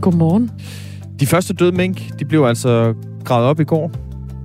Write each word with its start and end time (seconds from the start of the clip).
Godmorgen. 0.00 0.50
De 1.20 1.26
første 1.26 1.54
døde 1.54 1.72
mink, 1.72 2.18
de 2.18 2.24
blev 2.24 2.42
altså 2.42 2.94
gravet 3.24 3.46
op 3.46 3.60
i 3.60 3.64
går, 3.64 3.90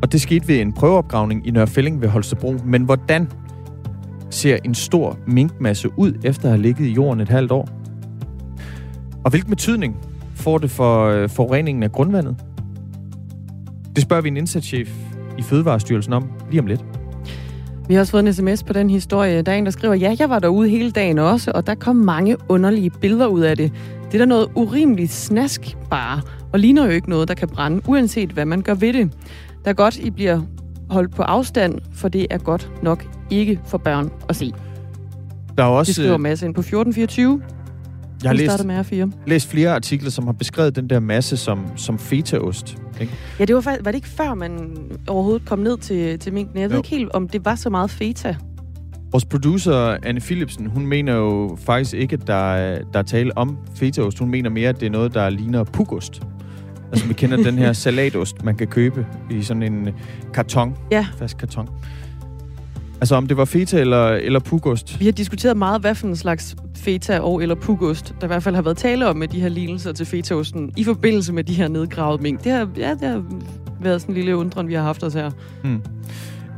og 0.01 0.11
det 0.11 0.21
skete 0.21 0.47
ved 0.47 0.61
en 0.61 0.73
prøveopgravning 0.73 1.47
i 1.47 1.51
Nørrefælling 1.51 2.01
ved 2.01 2.09
Holstebro. 2.09 2.55
Men 2.65 2.83
hvordan 2.83 3.27
ser 4.29 4.57
en 4.65 4.75
stor 4.75 5.17
minkmasse 5.27 5.89
ud 5.97 6.13
efter 6.23 6.43
at 6.43 6.49
have 6.49 6.61
ligget 6.61 6.85
i 6.85 6.91
jorden 6.91 7.19
et 7.19 7.29
halvt 7.29 7.51
år? 7.51 7.69
Og 9.23 9.29
hvilken 9.29 9.49
betydning 9.49 9.97
får 10.35 10.57
det 10.57 10.71
for 10.71 11.05
øh, 11.05 11.29
forureningen 11.29 11.83
af 11.83 11.91
grundvandet? 11.91 12.35
Det 13.95 14.03
spørger 14.03 14.21
vi 14.21 14.29
en 14.29 14.37
indsatschef 14.37 14.89
i 15.37 15.41
Fødevarestyrelsen 15.41 16.13
om 16.13 16.29
lige 16.51 16.59
om 16.59 16.67
lidt. 16.67 16.85
Vi 17.87 17.93
har 17.93 18.01
også 18.01 18.11
fået 18.11 18.27
en 18.27 18.33
sms 18.33 18.63
på 18.63 18.73
den 18.73 18.89
historie. 18.89 19.41
Der 19.41 19.51
er 19.51 19.55
en, 19.55 19.65
der 19.65 19.71
skriver, 19.71 19.93
ja, 19.93 20.15
jeg 20.19 20.29
var 20.29 20.39
derude 20.39 20.69
hele 20.69 20.91
dagen 20.91 21.19
også, 21.19 21.51
og 21.55 21.67
der 21.67 21.75
kom 21.75 21.95
mange 21.95 22.37
underlige 22.49 22.89
billeder 22.89 23.27
ud 23.27 23.41
af 23.41 23.57
det. 23.57 23.71
Det 24.15 24.21
er 24.21 24.25
da 24.25 24.29
noget 24.29 24.47
urimeligt 24.55 25.11
snask 25.11 25.77
bare, 25.89 26.21
og 26.53 26.59
ligner 26.59 26.85
jo 26.85 26.89
ikke 26.91 27.09
noget, 27.09 27.27
der 27.27 27.33
kan 27.33 27.47
brænde, 27.47 27.81
uanset 27.87 28.29
hvad 28.29 28.45
man 28.45 28.61
gør 28.61 28.73
ved 28.73 28.93
det. 28.93 29.11
Der 29.63 29.69
er 29.69 29.73
godt, 29.73 29.97
I 29.97 30.09
bliver 30.09 30.41
holdt 30.89 31.15
på 31.15 31.21
afstand, 31.21 31.79
for 31.93 32.07
det 32.07 32.27
er 32.29 32.37
godt 32.37 32.71
nok 32.83 33.05
ikke 33.29 33.59
for 33.65 33.77
børn 33.77 34.11
at 34.29 34.35
se. 34.35 34.53
Der 35.57 35.63
er 35.63 35.67
også, 35.67 35.89
Det 35.89 35.95
skriver 35.95 36.17
masse 36.17 36.45
ind 36.45 36.55
på 36.55 36.61
1424. 36.61 37.41
jeg 38.23 38.29
har 38.29 38.33
læst, 38.35 38.65
med 38.65 38.79
R4. 38.79 39.11
læst 39.27 39.47
flere 39.49 39.71
artikler, 39.75 40.09
som 40.09 40.25
har 40.25 40.33
beskrevet 40.33 40.75
den 40.75 40.89
der 40.89 40.99
masse 40.99 41.37
som, 41.37 41.65
som 41.75 41.99
fetaost. 41.99 42.77
Ikke? 43.01 43.13
Ja, 43.39 43.45
det 43.45 43.55
var, 43.55 43.61
var 43.61 43.73
det 43.91 43.95
ikke 43.95 44.07
før, 44.07 44.33
man 44.33 44.77
overhovedet 45.07 45.47
kom 45.47 45.59
ned 45.59 45.77
til, 45.77 46.19
til 46.19 46.33
minken? 46.33 46.59
Jeg 46.59 46.69
ved 46.69 46.75
Jo. 46.75 46.79
ikke 46.79 46.89
helt, 46.89 47.11
om 47.11 47.27
det 47.29 47.45
var 47.45 47.55
så 47.55 47.69
meget 47.69 47.91
feta. 47.91 48.35
Vores 49.15 49.25
producer, 49.25 49.97
Anne 50.03 50.19
Philipsen, 50.21 50.65
hun 50.67 50.85
mener 50.87 51.13
jo 51.15 51.57
faktisk 51.65 51.93
ikke, 51.93 52.13
at 52.13 52.27
der, 52.27 52.33
er- 52.53 52.81
der 52.93 52.99
er 52.99 53.03
tale 53.03 53.37
om 53.37 53.57
fetaost. 53.75 54.19
Hun 54.19 54.29
mener 54.29 54.49
mere, 54.49 54.69
at 54.69 54.79
det 54.79 54.85
er 54.85 54.89
noget, 54.89 55.13
der 55.13 55.29
ligner 55.29 55.63
pukost. 55.63 56.21
Altså, 56.91 57.07
vi 57.07 57.13
kender 57.13 57.37
den 57.37 57.57
her 57.57 57.73
salatost, 57.83 58.43
man 58.43 58.55
kan 58.55 58.67
købe 58.67 59.05
i 59.31 59.41
sådan 59.41 59.63
en 59.63 59.89
karton. 60.33 60.75
Ja. 60.91 61.07
Fast 61.17 61.37
karton. 61.37 61.69
Altså, 63.01 63.15
om 63.15 63.27
det 63.27 63.37
var 63.37 63.45
feta 63.45 63.79
eller, 63.79 64.07
eller 64.07 64.39
pukost. 64.39 64.99
Vi 64.99 65.05
har 65.05 65.11
diskuteret 65.11 65.57
meget, 65.57 65.81
hvad 65.81 65.95
for 65.95 66.07
en 66.07 66.15
slags 66.15 66.55
feta 66.75 67.19
og 67.19 67.41
eller 67.41 67.55
pugost, 67.55 68.15
der 68.21 68.27
i 68.27 68.27
hvert 68.27 68.43
fald 68.43 68.55
har 68.55 68.61
været 68.61 68.77
tale 68.77 69.07
om 69.07 69.17
med 69.17 69.27
de 69.27 69.41
her 69.41 69.49
lignelser 69.49 69.91
til 69.91 70.05
fetaosten 70.05 70.71
i 70.77 70.83
forbindelse 70.83 71.33
med 71.33 71.43
de 71.43 71.53
her 71.53 71.67
nedgravede 71.67 72.23
mink. 72.23 72.43
Det 72.43 72.51
har, 72.51 72.69
ja, 72.77 72.91
det 72.91 73.09
har 73.09 73.23
været 73.81 74.01
sådan 74.01 74.15
en 74.15 74.17
lille 74.17 74.37
undren, 74.37 74.67
vi 74.67 74.73
har 74.73 74.81
haft 74.83 75.03
os 75.03 75.13
her. 75.13 75.31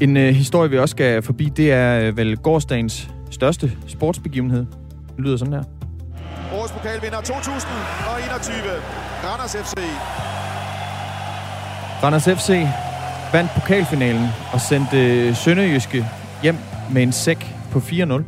En 0.02 0.17
øh, 0.17 0.36
historie, 0.36 0.70
vi 0.70 0.78
også 0.78 0.92
skal 0.92 1.22
forbi, 1.22 1.45
det 1.45 1.72
er 1.72 2.00
øh, 2.00 2.17
vel 2.17 2.38
gårdsdagens 2.38 3.09
største 3.31 3.72
sportsbegivenhed. 3.88 4.66
Det 5.16 5.26
lyder 5.26 5.38
sådan 5.38 5.54
her. 5.54 5.64
Årets 6.54 6.73
pokalvinder 6.73 7.22
2021. 7.22 8.56
Randers 9.23 9.52
FC. 9.52 9.73
Randers 12.04 12.23
FC 12.23 12.50
vandt 13.34 13.52
pokalfinalen 13.56 14.28
og 14.54 14.62
sendte 14.62 15.36
Sønderjyske 15.36 16.06
hjem 16.44 16.56
med 16.92 17.04
en 17.04 17.11
sæk 17.11 17.56
på 17.72 17.80
4-0. 17.80 18.23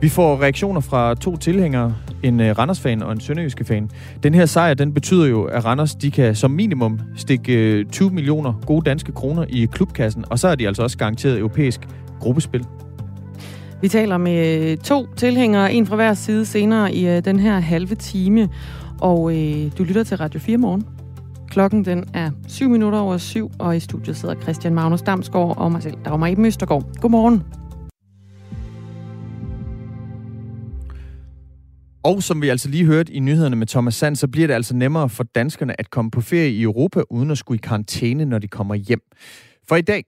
Vi 0.00 0.08
får 0.08 0.42
reaktioner 0.42 0.80
fra 0.80 1.14
to 1.14 1.36
tilhængere, 1.36 1.94
en 2.26 2.40
øh, 2.40 2.58
Randers-fan 2.58 3.02
og 3.02 3.12
en 3.12 3.20
Sønderjyske-fan. 3.20 3.90
Den 4.22 4.34
her 4.34 4.46
sejr, 4.46 4.74
den 4.74 4.94
betyder 4.94 5.26
jo, 5.26 5.44
at 5.44 5.64
Randers 5.64 5.94
de 5.94 6.10
kan 6.10 6.34
som 6.34 6.50
minimum 6.50 7.00
stikke 7.16 7.52
øh, 7.52 7.84
20 7.84 8.10
millioner 8.10 8.52
gode 8.66 8.90
danske 8.90 9.12
kroner 9.12 9.44
i 9.48 9.66
klubkassen, 9.72 10.24
og 10.30 10.38
så 10.38 10.48
er 10.48 10.54
de 10.54 10.66
altså 10.66 10.82
også 10.82 10.98
garanteret 10.98 11.38
europæisk 11.38 11.80
gruppespil. 12.20 12.64
Vi 13.80 13.88
taler 13.88 14.18
med 14.18 14.70
øh, 14.70 14.76
to 14.76 15.06
tilhængere, 15.16 15.72
en 15.72 15.86
fra 15.86 15.96
hver 15.96 16.14
side 16.14 16.46
senere 16.46 16.94
i 16.94 17.08
øh, 17.08 17.24
den 17.24 17.38
her 17.38 17.58
halve 17.58 17.94
time. 17.94 18.48
Og 19.00 19.36
øh, 19.36 19.70
du 19.78 19.84
lytter 19.84 20.04
til 20.04 20.16
Radio 20.16 20.40
4 20.40 20.56
morgen. 20.56 20.84
Klokken 21.48 21.84
den 21.84 22.04
er 22.14 22.30
7 22.48 22.68
minutter 22.68 22.98
over 22.98 23.16
syv, 23.16 23.50
og 23.58 23.76
i 23.76 23.80
studiet 23.80 24.16
sidder 24.16 24.34
Christian 24.42 24.74
Magnus 24.74 25.02
Damsgaard 25.02 25.58
og 25.58 25.72
mig 25.72 25.82
selv, 25.82 25.94
Dagmar 26.04 26.26
Eben 26.26 26.44
Østergaard. 26.44 26.84
Godmorgen. 27.00 27.65
Og 32.06 32.22
som 32.22 32.42
vi 32.42 32.48
altså 32.48 32.68
lige 32.68 32.84
hørte 32.84 33.12
i 33.12 33.20
nyhederne 33.20 33.56
med 33.56 33.66
Thomas 33.66 33.94
Sand, 33.94 34.16
så 34.16 34.28
bliver 34.28 34.46
det 34.46 34.54
altså 34.54 34.76
nemmere 34.76 35.08
for 35.08 35.24
danskerne 35.24 35.80
at 35.80 35.90
komme 35.90 36.10
på 36.10 36.20
ferie 36.20 36.50
i 36.50 36.62
Europa, 36.62 37.02
uden 37.10 37.30
at 37.30 37.38
skulle 37.38 37.58
i 37.58 37.62
karantæne, 37.62 38.24
når 38.24 38.38
de 38.38 38.48
kommer 38.48 38.74
hjem. 38.74 39.00
For 39.68 39.76
i 39.76 39.82
dag, 39.82 40.04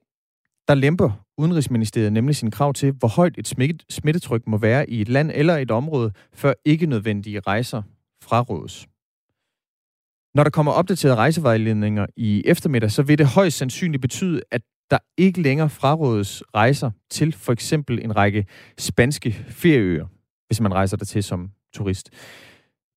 der 0.67 0.73
lemper 0.73 1.25
Udenrigsministeriet 1.37 2.13
nemlig 2.13 2.35
sin 2.35 2.51
krav 2.51 2.73
til, 2.73 2.91
hvor 2.91 3.07
højt 3.07 3.37
et 3.37 3.47
smittetryk 3.89 4.47
må 4.47 4.57
være 4.57 4.89
i 4.89 5.01
et 5.01 5.09
land 5.09 5.31
eller 5.33 5.57
et 5.57 5.71
område, 5.71 6.11
før 6.33 6.53
ikke 6.65 6.85
nødvendige 6.85 7.39
rejser 7.39 7.81
frarådes. 8.23 8.87
Når 10.35 10.43
der 10.43 10.49
kommer 10.49 10.71
opdaterede 10.71 11.15
rejsevejledninger 11.15 12.05
i 12.17 12.43
eftermiddag, 12.45 12.91
så 12.91 13.03
vil 13.03 13.17
det 13.17 13.27
højst 13.27 13.57
sandsynligt 13.57 14.01
betyde, 14.01 14.41
at 14.51 14.61
der 14.91 14.97
ikke 15.17 15.41
længere 15.41 15.69
frarådes 15.69 16.43
rejser 16.55 16.91
til 17.09 17.33
for 17.33 17.51
eksempel 17.53 18.03
en 18.03 18.15
række 18.15 18.45
spanske 18.77 19.31
ferieøer, 19.31 20.05
hvis 20.47 20.61
man 20.61 20.73
rejser 20.73 20.97
der 20.97 21.05
til 21.05 21.23
som 21.23 21.49
turist. 21.73 22.09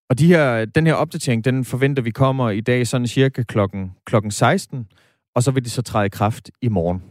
Og 0.09 0.19
de 0.19 0.27
her, 0.27 0.65
den 0.65 0.87
her 0.87 0.93
opdatering, 0.93 1.45
den 1.45 1.65
forventer 1.65 2.03
vi 2.03 2.11
kommer 2.11 2.49
i 2.49 2.61
dag 2.61 2.87
sådan 2.87 3.07
cirka 3.07 3.43
klokken, 3.43 3.91
klokken 4.05 4.31
16, 4.31 4.87
og 5.35 5.43
så 5.43 5.51
vil 5.51 5.63
det 5.63 5.71
så 5.71 5.81
træde 5.81 6.05
i 6.05 6.09
kraft 6.09 6.51
i 6.61 6.69
morgen. 6.69 7.03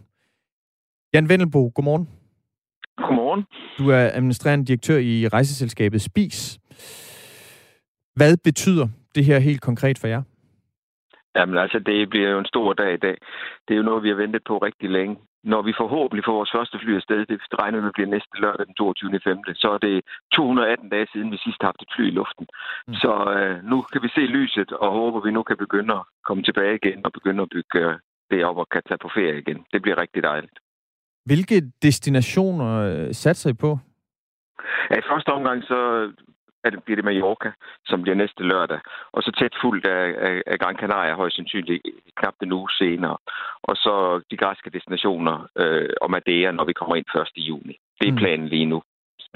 Jan 1.15 1.29
Vendelbo, 1.29 1.73
godmorgen. 1.75 2.09
Godmorgen. 2.97 3.45
Du 3.79 3.91
er 3.91 4.11
administrerende 4.13 4.67
direktør 4.67 4.99
i 4.99 5.29
rejseselskabet 5.29 6.03
Spis. 6.03 6.59
Hvad 8.17 8.37
betyder 8.45 8.89
det 9.15 9.25
her 9.25 9.39
helt 9.39 9.61
konkret 9.61 9.99
for 9.99 10.07
jer? 10.07 10.23
Jamen 11.37 11.59
altså, 11.59 11.79
det 11.79 12.11
bliver 12.11 12.31
jo 12.31 12.39
en 12.39 12.47
stor 12.47 12.73
dag 12.73 12.95
i 12.95 12.97
dag. 13.07 13.17
Det 13.69 13.75
er 13.75 13.79
jo 13.79 13.83
noget, 13.83 14.03
vi 14.03 14.09
har 14.09 14.17
ventet 14.17 14.43
på 14.47 14.59
rigtig 14.59 14.91
længe. 14.91 15.17
Når 15.45 15.63
vi 15.63 15.73
forhåbentlig 15.83 16.25
får 16.25 16.39
vores 16.41 16.55
første 16.57 16.79
fly 16.83 16.93
afsted, 17.01 17.27
det 17.27 17.41
regner 17.63 17.81
med 17.81 17.93
bliver 17.95 18.11
næste 18.15 18.37
lørdag 18.43 18.67
den 18.67 18.75
22. 18.75 19.21
5. 19.25 19.39
Så 19.63 19.69
er 19.77 19.79
det 19.79 19.97
218 20.35 20.89
dage 20.89 21.07
siden, 21.13 21.31
vi 21.35 21.39
sidst 21.45 21.61
har 21.61 21.69
haft 21.69 21.83
et 21.83 21.95
fly 21.97 22.05
i 22.09 22.17
luften. 22.21 22.47
Mm. 22.89 22.95
Så 23.03 23.13
øh, 23.37 23.57
nu 23.71 23.77
kan 23.93 24.03
vi 24.03 24.09
se 24.17 24.21
lyset, 24.21 24.73
og 24.73 24.89
håber, 24.99 25.21
vi 25.21 25.31
nu 25.31 25.43
kan 25.43 25.57
begynde 25.65 25.95
at 25.95 26.05
komme 26.27 26.43
tilbage 26.43 26.75
igen 26.81 27.01
og 27.07 27.13
begynde 27.13 27.43
at 27.43 27.53
bygge 27.57 27.81
øh, 27.87 27.95
det 28.31 28.45
op 28.45 28.57
og 28.63 28.69
kan 28.69 28.83
tage 28.89 29.03
på 29.03 29.11
ferie 29.17 29.39
igen. 29.39 29.61
Det 29.73 29.83
bliver 29.83 29.99
rigtig 30.05 30.23
dejligt. 30.23 30.57
Hvilke 31.25 31.57
destinationer 31.83 32.71
øh, 32.89 33.09
satser 33.13 33.51
I 33.51 33.57
på? 33.65 33.79
Ja, 34.91 34.97
I 34.99 35.09
første 35.11 35.29
omgang 35.29 35.63
så 35.63 35.79
det, 36.71 36.85
bliver 36.85 36.97
det 36.97 37.05
Mallorca, 37.05 37.51
som 37.87 38.03
bliver 38.03 38.17
næste 38.23 38.43
lørdag. 38.43 38.81
Og 39.13 39.23
så 39.23 39.31
tæt 39.39 39.55
fuldt 39.63 39.87
af, 39.87 40.05
af, 40.29 40.43
af 40.47 40.59
Gran 40.59 40.77
Canaria 40.77 41.15
højst 41.15 41.37
sandsynligt 41.37 41.83
knap 42.17 42.35
en 42.43 42.53
uge 42.53 42.71
senere. 42.79 43.17
Og 43.63 43.77
så 43.77 43.95
de 44.31 44.37
græske 44.37 44.71
destinationer 44.71 45.37
øh, 45.59 45.91
og 46.03 46.11
Madeira, 46.11 46.53
når 46.53 46.65
vi 46.65 46.73
kommer 46.73 46.97
ind 46.97 47.07
1. 47.21 47.27
juni. 47.37 47.77
Det 48.01 48.09
er 48.09 48.13
Mm. 48.13 48.19
planen 48.19 48.49
lige 48.49 48.67
nu. 48.67 48.83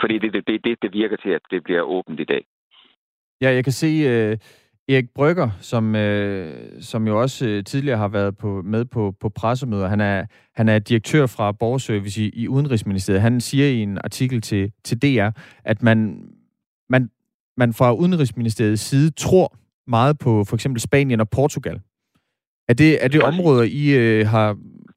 Fordi 0.00 0.18
det, 0.18 0.32
det, 0.32 0.46
det, 0.46 0.64
det, 0.64 0.82
det 0.82 0.92
virker 0.92 1.16
til, 1.16 1.30
at 1.30 1.40
det 1.50 1.64
bliver 1.64 1.82
åbent 1.82 2.20
i 2.20 2.24
dag. 2.24 2.44
Ja, 3.40 3.50
jeg 3.54 3.64
kan 3.64 3.72
se 3.72 3.86
øh, 3.86 4.36
Erik 4.88 5.10
Brygger, 5.14 5.50
som, 5.60 5.94
øh, 5.96 6.52
som 6.80 7.06
jo 7.06 7.20
også 7.20 7.46
øh, 7.48 7.64
tidligere 7.64 7.98
har 7.98 8.08
været 8.08 8.36
på, 8.38 8.62
med 8.64 8.84
på, 8.84 9.14
på 9.20 9.28
pressemøder. 9.28 9.88
Han 9.88 10.00
er, 10.00 10.26
han 10.54 10.68
er 10.68 10.78
direktør 10.78 11.26
fra 11.26 11.52
Borgerservice 11.52 12.22
i, 12.22 12.30
i 12.34 12.48
Udenrigsministeriet. 12.48 13.22
Han 13.22 13.40
siger 13.40 13.66
i 13.66 13.82
en 13.82 13.98
artikel 14.04 14.40
til, 14.40 14.72
til 14.84 15.02
DR, 15.02 15.30
at 15.64 15.82
man, 15.82 16.28
man, 17.56 17.72
fra 17.74 17.92
Udenrigsministeriets 17.94 18.82
side 18.82 19.10
tror 19.10 19.56
meget 19.86 20.18
på 20.18 20.44
for 20.48 20.54
eksempel 20.56 20.80
Spanien 20.80 21.20
og 21.20 21.30
Portugal. 21.30 21.80
Er 22.68 22.74
det, 22.74 23.04
er 23.04 23.08
det 23.08 23.22
områder, 23.22 23.62
I 23.62 23.84
øh, 24.02 24.26
har 24.26 24.50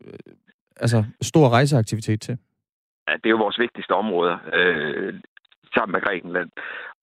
øh, 0.05 0.13
altså, 0.75 1.03
stor 1.21 1.49
rejseaktivitet 1.49 2.21
til? 2.21 2.37
Ja, 3.07 3.13
det 3.13 3.25
er 3.25 3.29
jo 3.29 3.37
vores 3.45 3.59
vigtigste 3.59 3.91
områder, 3.91 4.37
øh, 4.53 5.13
sammen 5.73 5.91
med 5.93 6.01
Grækenland. 6.01 6.49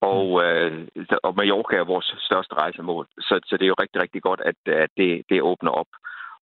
Og, 0.01 0.43
øh, 0.43 0.87
så- 1.09 1.19
og 1.23 1.35
Mallorca 1.35 1.75
er 1.77 1.83
vores 1.93 2.15
største 2.19 2.53
rejsemål. 2.55 3.07
Så, 3.19 3.39
så 3.45 3.53
det 3.57 3.63
er 3.65 3.73
jo 3.73 3.81
rigtig, 3.83 4.01
rigtig 4.01 4.21
godt, 4.21 4.41
at, 4.49 4.73
at 4.73 4.89
det, 4.97 5.21
det 5.29 5.41
åbner 5.41 5.71
op. 5.71 5.87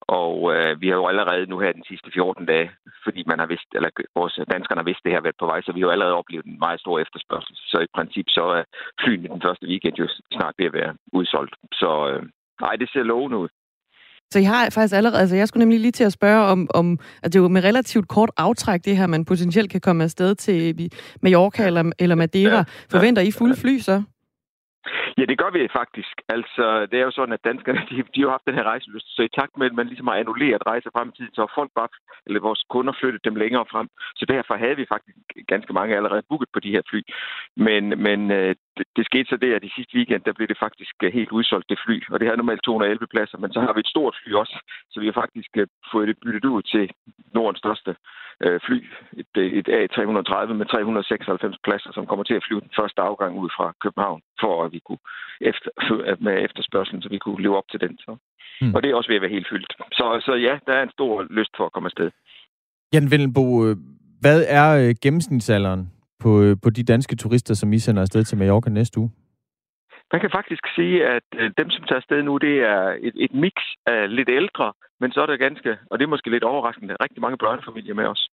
Og 0.01 0.55
øh, 0.55 0.81
vi 0.81 0.87
har 0.87 0.95
jo 0.95 1.07
allerede 1.07 1.45
nu 1.45 1.59
her 1.59 1.71
den 1.71 1.85
sidste 1.87 2.09
14 2.13 2.45
dage, 2.45 2.71
fordi 3.03 3.23
man 3.27 3.39
har 3.39 3.45
vidst, 3.45 3.69
eller 3.77 3.89
vores 4.15 4.39
danskerne 4.53 4.79
har 4.81 4.89
vidst, 4.89 5.03
det 5.03 5.11
her 5.11 5.21
været 5.21 5.39
på 5.39 5.45
vej, 5.45 5.61
så 5.61 5.71
vi 5.71 5.79
har 5.79 5.87
jo 5.87 5.95
allerede 5.95 6.19
oplevet 6.21 6.45
en 6.45 6.59
meget 6.59 6.79
stor 6.79 6.99
efterspørgsel. 6.99 7.55
Så 7.55 7.77
i 7.79 7.93
princip 7.95 8.25
så 8.29 8.43
er 8.59 8.63
flyene 9.01 9.27
den 9.27 9.41
første 9.45 9.65
weekend 9.67 9.95
jo 9.95 10.07
snart 10.31 10.55
ved 10.57 10.65
at 10.65 10.73
være 10.73 10.93
udsolgt. 11.13 11.55
Så 11.73 11.91
øh, 12.09 12.21
nej, 12.61 12.75
det 12.75 12.89
ser 12.89 13.03
lovende 13.03 13.37
ud. 13.37 13.49
Så 14.31 14.39
I 14.39 14.43
har 14.43 14.69
faktisk 14.69 14.95
allerede, 14.95 15.19
altså 15.21 15.35
jeg 15.35 15.47
skulle 15.47 15.61
nemlig 15.65 15.79
lige 15.79 15.91
til 15.91 16.03
at 16.03 16.13
spørge 16.13 16.45
om, 16.53 16.67
om 16.73 16.99
at 17.23 17.33
det 17.33 17.39
er 17.39 17.43
jo 17.43 17.47
med 17.47 17.63
relativt 17.63 18.07
kort 18.07 18.31
aftræk, 18.37 18.85
det 18.85 18.97
her, 18.97 19.07
man 19.07 19.25
potentielt 19.25 19.71
kan 19.71 19.81
komme 19.81 20.03
afsted 20.03 20.35
til 20.35 20.89
Mallorca 21.21 21.67
eller, 21.67 21.91
eller 21.99 22.15
Madeira. 22.15 22.63
Forventer 22.91 23.21
I 23.21 23.31
fulde 23.31 23.55
fly 23.55 23.79
så? 23.79 24.03
Ja, 25.17 25.23
det 25.25 25.37
gør 25.37 25.49
vi 25.49 25.67
faktisk. 25.81 26.15
Altså, 26.29 26.85
det 26.91 26.97
er 26.99 27.05
jo 27.09 27.11
sådan, 27.11 27.33
at 27.37 27.45
danskerne, 27.49 27.81
de, 27.89 27.95
de 27.95 28.19
har 28.19 28.27
jo 28.27 28.35
haft 28.35 28.47
den 28.47 28.55
her 28.55 28.63
rejseløst, 28.63 29.15
Så 29.15 29.21
i 29.23 29.35
takt 29.39 29.57
med, 29.57 29.65
at 29.65 29.77
man 29.79 29.87
ligesom 29.87 30.07
har 30.07 30.15
annulleret 30.15 30.67
rejser 30.67 30.89
frem 30.95 31.09
i 31.09 31.15
tiden, 31.15 31.33
så 31.33 31.41
har 31.41 31.51
folk 31.55 31.71
bare, 31.75 31.87
eller 32.25 32.39
vores 32.47 32.63
kunder 32.69 32.93
flyttet 32.99 33.25
dem 33.25 33.35
længere 33.35 33.65
frem. 33.71 33.87
Så 34.15 34.25
derfor 34.25 34.55
havde 34.55 34.75
vi 34.75 34.85
faktisk 34.93 35.17
ganske 35.47 35.73
mange 35.73 35.95
allerede 35.95 36.27
booket 36.29 36.49
på 36.53 36.59
de 36.59 36.71
her 36.75 36.81
fly. 36.89 37.01
Men, 37.55 37.83
men 38.05 38.31
øh, 38.31 38.55
det, 38.77 38.85
det 38.95 39.03
skete 39.05 39.29
så 39.29 39.37
det, 39.43 39.51
at 39.53 39.63
i 39.63 39.75
sidste 39.75 39.95
weekend, 39.97 40.21
der 40.25 40.33
blev 40.37 40.47
det 40.47 40.63
faktisk 40.65 40.95
øh, 41.03 41.13
helt 41.17 41.31
udsolgt, 41.37 41.69
det 41.69 41.79
fly. 41.85 41.97
Og 42.11 42.19
det 42.19 42.27
har 42.27 42.35
normalt 42.35 42.63
211 42.63 43.07
pladser, 43.13 43.37
men 43.37 43.53
så 43.53 43.59
har 43.65 43.73
vi 43.73 43.79
et 43.79 43.93
stort 43.93 44.15
fly 44.19 44.31
også. 44.33 44.57
Så 44.91 44.99
vi 44.99 45.05
har 45.09 45.17
faktisk 45.23 45.51
øh, 45.61 45.67
fået 45.91 46.07
det 46.07 46.17
byttet 46.23 46.49
ud 46.55 46.61
til 46.73 46.83
Nordens 47.35 47.59
største 47.63 47.91
øh, 48.43 48.59
fly. 48.65 48.79
Et, 49.21 49.33
øh, 49.41 49.47
et 49.59 49.67
A330 49.79 50.53
med 50.59 50.65
396 50.65 51.57
pladser, 51.65 51.91
som 51.93 52.05
kommer 52.09 52.23
til 52.25 52.37
at 52.39 52.45
flyve 52.47 52.61
den 52.65 52.75
første 52.79 53.01
afgang 53.01 53.33
ud 53.43 53.49
fra 53.57 53.67
København, 53.83 54.21
for 54.41 54.53
at 54.65 54.71
vi 54.75 54.79
kunne 54.87 55.03
efter, 55.51 55.69
med 56.25 56.35
efterspørgselen, 56.47 57.01
så 57.01 57.09
vi 57.09 57.17
kunne 57.17 57.41
leve 57.43 57.57
op 57.57 57.69
til 57.71 57.81
den. 57.85 57.97
Så. 58.05 58.11
Mm. 58.61 58.73
Og 58.75 58.83
det 58.83 58.87
er 58.89 58.95
også 58.95 59.09
ved 59.09 59.19
at 59.19 59.25
være 59.25 59.37
helt 59.37 59.49
fyldt. 59.51 59.73
Så, 59.99 60.05
så 60.25 60.33
ja, 60.47 60.53
der 60.67 60.73
er 60.73 60.83
en 60.83 60.95
stor 60.97 61.23
lyst 61.29 61.53
for 61.57 61.65
at 61.65 61.71
komme 61.73 61.87
afsted. 61.87 62.11
Jan 62.93 63.11
Villenbo, 63.11 63.45
hvad 64.21 64.45
er 64.47 64.93
gennemsnitsalderen 65.03 65.94
på, 66.19 66.41
øh, 66.43 66.57
på 66.63 66.69
de 66.69 66.83
danske 66.83 67.15
turister, 67.15 67.53
som 67.53 67.73
I 67.73 67.79
sender 67.79 68.01
afsted 68.01 68.23
til 68.23 68.37
Mallorca 68.37 68.69
næste 68.69 68.99
uge? 68.99 69.11
Man 70.11 70.21
kan 70.21 70.31
faktisk 70.31 70.63
sige, 70.75 71.05
at 71.07 71.27
øh, 71.35 71.51
dem, 71.57 71.69
som 71.69 71.83
tager 71.83 72.01
afsted 72.01 72.23
nu, 72.23 72.37
det 72.37 72.55
er 72.59 72.97
et, 73.07 73.15
et 73.15 73.33
mix 73.33 73.53
af 73.85 74.15
lidt 74.15 74.29
ældre, 74.29 74.73
men 74.99 75.11
så 75.11 75.21
er 75.21 75.25
der 75.25 75.37
ganske, 75.37 75.77
og 75.91 75.99
det 75.99 76.05
er 76.05 76.09
måske 76.09 76.29
lidt 76.29 76.43
overraskende, 76.43 76.95
rigtig 77.03 77.21
mange 77.21 77.37
børnefamilier 77.37 77.93
med 77.93 78.05
os. 78.05 78.29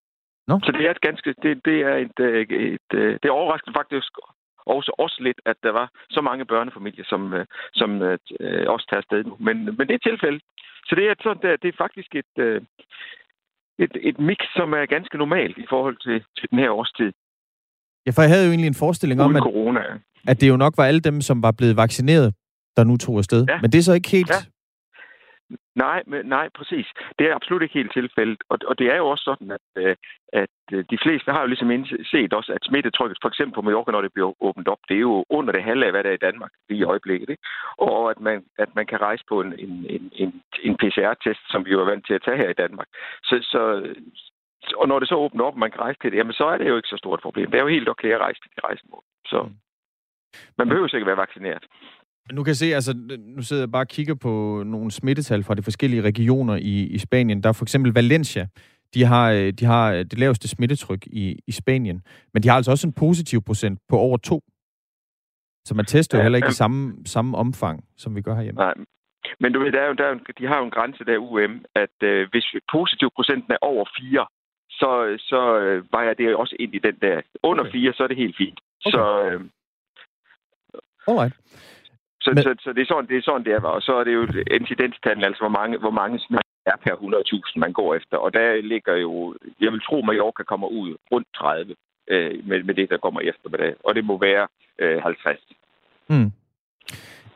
No. 0.48 0.58
Så 0.62 0.72
det 0.72 0.86
er 0.86 0.90
et 0.90 1.00
ganske, 1.00 1.34
det, 1.42 1.64
det 1.64 1.80
er 1.80 1.96
et, 1.96 2.20
øh, 2.20 2.40
et, 2.40 2.52
et, 2.52 2.80
det 2.92 3.24
er 3.24 3.40
overraskende 3.40 3.76
faktisk 3.76 4.12
også, 4.66 4.92
også 4.98 5.18
lidt, 5.20 5.40
at 5.44 5.56
der 5.62 5.70
var 5.70 5.90
så 6.10 6.20
mange 6.20 6.44
børnefamilier, 6.44 7.04
som, 7.04 7.34
som 7.72 8.02
øh, 8.02 8.18
også 8.66 8.86
tager 8.90 9.02
afsted 9.02 9.24
nu. 9.24 9.36
Men, 9.40 9.56
men 9.64 9.88
det 9.88 9.94
er 9.94 10.08
tilfældet. 10.10 10.42
Så 10.86 10.94
det 10.94 11.08
er, 11.08 11.14
sådan, 11.22 11.42
det 11.42 11.50
er, 11.50 11.56
det 11.56 11.68
er 11.68 11.82
faktisk 11.84 12.14
et, 12.14 12.32
et, 13.78 13.92
et 14.00 14.18
mix, 14.18 14.38
som 14.56 14.72
er 14.72 14.86
ganske 14.86 15.18
normalt 15.18 15.58
i 15.58 15.66
forhold 15.68 15.96
til, 15.96 16.24
til 16.38 16.50
den 16.50 16.58
her 16.58 16.70
årstid. 16.70 17.12
Ja, 18.06 18.10
for 18.14 18.22
jeg 18.22 18.30
havde 18.30 18.44
jo 18.44 18.50
egentlig 18.50 18.68
en 18.74 18.82
forestilling 18.84 19.20
om, 19.22 19.36
at, 19.36 19.42
corona. 19.42 19.80
at 20.28 20.40
det 20.40 20.48
jo 20.48 20.56
nok 20.56 20.74
var 20.76 20.84
alle 20.84 21.00
dem, 21.00 21.20
som 21.20 21.42
var 21.42 21.52
blevet 21.58 21.76
vaccineret, 21.76 22.34
der 22.76 22.84
nu 22.84 22.96
tog 22.96 23.18
afsted. 23.18 23.46
Ja. 23.48 23.58
Men 23.62 23.72
det 23.72 23.78
er 23.78 23.82
så 23.82 23.92
ikke 23.92 24.10
helt... 24.10 24.30
Ja. 24.30 24.40
Nej, 25.74 26.02
men, 26.06 26.26
nej, 26.26 26.48
præcis. 26.58 26.86
Det 27.18 27.26
er 27.26 27.34
absolut 27.34 27.62
ikke 27.62 27.74
helt 27.74 27.92
tilfældet. 27.92 28.38
Og, 28.48 28.58
og 28.66 28.78
det 28.78 28.86
er 28.92 28.96
jo 28.96 29.06
også 29.08 29.24
sådan, 29.24 29.50
at, 29.50 29.66
øh, 29.76 29.96
at 30.32 30.56
øh, 30.72 30.84
de 30.90 30.98
fleste 31.04 31.32
har 31.32 31.40
jo 31.40 31.46
ligesom 31.46 31.86
set 32.04 32.32
også, 32.32 32.52
at 32.52 32.64
smittetrykket, 32.64 33.18
for 33.22 33.28
eksempel 33.28 33.54
på 33.54 33.62
Mallorca, 33.62 33.90
når 33.90 34.02
det 34.02 34.12
bliver 34.12 34.42
åbent 34.42 34.68
op, 34.68 34.78
det 34.88 34.96
er 34.96 35.00
jo 35.10 35.24
under 35.30 35.52
det 35.52 35.62
halve 35.62 35.86
af, 35.86 35.90
hvad 35.92 36.02
der 36.04 36.10
er 36.10 36.14
i 36.14 36.26
Danmark 36.28 36.50
lige 36.68 36.80
i 36.80 36.88
øjeblikket. 36.92 37.30
Ikke? 37.30 37.42
Og 37.78 38.10
at 38.10 38.20
man, 38.20 38.44
at 38.58 38.74
man 38.74 38.86
kan 38.86 39.00
rejse 39.00 39.24
på 39.28 39.40
en, 39.40 39.52
en, 39.58 39.86
en, 40.12 40.42
en 40.62 40.76
PCR-test, 40.76 41.42
som 41.52 41.64
vi 41.64 41.70
jo 41.70 41.80
er 41.80 41.90
vant 41.90 42.06
til 42.06 42.14
at 42.14 42.22
tage 42.24 42.36
her 42.36 42.50
i 42.50 42.60
Danmark. 42.62 42.88
Så, 43.22 43.34
så, 43.42 43.62
og 44.80 44.88
når 44.88 44.98
det 44.98 45.08
så 45.08 45.14
åbner 45.14 45.44
op, 45.44 45.52
og 45.52 45.58
man 45.58 45.70
kan 45.70 45.80
rejse 45.80 45.98
til 46.00 46.10
det, 46.10 46.18
jamen 46.18 46.32
så 46.32 46.44
er 46.44 46.58
det 46.58 46.68
jo 46.68 46.76
ikke 46.76 46.88
så 46.88 46.96
stort 46.98 47.20
problem. 47.22 47.50
Det 47.50 47.58
er 47.58 47.62
jo 47.62 47.76
helt 47.76 47.88
okay 47.88 48.10
at 48.14 48.20
rejse 48.20 48.40
til 48.40 48.50
de 48.56 48.60
rejsemål. 48.68 49.02
Så 49.26 49.42
mm. 49.42 49.54
man 50.58 50.68
behøver 50.68 50.88
sikkert 50.88 51.06
være 51.06 51.24
vaccineret. 51.26 51.64
Nu 52.32 52.42
kan 52.42 52.50
jeg 52.50 52.56
se, 52.56 52.74
altså, 52.74 52.92
nu 53.36 53.42
sidder 53.42 53.62
jeg 53.62 53.72
bare 53.72 53.82
og 53.82 53.88
kigger 53.88 54.14
på 54.14 54.62
nogle 54.66 54.90
smittetal 54.90 55.44
fra 55.44 55.54
de 55.54 55.62
forskellige 55.62 56.02
regioner 56.02 56.56
i, 56.56 56.86
i 56.96 56.98
Spanien. 56.98 57.42
Der 57.42 57.48
er 57.48 57.52
for 57.52 57.64
eksempel 57.64 57.94
Valencia. 57.94 58.46
De 58.94 59.04
har, 59.04 59.32
øh, 59.32 59.52
de 59.52 59.64
har 59.64 59.92
det 59.92 60.18
laveste 60.18 60.48
smittetryk 60.48 61.06
i, 61.06 61.38
i 61.46 61.52
Spanien. 61.52 62.02
Men 62.34 62.42
de 62.42 62.48
har 62.48 62.56
altså 62.56 62.70
også 62.70 62.86
en 62.86 62.92
positiv 62.92 63.42
procent 63.42 63.78
på 63.88 63.96
over 63.96 64.16
to. 64.16 64.40
Så 65.64 65.74
man 65.74 65.84
tester 65.84 66.18
jo 66.18 66.22
heller 66.22 66.36
ikke 66.36 66.48
i 66.48 66.60
samme, 66.62 66.96
samme 67.06 67.36
omfang, 67.36 67.84
som 67.96 68.16
vi 68.16 68.20
gør 68.22 68.34
herhjemme. 68.34 68.58
Nej, 68.58 68.74
men 69.40 69.52
du 69.52 69.58
ved, 69.62 69.72
der 69.72 69.80
er 69.80 69.86
jo, 69.86 69.92
der 69.92 70.04
er 70.04 70.12
jo, 70.12 70.18
de 70.38 70.46
har 70.46 70.58
jo 70.58 70.64
en 70.64 70.70
grænse 70.70 71.04
der 71.04 71.18
UM, 71.18 71.64
at 71.74 71.96
øh, 72.02 72.28
hvis 72.30 72.46
positiv 72.72 73.08
procenten 73.16 73.52
er 73.52 73.60
over 73.62 73.84
4, 74.00 74.26
så, 74.82 74.90
så 75.30 75.40
øh, 75.58 75.92
vejer 75.92 76.14
det 76.14 76.36
også 76.36 76.56
ind 76.60 76.74
i 76.74 76.78
den 76.78 76.96
der. 77.02 77.20
Under 77.42 77.64
okay. 77.64 77.72
fire, 77.72 77.92
så 77.92 78.02
er 78.02 78.08
det 78.08 78.16
helt 78.16 78.36
fint. 78.36 78.58
Okay. 78.86 78.96
Så, 78.96 79.02
øh, 79.24 79.40
Alright. 81.08 81.34
Så, 82.24 82.30
Men... 82.34 82.42
så, 82.42 82.54
så, 82.64 82.72
det, 82.72 82.82
er 82.82 82.86
sådan, 82.92 83.08
det 83.08 83.16
er 83.16 83.22
sådan, 83.22 83.44
det 83.44 83.52
er. 83.52 83.60
Og 83.60 83.82
så 83.82 83.92
er 84.00 84.04
det 84.04 84.14
jo 84.14 84.22
incidenstallen, 84.60 85.24
altså 85.24 85.40
hvor 85.44 85.54
mange, 85.60 85.78
hvor 85.78 85.90
mange 85.90 86.20
er 86.66 86.76
per 86.84 86.94
100.000, 86.94 87.52
man 87.56 87.72
går 87.72 87.94
efter. 87.94 88.16
Og 88.16 88.34
der 88.34 88.62
ligger 88.62 88.94
jo, 88.96 89.34
jeg 89.60 89.72
vil 89.72 89.82
tro, 89.88 90.00
Mallorca 90.00 90.42
kommer 90.42 90.68
ud 90.68 90.96
rundt 91.12 91.28
30 91.36 91.74
øh, 92.08 92.48
med, 92.48 92.62
med 92.62 92.74
det, 92.74 92.90
der 92.90 92.96
kommer 92.96 93.20
efter 93.20 93.48
med 93.50 93.58
det. 93.58 93.74
Og 93.84 93.94
det 93.94 94.04
må 94.04 94.18
være 94.18 94.48
øh, 94.78 95.02
50. 95.02 95.40
Mm. 96.08 96.32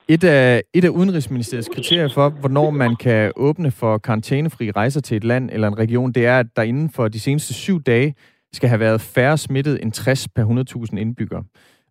Et 0.08 0.24
af, 0.24 0.62
et 0.74 0.84
af 0.84 0.88
Udenrigsministeriets 0.88 1.68
kriterier 1.74 2.08
for, 2.08 2.28
hvornår 2.28 2.70
man 2.70 2.96
kan 2.96 3.32
åbne 3.36 3.70
for 3.70 3.98
karantænefri 3.98 4.70
rejser 4.70 5.00
til 5.00 5.16
et 5.16 5.24
land 5.24 5.50
eller 5.52 5.68
en 5.68 5.78
region, 5.78 6.12
det 6.12 6.26
er, 6.26 6.38
at 6.38 6.46
der 6.56 6.62
inden 6.62 6.90
for 6.90 7.08
de 7.08 7.20
seneste 7.20 7.54
syv 7.54 7.82
dage 7.82 8.14
skal 8.52 8.68
have 8.68 8.80
været 8.80 9.00
færre 9.00 9.38
smittet 9.38 9.78
end 9.82 9.92
60 9.92 10.28
per 10.28 10.64
100.000 10.92 10.98
indbyggere. 10.98 11.44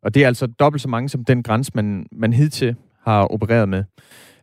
Og 0.03 0.13
det 0.13 0.23
er 0.23 0.27
altså 0.27 0.47
dobbelt 0.47 0.81
så 0.81 0.89
mange 0.89 1.09
som 1.09 1.25
den 1.25 1.44
grænse, 1.44 1.71
man, 1.75 2.06
man 2.12 2.33
hidtil 2.33 2.75
har 3.03 3.25
opereret 3.27 3.69
med. 3.69 3.83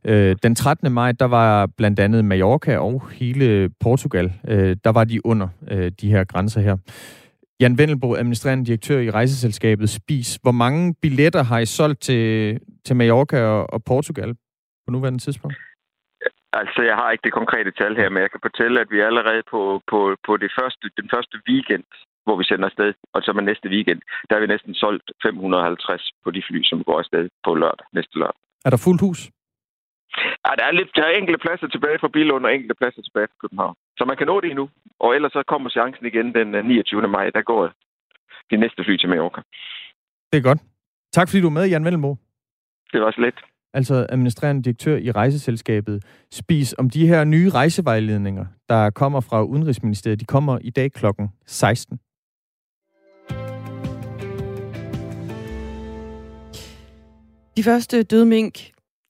Øh, 0.05 0.37
den 0.43 0.55
13. 0.55 0.93
maj, 0.93 1.13
der 1.13 1.25
var 1.25 1.67
blandt 1.67 2.01
andet 2.01 2.25
Mallorca 2.25 2.77
og 2.77 3.03
hele 3.13 3.71
Portugal, 3.81 4.33
øh, 4.49 4.77
der 4.85 4.91
var 4.91 5.05
de 5.05 5.27
under 5.27 5.49
øh, 5.71 5.93
de 6.01 6.11
her 6.11 6.25
grænser 6.25 6.61
her. 6.61 6.77
Jan 7.63 7.79
Vendelbo, 7.79 8.09
administrerende 8.23 8.67
direktør 8.69 8.99
i 8.99 9.11
rejseselskabet 9.11 9.89
Spis. 9.91 10.31
Hvor 10.45 10.57
mange 10.63 10.95
billetter 11.03 11.43
har 11.51 11.59
I 11.59 11.67
solgt 11.67 12.01
til, 12.09 12.25
til 12.87 12.97
Mallorca 12.97 13.39
og, 13.57 13.63
og 13.75 13.81
Portugal 13.85 14.31
på 14.85 14.89
nuværende 14.95 15.19
tidspunkt? 15.27 15.57
Altså, 16.61 16.81
jeg 16.89 16.97
har 17.01 17.09
ikke 17.11 17.27
det 17.29 17.39
konkrete 17.41 17.71
tal 17.81 17.95
her, 18.01 18.09
men 18.09 18.23
jeg 18.23 18.31
kan 18.31 18.43
fortælle, 18.49 18.81
at 18.81 18.89
vi 18.91 18.99
er 19.01 19.07
allerede 19.07 19.43
på, 19.53 19.61
på, 19.91 20.01
på 20.27 20.33
det 20.43 20.51
første, 20.59 20.85
den 21.01 21.09
første 21.15 21.37
weekend, 21.49 21.87
hvor 22.25 22.37
vi 22.41 22.45
sender 22.45 22.67
afsted, 22.71 22.93
og 23.15 23.19
så 23.23 23.31
med 23.33 23.45
næste 23.51 23.69
weekend, 23.75 24.01
der 24.27 24.33
har 24.35 24.43
vi 24.45 24.53
næsten 24.55 24.75
solgt 24.75 25.09
550 25.23 26.11
på 26.25 26.31
de 26.37 26.43
fly, 26.49 26.59
som 26.71 26.79
går 26.89 26.99
afsted 27.03 27.25
på 27.45 27.51
lørdag, 27.63 27.87
næste 27.99 28.15
lørdag. 28.21 28.41
Er 28.67 28.71
der 28.71 28.81
fuldt 28.87 29.03
hus? 29.07 29.21
Ja, 30.47 30.51
der 30.59 30.65
er, 30.69 30.73
lidt, 30.79 30.91
der 30.97 31.05
er 31.05 31.19
enkelte 31.21 31.43
pladser 31.45 31.69
tilbage 31.69 31.99
fra 32.01 32.09
Bilund 32.17 32.47
og 32.47 32.55
enkelte 32.55 32.75
pladser 32.81 33.03
tilbage 33.03 33.29
fra 33.31 33.41
København. 33.43 33.75
Så 33.99 34.03
man 34.05 34.17
kan 34.17 34.27
nå 34.27 34.41
det 34.41 34.51
endnu. 34.51 34.67
Og 35.01 35.15
ellers 35.17 35.33
så 35.33 35.43
kommer 35.53 35.71
chancen 35.71 36.07
igen 36.07 36.35
den 36.35 36.49
29. 36.67 37.03
Øh, 37.03 37.11
maj. 37.11 37.31
Der 37.31 37.43
går 37.43 37.63
de 38.51 38.57
næste 38.57 38.85
fly 38.85 38.97
til 38.97 39.09
Mallorca. 39.09 39.41
Det 40.31 40.39
er 40.39 40.43
godt. 40.51 40.61
Tak 41.13 41.29
fordi 41.29 41.41
du 41.41 41.47
er 41.47 41.59
med, 41.59 41.69
Jan 41.69 41.85
Vellenbo. 41.85 42.17
Det 42.93 43.01
var 43.01 43.11
så 43.11 43.21
let. 43.21 43.39
Altså 43.75 44.07
administrerende 44.09 44.63
direktør 44.63 44.97
i 44.97 45.11
rejseselskabet 45.11 46.05
Spis 46.31 46.75
om 46.79 46.91
de 46.91 47.07
her 47.07 47.25
nye 47.25 47.51
rejsevejledninger, 47.51 48.47
der 48.69 48.91
kommer 48.91 49.21
fra 49.21 49.43
Udenrigsministeriet. 49.43 50.21
De 50.21 50.25
kommer 50.25 50.59
i 50.63 50.71
dag 50.71 50.93
klokken 50.93 51.29
16. 51.47 52.01
De 57.57 57.63
første 57.63 58.03
døde 58.03 58.27
mink 58.27 58.55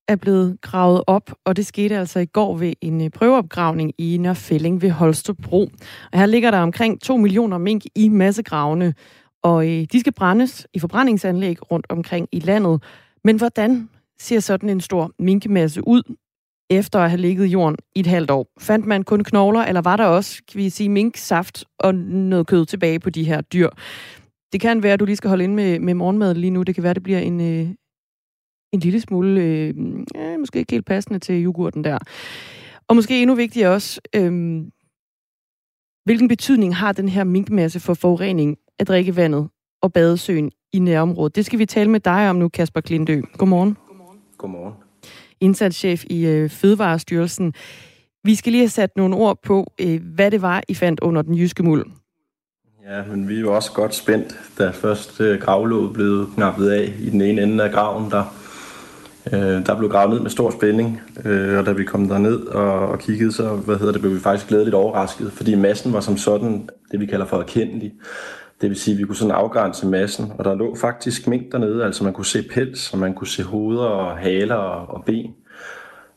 er 0.09 0.16
blevet 0.16 0.61
gravet 0.61 1.02
op, 1.06 1.30
og 1.44 1.56
det 1.56 1.66
skete 1.66 1.99
altså 1.99 2.18
i 2.18 2.26
går 2.26 2.56
ved 2.56 2.73
en 2.80 3.04
øh, 3.04 3.11
prøveopgravning 3.11 3.92
i 3.99 4.16
Nørfælling 4.16 4.82
ved 4.82 4.90
Holstebro. 4.90 5.71
Og 6.12 6.18
her 6.18 6.26
ligger 6.26 6.50
der 6.50 6.59
omkring 6.59 7.00
2 7.00 7.16
millioner 7.16 7.59
mink 7.59 7.82
i 7.94 8.09
massegravene, 8.09 8.94
og 9.42 9.68
øh, 9.68 9.87
de 9.92 10.00
skal 10.00 10.12
brændes 10.12 10.66
i 10.75 10.78
forbrændingsanlæg 10.78 11.73
rundt 11.73 11.87
omkring 11.88 12.28
i 12.32 12.40
landet. 12.40 12.82
Men 13.25 13.37
hvordan 13.37 13.88
ser 14.18 14.40
sådan 14.40 14.68
en 14.68 14.80
stor 14.80 15.11
minkemasse 15.18 15.88
ud, 15.88 16.02
efter 16.71 16.99
at 16.99 17.11
have 17.11 17.21
ligget 17.21 17.47
i 17.47 17.49
jorden 17.49 17.76
i 17.94 18.00
et 18.00 18.06
halvt 18.06 18.30
år? 18.30 18.47
Fandt 18.61 18.87
man 18.87 19.02
kun 19.02 19.25
knogler, 19.25 19.61
eller 19.61 19.80
var 19.80 19.97
der 19.97 20.04
også, 20.04 20.42
kan 20.49 20.59
vi 20.59 20.71
sige, 20.71 20.88
minksaft 20.88 21.64
og 21.78 21.94
noget 21.94 22.47
kød 22.47 22.66
tilbage 22.66 23.00
på 23.00 23.11
de 23.11 23.25
her 23.25 23.40
dyr? 23.40 23.68
Det 24.52 24.61
kan 24.61 24.82
være, 24.82 24.92
at 24.92 25.00
du 25.00 25.04
lige 25.04 25.16
skal 25.16 25.28
holde 25.28 25.44
ind 25.44 25.54
med, 25.54 25.78
med 25.78 25.94
morgenmad 25.94 26.35
lige 26.35 26.50
nu. 26.50 26.62
Det 26.62 26.75
kan 26.75 26.82
være, 26.82 26.90
at 26.90 26.97
det 26.97 27.02
bliver 27.02 27.18
en, 27.18 27.40
øh, 27.40 27.68
en 28.73 28.81
lille 28.81 29.00
smule, 29.00 29.41
øh, 29.41 29.75
ja, 30.14 30.38
måske 30.38 30.59
ikke 30.59 30.73
helt 30.73 30.87
passende 30.87 31.19
til 31.19 31.45
yoghurten 31.45 31.85
der. 31.85 31.99
Og 32.88 32.97
måske 32.97 33.23
endnu 33.23 33.35
vigtigere 33.35 33.75
også, 33.75 34.00
øh, 34.17 34.62
hvilken 36.05 36.29
betydning 36.29 36.76
har 36.76 36.93
den 36.93 37.09
her 37.09 37.25
minkmasse 37.25 37.81
for 37.81 37.95
forurening 37.95 38.57
af 38.79 38.87
drikkevandet 38.87 39.49
og 39.83 39.93
badesøen 39.93 40.50
i 40.73 40.79
nærområdet? 40.79 41.37
Det 41.37 41.47
skal 41.47 41.59
vi 41.59 41.67
tale 41.67 41.91
med 41.91 42.00
dig 42.00 42.31
om 42.31 42.37
nu, 42.37 42.49
Kasper 42.49 42.81
Klindø. 42.81 43.21
Godmorgen. 43.38 43.76
Godmorgen. 44.38 44.75
Indsatschef 45.41 46.05
i 46.11 46.26
øh, 46.26 46.50
Fødevarestyrelsen. 46.50 47.55
Vi 48.25 48.35
skal 48.35 48.52
lige 48.52 48.62
have 48.62 48.69
sat 48.69 48.97
nogle 48.97 49.17
ord 49.17 49.38
på, 49.43 49.73
øh, 49.81 50.00
hvad 50.14 50.31
det 50.31 50.43
var, 50.43 50.62
I 50.69 50.75
fandt 50.75 51.00
under 51.00 51.23
den 51.23 51.35
jyske 51.35 51.62
muld. 51.62 51.87
Ja, 52.88 53.05
men 53.05 53.29
vi 53.29 53.37
er 53.37 53.41
jo 53.41 53.55
også 53.55 53.73
godt 53.73 53.95
spændt, 53.95 54.41
da 54.59 54.71
først 54.71 55.21
øh, 55.21 55.41
gravlåget 55.41 55.93
blev 55.93 56.31
knappet 56.35 56.71
af 56.71 56.95
i 56.99 57.11
den 57.11 57.21
ene 57.21 57.43
ende 57.43 57.64
af 57.64 57.73
graven. 57.73 58.11
Der 58.11 58.25
Øh, 59.33 59.67
der 59.67 59.79
blev 59.79 59.91
gravet 59.91 60.11
ned 60.11 60.21
med 60.21 60.31
stor 60.31 60.50
spænding, 60.50 61.00
øh, 61.25 61.59
og 61.59 61.67
da 61.67 61.73
vi 61.73 61.85
kom 61.85 62.09
derned 62.09 62.41
og, 62.41 62.88
og 62.88 62.99
kiggede, 62.99 63.33
så 63.33 63.49
hvad 63.49 63.76
hedder 63.76 63.93
det, 63.93 64.00
blev 64.00 64.14
vi 64.14 64.21
faktisk 64.21 64.49
glædeligt 64.49 64.75
overrasket, 64.75 65.33
fordi 65.33 65.55
massen 65.55 65.93
var 65.93 66.00
som 66.00 66.17
sådan 66.17 66.69
det, 66.93 67.00
vi 67.00 67.07
kalder 67.07 67.26
for 67.26 67.38
erkendelig. 67.38 67.93
Det 68.61 68.71
vil 68.71 68.81
sige, 68.81 68.95
at 68.95 68.99
vi 68.99 69.05
kunne 69.05 69.17
sådan 69.17 69.35
afgrænse 69.35 69.87
massen, 69.87 70.33
og 70.38 70.45
der 70.45 70.55
lå 70.55 70.76
faktisk 70.76 71.26
mink 71.26 71.52
dernede, 71.52 71.85
altså 71.85 72.05
man 72.05 72.12
kunne 72.12 72.26
se 72.26 72.43
pels, 72.43 72.93
og 72.93 72.99
man 72.99 73.14
kunne 73.14 73.29
se 73.29 73.43
hoveder 73.43 73.85
og 73.85 74.17
haler 74.17 74.55
og, 74.55 74.95
og 74.95 75.05
ben. 75.05 75.35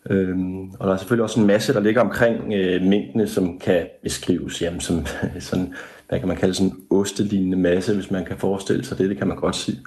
Øhm, 0.09 0.71
og 0.79 0.87
der 0.87 0.93
er 0.93 0.97
selvfølgelig 0.97 1.23
også 1.23 1.39
en 1.39 1.47
masse, 1.47 1.73
der 1.73 1.79
ligger 1.79 2.01
omkring 2.01 2.53
øh, 2.53 2.81
minkene, 2.81 3.27
som 3.27 3.59
kan 3.59 3.87
beskrives 4.03 4.61
jamen, 4.61 4.79
som 4.79 5.05
sådan 5.39 5.73
hvad 6.09 6.19
kan 6.19 6.27
man 6.27 6.37
kalde 6.37 6.53
sådan 6.53 6.71
en 6.71 6.77
ostelignende 6.89 7.57
masse, 7.57 7.95
hvis 7.95 8.11
man 8.11 8.25
kan 8.25 8.37
forestille 8.37 8.85
sig 8.85 8.97
det, 8.97 9.09
det 9.09 9.17
kan 9.17 9.27
man 9.27 9.37
godt 9.37 9.55
sige. 9.55 9.79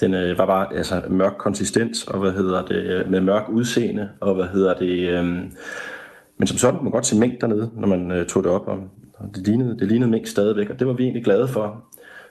Den 0.00 0.14
øh, 0.14 0.38
var 0.38 0.46
bare 0.46 0.76
altså, 0.76 1.02
mørk 1.08 1.34
konsistens, 1.38 2.06
og 2.06 2.18
hvad 2.18 2.32
hedder 2.32 2.64
det, 2.64 2.82
øh, 2.82 3.10
med 3.10 3.20
mørk 3.20 3.48
udseende, 3.48 4.08
og 4.20 4.34
hvad 4.34 4.46
hedder 4.46 4.74
det, 4.74 5.08
øh, 5.08 5.24
men 6.38 6.46
som 6.46 6.56
sådan 6.58 6.76
kunne 6.76 6.84
man 6.84 6.92
godt 6.92 7.06
se 7.06 7.18
mink 7.18 7.40
dernede, 7.40 7.70
når 7.76 7.88
man 7.88 8.10
øh, 8.10 8.26
tog 8.26 8.42
det 8.42 8.52
op, 8.52 8.68
og, 8.68 8.78
og 9.14 9.28
det, 9.34 9.46
lignede, 9.46 9.78
det 9.78 9.88
lignede 9.88 10.10
mink 10.10 10.26
stadigvæk, 10.26 10.70
og 10.70 10.78
det 10.78 10.86
var 10.86 10.92
vi 10.92 11.02
egentlig 11.02 11.24
glade 11.24 11.48
for, 11.48 11.84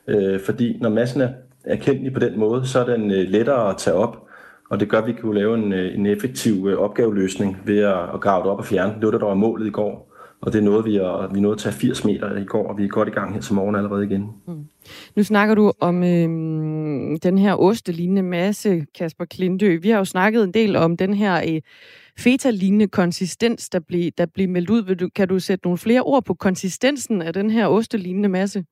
øh, 0.07 0.39
fordi 0.39 0.77
når 0.81 0.89
massen 0.89 1.21
er 1.21 1.29
erkendelig 1.63 2.13
på 2.13 2.19
den 2.19 2.39
måde, 2.39 2.67
så 2.67 2.79
er 2.79 2.85
den 2.85 3.11
øh, 3.11 3.29
lettere 3.29 3.69
at 3.69 3.77
tage 3.77 3.95
op, 3.95 4.25
og 4.69 4.79
det 4.79 4.89
gør, 4.89 4.97
at 4.97 5.07
vi 5.07 5.13
kunne 5.13 5.39
lave 5.39 5.57
en, 5.57 5.73
øh, 5.73 5.95
en 5.95 6.05
effektiv 6.05 6.67
øh, 6.67 6.77
opgaveløsning 6.77 7.57
ved 7.65 7.79
at, 7.79 8.13
at 8.13 8.21
grave 8.21 8.43
det 8.43 8.51
op 8.51 8.59
og 8.59 8.65
fjerne. 8.65 8.93
Det 8.93 9.05
var 9.05 9.11
det, 9.11 9.21
der 9.21 9.27
var 9.27 9.33
målet 9.33 9.67
i 9.67 9.69
går. 9.69 10.08
Og 10.41 10.53
det 10.53 10.63
nåede 10.63 10.83
vi, 10.83 10.97
at 10.97 11.35
vi 11.35 11.39
nåede 11.39 11.53
at 11.53 11.59
tage 11.59 11.73
80 11.73 12.05
meter 12.05 12.37
i 12.37 12.43
går, 12.43 12.67
og 12.67 12.77
vi 12.77 12.83
er 12.83 12.87
godt 12.87 13.07
i 13.07 13.11
gang 13.11 13.33
her 13.33 13.41
til 13.41 13.53
morgen 13.53 13.75
allerede 13.75 14.05
igen. 14.05 14.29
Mm. 14.47 14.65
Nu 15.15 15.23
snakker 15.23 15.55
du 15.55 15.73
om 15.79 16.03
øh, 16.03 16.29
den 17.23 17.37
her 17.37 17.55
ostelignende 17.55 18.23
masse, 18.23 18.85
Kasper 18.97 19.25
Klintø. 19.25 19.77
Vi 19.81 19.89
har 19.89 19.97
jo 19.97 20.05
snakket 20.05 20.43
en 20.43 20.53
del 20.53 20.75
om 20.75 20.97
den 20.97 21.13
her 21.13 21.35
øh, 21.35 21.61
feta-lignende 22.19 22.87
konsistens, 22.87 23.69
der 23.69 23.79
bliver 23.79 24.11
der 24.17 24.25
blev 24.25 24.49
meldt 24.49 24.69
ud. 24.69 24.95
Du, 24.95 25.09
kan 25.15 25.27
du 25.27 25.39
sætte 25.39 25.65
nogle 25.65 25.77
flere 25.77 26.01
ord 26.01 26.25
på 26.25 26.33
konsistensen 26.33 27.21
af 27.21 27.33
den 27.33 27.49
her 27.49 27.67
ostelignende 27.67 28.29
masse? 28.29 28.65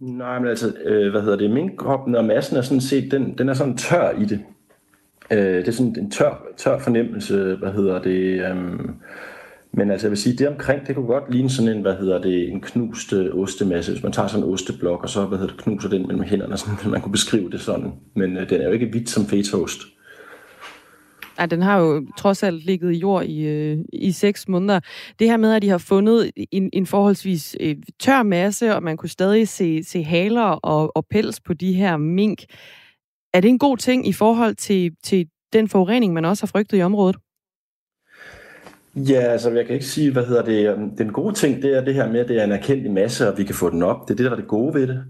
Nej, 0.00 0.38
men 0.38 0.48
altså, 0.48 0.74
øh, 0.84 1.10
hvad 1.10 1.22
hedder 1.22 1.36
det, 1.36 1.50
minkhoppen 1.50 2.14
og 2.14 2.24
massen 2.24 2.56
er 2.56 2.62
sådan 2.62 2.80
set, 2.80 3.10
den, 3.10 3.38
den 3.38 3.48
er 3.48 3.54
sådan 3.54 3.76
tør 3.76 4.10
i 4.10 4.24
det. 4.24 4.40
Øh, 5.30 5.38
det 5.38 5.68
er 5.68 5.72
sådan 5.72 5.96
en 5.98 6.10
tør, 6.10 6.46
tør 6.56 6.78
fornemmelse, 6.78 7.54
hvad 7.54 7.72
hedder 7.72 8.02
det, 8.02 8.40
øh, 8.40 8.88
men 9.76 9.90
altså 9.90 10.06
jeg 10.06 10.10
vil 10.10 10.18
sige, 10.18 10.36
det 10.36 10.48
omkring, 10.48 10.86
det 10.86 10.94
kunne 10.94 11.06
godt 11.06 11.30
ligne 11.30 11.50
sådan 11.50 11.76
en, 11.76 11.82
hvad 11.82 11.96
hedder 11.96 12.20
det, 12.20 12.48
en 12.48 12.60
knust 12.60 13.12
øh, 13.12 13.34
ostemasse, 13.34 13.92
hvis 13.92 14.02
man 14.02 14.12
tager 14.12 14.28
sådan 14.28 14.44
en 14.44 14.52
osteblok, 14.52 15.02
og 15.02 15.08
så, 15.08 15.26
hvad 15.26 15.38
hedder 15.38 15.54
det, 15.54 15.62
knuser 15.62 15.88
den 15.88 16.06
mellem 16.06 16.22
hænderne, 16.22 16.56
sådan, 16.56 16.90
man 16.90 17.00
kunne 17.00 17.12
beskrive 17.12 17.50
det 17.50 17.60
sådan. 17.60 17.92
Men 18.16 18.36
øh, 18.36 18.50
den 18.50 18.60
er 18.60 18.66
jo 18.66 18.72
ikke 18.72 18.86
hvidt 18.86 19.10
som 19.10 19.26
fetaost. 19.26 19.80
Ja, 21.40 21.46
den 21.46 21.62
har 21.62 21.78
jo 21.78 22.06
trods 22.18 22.42
alt 22.42 22.64
ligget 22.64 22.92
i 22.92 22.98
jord 22.98 23.24
i, 23.24 23.46
øh, 23.46 23.78
i 23.92 24.12
seks 24.12 24.48
måneder. 24.48 24.80
Det 25.18 25.28
her 25.28 25.36
med, 25.36 25.54
at 25.54 25.62
de 25.62 25.68
har 25.68 25.78
fundet 25.78 26.30
en, 26.52 26.70
en 26.72 26.86
forholdsvis 26.86 27.56
øh, 27.60 27.76
tør 28.00 28.22
masse, 28.22 28.76
og 28.76 28.82
man 28.82 28.96
kunne 28.96 29.08
stadig 29.08 29.48
se, 29.48 29.84
se 29.84 30.02
haler 30.02 30.42
og, 30.42 30.96
og 30.96 31.06
pels 31.10 31.40
på 31.40 31.54
de 31.54 31.72
her 31.72 31.96
mink. 31.96 32.44
Er 33.34 33.40
det 33.40 33.48
en 33.48 33.58
god 33.58 33.76
ting 33.76 34.08
i 34.08 34.12
forhold 34.12 34.54
til, 34.54 34.92
til 35.04 35.26
den 35.52 35.68
forurening, 35.68 36.12
man 36.12 36.24
også 36.24 36.42
har 36.42 36.46
frygtet 36.46 36.78
i 36.78 36.82
området? 36.82 37.16
Ja, 38.96 39.20
altså 39.20 39.50
jeg 39.50 39.66
kan 39.66 39.74
ikke 39.74 39.86
sige, 39.86 40.12
hvad 40.12 40.24
hedder 40.24 40.42
det. 40.42 40.70
Øhm, 40.70 40.96
den 40.96 41.12
gode 41.12 41.34
ting, 41.34 41.62
det 41.62 41.76
er 41.76 41.84
det 41.84 41.94
her 41.94 42.12
med, 42.12 42.20
at 42.20 42.28
det 42.28 42.40
er 42.40 42.44
en 42.44 42.52
erkendt 42.52 42.92
masse, 42.92 43.28
og 43.28 43.38
vi 43.38 43.44
kan 43.44 43.54
få 43.54 43.70
den 43.70 43.82
op. 43.82 44.08
Det 44.08 44.14
er 44.14 44.16
det, 44.16 44.24
der 44.24 44.32
er 44.32 44.36
det 44.36 44.48
gode 44.48 44.74
ved 44.74 44.86
det. 44.86 45.04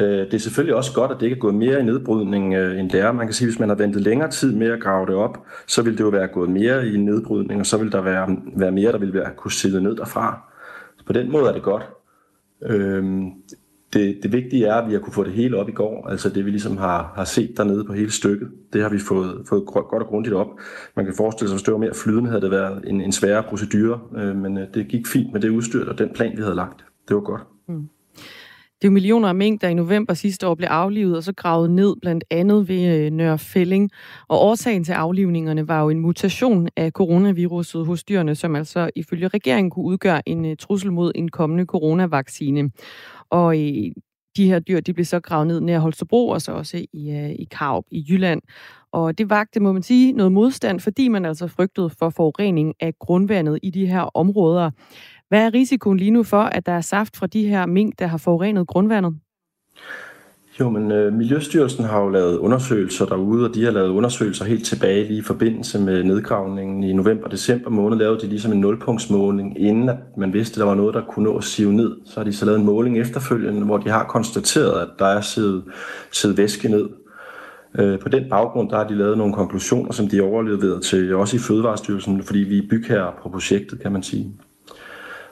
Øh, 0.00 0.06
det 0.26 0.34
er 0.34 0.38
selvfølgelig 0.38 0.74
også 0.74 0.94
godt, 0.94 1.10
at 1.10 1.16
det 1.20 1.26
ikke 1.26 1.36
er 1.36 1.40
gået 1.40 1.54
mere 1.54 1.80
i 1.80 1.82
nedbrydning 1.82 2.54
øh, 2.54 2.80
end 2.80 2.90
det 2.90 3.00
er. 3.00 3.12
Man 3.12 3.26
kan 3.26 3.34
sige, 3.34 3.46
at 3.46 3.52
hvis 3.52 3.60
man 3.60 3.68
har 3.68 3.76
ventet 3.76 4.02
længere 4.02 4.30
tid 4.30 4.54
med 4.54 4.70
at 4.70 4.80
grave 4.80 5.06
det 5.06 5.14
op, 5.14 5.38
så 5.66 5.82
ville 5.82 5.98
det 5.98 6.04
jo 6.04 6.08
være 6.08 6.28
gået 6.28 6.50
mere 6.50 6.88
i 6.88 6.96
nedbrydning, 6.96 7.60
og 7.60 7.66
så 7.66 7.76
ville 7.76 7.92
der 7.92 8.00
være, 8.00 8.36
være 8.56 8.72
mere, 8.72 8.92
der 8.92 8.98
ville 8.98 9.14
være 9.14 9.30
kunne 9.36 9.52
sidde 9.52 9.82
ned 9.82 9.96
derfra. 9.96 10.50
Så 10.98 11.04
på 11.04 11.12
den 11.12 11.32
måde 11.32 11.48
er 11.48 11.52
det 11.52 11.62
godt. 11.62 11.82
Øhm, 12.62 13.30
det, 13.92 14.18
det 14.22 14.32
vigtige 14.32 14.66
er, 14.66 14.74
at 14.74 14.88
vi 14.88 14.92
har 14.92 15.00
kunne 15.00 15.12
få 15.12 15.24
det 15.24 15.32
hele 15.32 15.56
op 15.56 15.68
i 15.68 15.72
går, 15.72 16.08
altså 16.08 16.28
det 16.28 16.44
vi 16.44 16.50
ligesom 16.50 16.76
har, 16.76 17.12
har 17.16 17.24
set 17.24 17.56
dernede 17.56 17.84
på 17.84 17.92
hele 17.92 18.10
stykket, 18.10 18.48
det 18.72 18.82
har 18.82 18.88
vi 18.88 18.98
fået, 18.98 19.44
fået 19.48 19.66
godt 19.66 20.02
og 20.02 20.08
grundigt 20.08 20.34
op. 20.34 20.48
Man 20.96 21.04
kan 21.04 21.14
forestille 21.16 21.48
sig, 21.48 21.54
at 21.54 21.58
hvis 21.58 21.64
det 21.64 21.72
var 21.72 21.78
mere 21.78 21.94
flydende, 21.94 22.30
havde 22.30 22.42
det 22.42 22.50
været 22.50 22.84
en, 22.86 23.00
en 23.00 23.12
sværere 23.12 23.42
procedure, 23.42 24.00
øh, 24.16 24.36
men 24.36 24.58
øh, 24.58 24.66
det 24.74 24.88
gik 24.88 25.06
fint 25.06 25.32
med 25.32 25.40
det 25.40 25.48
udstyr 25.48 25.88
og 25.88 25.98
den 25.98 26.10
plan, 26.14 26.36
vi 26.36 26.42
havde 26.42 26.54
lagt. 26.54 26.84
Det 27.08 27.16
var 27.16 27.22
godt. 27.22 27.42
Mm. 27.68 27.88
Det 28.80 28.86
er 28.86 28.90
jo 28.90 28.92
millioner 28.92 29.28
af 29.28 29.34
mink, 29.34 29.60
der 29.60 29.68
i 29.68 29.74
november 29.74 30.14
sidste 30.14 30.46
år 30.46 30.54
blev 30.54 30.68
aflivet 30.70 31.16
og 31.16 31.22
så 31.22 31.32
gravet 31.32 31.70
ned, 31.70 31.96
blandt 32.02 32.24
andet 32.30 32.68
ved 32.68 32.96
øh, 32.96 33.10
Nørre 33.10 33.38
Fælling. 33.38 33.90
Og 34.28 34.42
årsagen 34.42 34.84
til 34.84 34.92
aflivningerne 34.92 35.68
var 35.68 35.82
jo 35.82 35.88
en 35.88 36.00
mutation 36.00 36.68
af 36.76 36.90
coronaviruset 36.90 37.86
hos 37.86 38.04
dyrene, 38.04 38.34
som 38.34 38.56
altså 38.56 38.90
ifølge 38.96 39.28
regeringen 39.28 39.70
kunne 39.70 39.84
udgøre 39.84 40.28
en 40.28 40.44
øh, 40.44 40.56
trussel 40.56 40.92
mod 40.92 41.12
en 41.14 41.28
kommende 41.28 41.64
coronavaccine. 41.64 42.70
Og 43.30 43.54
de 44.36 44.46
her 44.46 44.58
dyr, 44.58 44.80
de 44.80 44.92
blev 44.92 45.04
så 45.04 45.20
gravet 45.20 45.46
ned 45.46 45.60
nær 45.60 45.78
Holstebro, 45.78 46.28
og 46.28 46.42
så 46.42 46.52
også 46.52 46.86
i, 46.92 47.10
øh, 47.10 47.30
i 47.30 47.48
Karup 47.50 47.84
i 47.90 48.06
Jylland. 48.08 48.42
Og 48.92 49.18
det 49.18 49.30
vagte, 49.30 49.60
må 49.60 49.72
man 49.72 49.82
sige, 49.82 50.12
noget 50.12 50.32
modstand, 50.32 50.80
fordi 50.80 51.08
man 51.08 51.24
altså 51.24 51.46
frygtede 51.46 51.90
for 51.90 52.10
forurening 52.10 52.74
af 52.80 52.94
grundvandet 52.98 53.58
i 53.62 53.70
de 53.70 53.86
her 53.86 54.16
områder. 54.16 54.70
Hvad 55.28 55.46
er 55.46 55.54
risikoen 55.54 55.98
lige 55.98 56.10
nu 56.10 56.22
for, 56.22 56.42
at 56.42 56.66
der 56.66 56.72
er 56.72 56.80
saft 56.80 57.16
fra 57.16 57.26
de 57.26 57.48
her 57.48 57.66
mink, 57.66 57.98
der 57.98 58.06
har 58.06 58.18
forurenet 58.18 58.66
grundvandet? 58.66 59.18
Jo, 60.58 60.70
men 60.70 60.92
øh, 60.92 61.12
Miljøstyrelsen 61.12 61.84
har 61.84 62.00
jo 62.00 62.08
lavet 62.08 62.38
undersøgelser 62.38 63.06
derude, 63.06 63.48
og 63.48 63.54
de 63.54 63.64
har 63.64 63.70
lavet 63.70 63.88
undersøgelser 63.88 64.44
helt 64.44 64.66
tilbage 64.66 65.04
lige 65.04 65.18
i 65.18 65.22
forbindelse 65.22 65.80
med 65.80 66.04
nedgravningen 66.04 66.84
i 66.84 66.92
november 66.92 67.24
og 67.24 67.30
december 67.30 67.70
måned, 67.70 67.98
lavede 67.98 68.20
de 68.20 68.26
ligesom 68.26 68.52
en 68.52 68.60
nulpunktsmåling, 68.60 69.60
inden 69.60 69.88
at 69.88 69.96
man 70.16 70.32
vidste, 70.32 70.54
at 70.54 70.58
der 70.58 70.64
var 70.64 70.74
noget, 70.74 70.94
der 70.94 71.02
kunne 71.08 71.24
nå 71.24 71.36
at 71.36 71.44
sive 71.44 71.72
ned. 71.72 71.96
Så 72.04 72.20
har 72.20 72.24
de 72.24 72.32
så 72.32 72.44
lavet 72.44 72.58
en 72.58 72.66
måling 72.66 72.98
efterfølgende, 72.98 73.64
hvor 73.64 73.78
de 73.78 73.90
har 73.90 74.04
konstateret, 74.04 74.82
at 74.82 74.88
der 74.98 75.06
er 75.06 75.20
siddet, 75.20 75.64
siddet 76.12 76.38
væske 76.38 76.68
ned. 76.68 76.88
Øh, 77.78 77.98
på 77.98 78.08
den 78.08 78.24
baggrund 78.30 78.70
der 78.70 78.76
har 78.76 78.88
de 78.88 78.94
lavet 78.94 79.18
nogle 79.18 79.34
konklusioner, 79.34 79.92
som 79.92 80.08
de 80.08 80.20
overleveret 80.20 80.82
til 80.82 81.14
også 81.14 81.36
i 81.36 81.40
Fødevarestyrelsen, 81.40 82.22
fordi 82.22 82.38
vi 82.38 82.58
er 82.58 82.68
bygherrer 82.70 83.12
på 83.22 83.28
projektet, 83.28 83.80
kan 83.80 83.92
man 83.92 84.02
sige. 84.02 84.34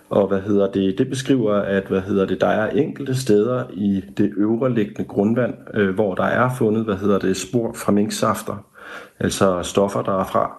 Og 0.08 0.28
hvad 0.28 0.40
hedder 0.40 0.70
det? 0.70 0.98
Det 0.98 1.08
beskriver, 1.08 1.54
at 1.54 1.86
hvad 1.88 2.00
hedder 2.00 2.26
det, 2.26 2.40
der 2.40 2.46
er 2.46 2.70
enkelte 2.70 3.14
steder 3.14 3.64
i 3.72 4.04
det 4.16 4.32
øvre 4.36 4.74
liggende 4.74 5.04
grundvand, 5.04 5.54
øh, 5.74 5.94
hvor 5.94 6.14
der 6.14 6.24
er 6.24 6.54
fundet, 6.58 6.84
hvad 6.84 6.96
hedder 6.96 7.18
det, 7.18 7.36
spor 7.36 7.72
fra 7.72 7.92
minksafter, 7.92 8.66
altså 9.20 9.62
stoffer 9.62 10.02
der 10.02 10.20
er 10.20 10.24
fra. 10.24 10.58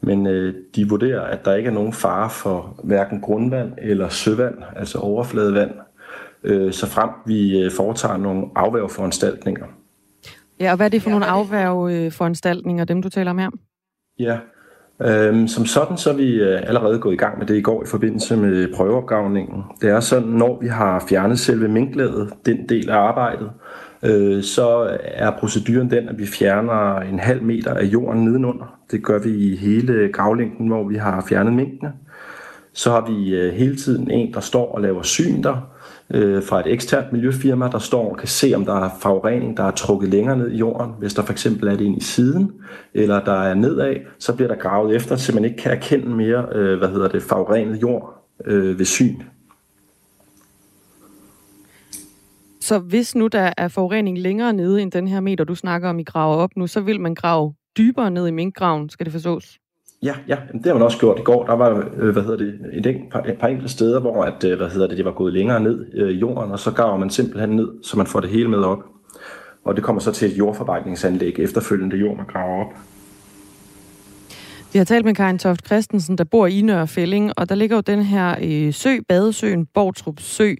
Men 0.00 0.26
øh, 0.26 0.54
de 0.76 0.88
vurderer, 0.88 1.20
at 1.20 1.44
der 1.44 1.54
ikke 1.54 1.68
er 1.68 1.74
nogen 1.74 1.92
fare 1.92 2.30
for 2.30 2.80
hverken 2.84 3.20
grundvand 3.20 3.72
eller 3.78 4.08
søvand, 4.08 4.54
altså 4.76 4.98
overfladevand, 4.98 5.70
øh, 6.44 6.72
så 6.72 6.86
frem 6.86 7.10
vi 7.26 7.60
øh, 7.60 7.70
foretager 7.70 8.16
nogle 8.16 8.46
afværgeforanstaltninger. 8.54 9.66
Ja, 10.60 10.70
og 10.70 10.76
hvad 10.76 10.86
er 10.86 10.90
det 10.90 11.02
for 11.02 11.10
nogle 11.10 11.26
afværgeforanstaltninger, 11.26 12.84
dem 12.84 13.02
du 13.02 13.08
taler 13.08 13.30
om 13.30 13.38
her? 13.38 13.50
Ja, 14.18 14.38
Øhm, 15.04 15.48
som 15.48 15.66
sådan 15.66 15.96
så 15.96 16.10
er 16.10 16.14
vi 16.14 16.34
øh, 16.34 16.60
allerede 16.62 16.98
gået 16.98 17.14
i 17.14 17.16
gang 17.16 17.38
med 17.38 17.46
det 17.46 17.56
i 17.56 17.60
går 17.60 17.82
i 17.82 17.86
forbindelse 17.86 18.36
med 18.36 18.74
prøveopgavningen. 18.74 19.62
Det 19.80 19.90
er 19.90 20.00
sådan, 20.00 20.28
når 20.28 20.58
vi 20.60 20.68
har 20.68 21.04
fjernet 21.08 21.38
selve 21.38 21.68
minklædet, 21.68 22.32
den 22.46 22.68
del 22.68 22.90
af 22.90 22.96
arbejdet, 22.96 23.50
øh, 24.02 24.42
så 24.42 24.98
er 25.02 25.30
proceduren 25.30 25.90
den, 25.90 26.08
at 26.08 26.18
vi 26.18 26.26
fjerner 26.26 26.96
en 26.96 27.18
halv 27.18 27.42
meter 27.42 27.74
af 27.74 27.84
jorden 27.84 28.24
nedenunder. 28.24 28.78
Det 28.90 29.04
gør 29.04 29.18
vi 29.18 29.30
i 29.30 29.56
hele 29.56 30.08
gravlængden, 30.12 30.68
hvor 30.68 30.88
vi 30.88 30.96
har 30.96 31.24
fjernet 31.28 31.52
minkene. 31.52 31.92
Så 32.72 32.90
har 32.90 33.10
vi 33.10 33.34
øh, 33.34 33.54
hele 33.54 33.76
tiden 33.76 34.10
en, 34.10 34.34
der 34.34 34.40
står 34.40 34.72
og 34.72 34.80
laver 34.80 35.02
syn 35.02 35.42
der, 35.42 35.70
øh, 36.10 36.42
fra 36.42 36.60
et 36.60 36.72
eksternt 36.72 37.12
miljøfirma, 37.12 37.68
der 37.68 37.78
står 37.78 38.10
og 38.10 38.16
kan 38.16 38.28
se, 38.28 38.52
om 38.54 38.64
der 38.64 38.84
er 38.84 38.90
forurening, 39.00 39.56
der 39.56 39.62
er 39.62 39.70
trukket 39.70 40.08
længere 40.08 40.38
ned 40.38 40.50
i 40.50 40.56
jorden. 40.56 40.94
Hvis 40.98 41.14
der 41.14 41.22
for 41.22 41.32
eksempel 41.32 41.68
er 41.68 41.76
det 41.76 41.84
ind 41.84 41.96
i 41.96 42.04
siden, 42.04 42.52
eller 42.94 43.24
der 43.24 43.42
er 43.42 43.54
nedad, 43.54 43.96
så 44.18 44.34
bliver 44.34 44.48
der 44.48 44.56
gravet 44.56 44.96
efter, 44.96 45.16
så 45.16 45.34
man 45.34 45.44
ikke 45.44 45.56
kan 45.56 45.72
erkende 45.72 46.08
mere, 46.08 46.46
øh, 46.52 46.78
hvad 46.78 46.88
hedder 46.88 47.08
det, 47.08 47.22
forurenet 47.22 47.82
jord 47.82 48.26
øh, 48.44 48.78
ved 48.78 48.84
syn. 48.84 49.16
Så 52.60 52.78
hvis 52.78 53.14
nu 53.14 53.26
der 53.26 53.52
er 53.56 53.68
forurening 53.68 54.18
længere 54.18 54.52
nede 54.52 54.82
end 54.82 54.92
den 54.92 55.08
her 55.08 55.20
meter, 55.20 55.44
du 55.44 55.54
snakker 55.54 55.88
om, 55.88 55.98
I 55.98 56.02
graver 56.02 56.36
op 56.36 56.50
nu, 56.56 56.66
så 56.66 56.80
vil 56.80 57.00
man 57.00 57.14
grave 57.14 57.54
dybere 57.78 58.10
ned 58.10 58.26
i 58.26 58.30
minkgraven, 58.30 58.88
skal 58.88 59.06
det 59.06 59.12
forstås? 59.12 59.58
Ja, 60.02 60.14
ja, 60.28 60.36
det 60.52 60.66
har 60.66 60.74
man 60.74 60.82
også 60.82 60.98
gjort 60.98 61.18
i 61.18 61.22
går. 61.22 61.46
Der 61.46 61.52
var, 61.52 61.90
øh, 61.96 62.10
hvad 62.10 62.22
hedder 62.22 62.36
det, 62.36 62.86
et, 62.86 63.00
par, 63.12 63.20
et 63.20 63.38
par 63.38 63.48
enkelte 63.48 63.72
steder, 63.72 64.00
hvor 64.00 64.24
at, 64.24 64.44
øh, 64.44 64.56
hvad 64.56 64.68
hedder 64.68 64.86
det, 64.86 64.96
det 64.96 65.04
var 65.04 65.12
gået 65.12 65.32
længere 65.32 65.60
ned 65.60 65.86
øh, 65.94 66.10
i 66.10 66.18
jorden, 66.18 66.52
og 66.52 66.58
så 66.58 66.70
graver 66.70 66.96
man 66.96 67.10
simpelthen 67.10 67.50
ned, 67.50 67.68
så 67.82 67.96
man 67.96 68.06
får 68.06 68.20
det 68.20 68.30
hele 68.30 68.48
med 68.48 68.58
op. 68.58 68.78
Og 69.64 69.76
det 69.76 69.84
kommer 69.84 70.00
så 70.00 70.12
til 70.12 70.30
et 70.30 70.38
jordforarbejdningsanlæg 70.38 71.38
efterfølgende 71.38 71.96
jord, 71.96 72.16
man 72.16 72.26
graver 72.26 72.64
op. 72.64 72.72
Vi 74.72 74.78
har 74.78 74.84
talt 74.84 75.04
med 75.04 75.14
Karin 75.14 75.38
Toft 75.38 75.66
Christensen, 75.66 76.18
der 76.18 76.24
bor 76.24 76.46
i 76.46 76.60
Nørre 76.60 76.86
Fælling, 76.86 77.32
og 77.36 77.48
der 77.48 77.54
ligger 77.54 77.76
jo 77.76 77.80
den 77.80 78.02
her 78.02 78.36
øh, 78.42 78.72
sø, 78.74 78.96
badesøen, 79.08 79.66
Bortrup 79.66 80.20
Sø, 80.20 80.54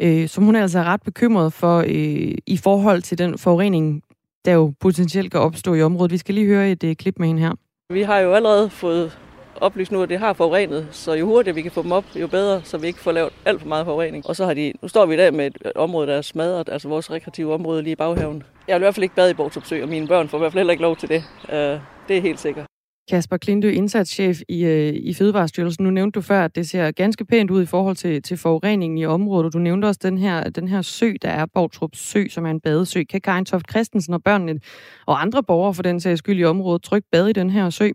øh, 0.00 0.28
som 0.28 0.44
hun 0.44 0.56
altså 0.56 0.78
er 0.78 0.82
altså 0.82 0.92
ret 0.92 1.02
bekymret 1.02 1.52
for 1.52 1.78
øh, 1.78 2.34
i 2.46 2.56
forhold 2.62 3.02
til 3.02 3.18
den 3.18 3.38
forurening, 3.38 4.02
der 4.44 4.52
jo 4.52 4.72
potentielt 4.80 5.30
kan 5.30 5.40
opstå 5.40 5.74
i 5.74 5.82
området. 5.82 6.12
Vi 6.12 6.16
skal 6.16 6.34
lige 6.34 6.46
høre 6.46 6.70
et 6.70 6.84
øh, 6.84 6.96
klip 6.96 7.18
med 7.18 7.26
hende 7.26 7.42
her. 7.42 7.52
Vi 7.92 8.02
har 8.02 8.18
jo 8.18 8.34
allerede 8.34 8.70
fået 8.70 9.18
oplyst 9.60 9.92
nu, 9.92 10.02
at 10.02 10.08
det 10.08 10.18
har 10.18 10.32
forurenet, 10.32 10.88
så 10.90 11.12
jo 11.12 11.26
hurtigere 11.26 11.54
vi 11.54 11.62
kan 11.62 11.70
få 11.70 11.82
dem 11.82 11.92
op, 11.92 12.04
jo 12.14 12.26
bedre, 12.26 12.60
så 12.64 12.78
vi 12.78 12.86
ikke 12.86 12.98
får 12.98 13.12
lavet 13.12 13.32
alt 13.44 13.60
for 13.60 13.68
meget 13.68 13.86
forurening. 13.86 14.26
Og 14.26 14.36
så 14.36 14.44
har 14.44 14.54
de, 14.54 14.72
nu 14.82 14.88
står 14.88 15.06
vi 15.06 15.14
i 15.14 15.16
dag 15.16 15.34
med 15.34 15.46
et 15.46 15.72
område, 15.76 16.06
der 16.06 16.14
er 16.14 16.22
smadret, 16.22 16.68
altså 16.68 16.88
vores 16.88 17.10
rekreative 17.10 17.54
område 17.54 17.82
lige 17.82 17.92
i 17.92 17.96
baghaven. 17.96 18.42
Jeg 18.68 18.74
vil 18.74 18.80
i 18.80 18.84
hvert 18.84 18.94
fald 18.94 19.02
ikke 19.02 19.14
bade 19.14 19.30
i 19.30 19.34
Bortopsø, 19.34 19.82
og 19.82 19.88
mine 19.88 20.08
børn 20.08 20.28
får 20.28 20.38
i 20.38 20.40
hvert 20.40 20.52
fald 20.52 20.58
heller 20.58 20.72
ikke 20.72 20.82
lov 20.82 20.96
til 20.96 21.08
det. 21.08 21.24
Uh, 21.48 21.80
det 22.08 22.16
er 22.16 22.20
helt 22.20 22.40
sikkert. 22.40 22.71
Kasper 23.10 23.36
Klindø, 23.36 23.70
indsatschef 23.70 24.40
i, 24.48 24.64
øh, 24.64 24.94
i 24.94 25.14
Fødevarestyrelsen. 25.14 25.84
Nu 25.84 25.90
nævnte 25.90 26.16
du 26.16 26.20
før, 26.20 26.44
at 26.44 26.56
det 26.56 26.68
ser 26.68 26.90
ganske 26.90 27.24
pænt 27.24 27.50
ud 27.50 27.62
i 27.62 27.66
forhold 27.66 27.96
til, 27.96 28.22
til 28.22 28.36
forureningen 28.36 28.98
i 28.98 29.04
området. 29.04 29.46
og 29.46 29.52
Du 29.52 29.58
nævnte 29.58 29.86
også 29.86 30.00
den 30.02 30.18
her, 30.18 30.50
den 30.50 30.68
her 30.68 30.82
sø, 30.82 31.12
der 31.22 31.28
er 31.28 31.46
Borgtrup 31.46 31.90
Sø, 31.94 32.28
som 32.28 32.46
er 32.46 32.50
en 32.50 32.60
badesø. 32.60 33.02
Kan 33.10 33.20
Karin 33.20 33.44
Toft 33.44 33.70
Christensen 33.70 34.14
og 34.14 34.22
børnene 34.22 34.60
og 35.06 35.22
andre 35.22 35.42
borgere 35.42 35.74
for 35.74 35.82
den 35.82 36.00
sags 36.00 36.18
skyld 36.18 36.38
i 36.38 36.44
området 36.44 36.82
trygt 36.82 37.06
bade 37.12 37.30
i 37.30 37.32
den 37.32 37.50
her 37.50 37.70
sø? 37.70 37.90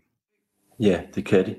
Ja, 0.80 0.98
det 1.14 1.24
kan 1.24 1.46
de. 1.46 1.54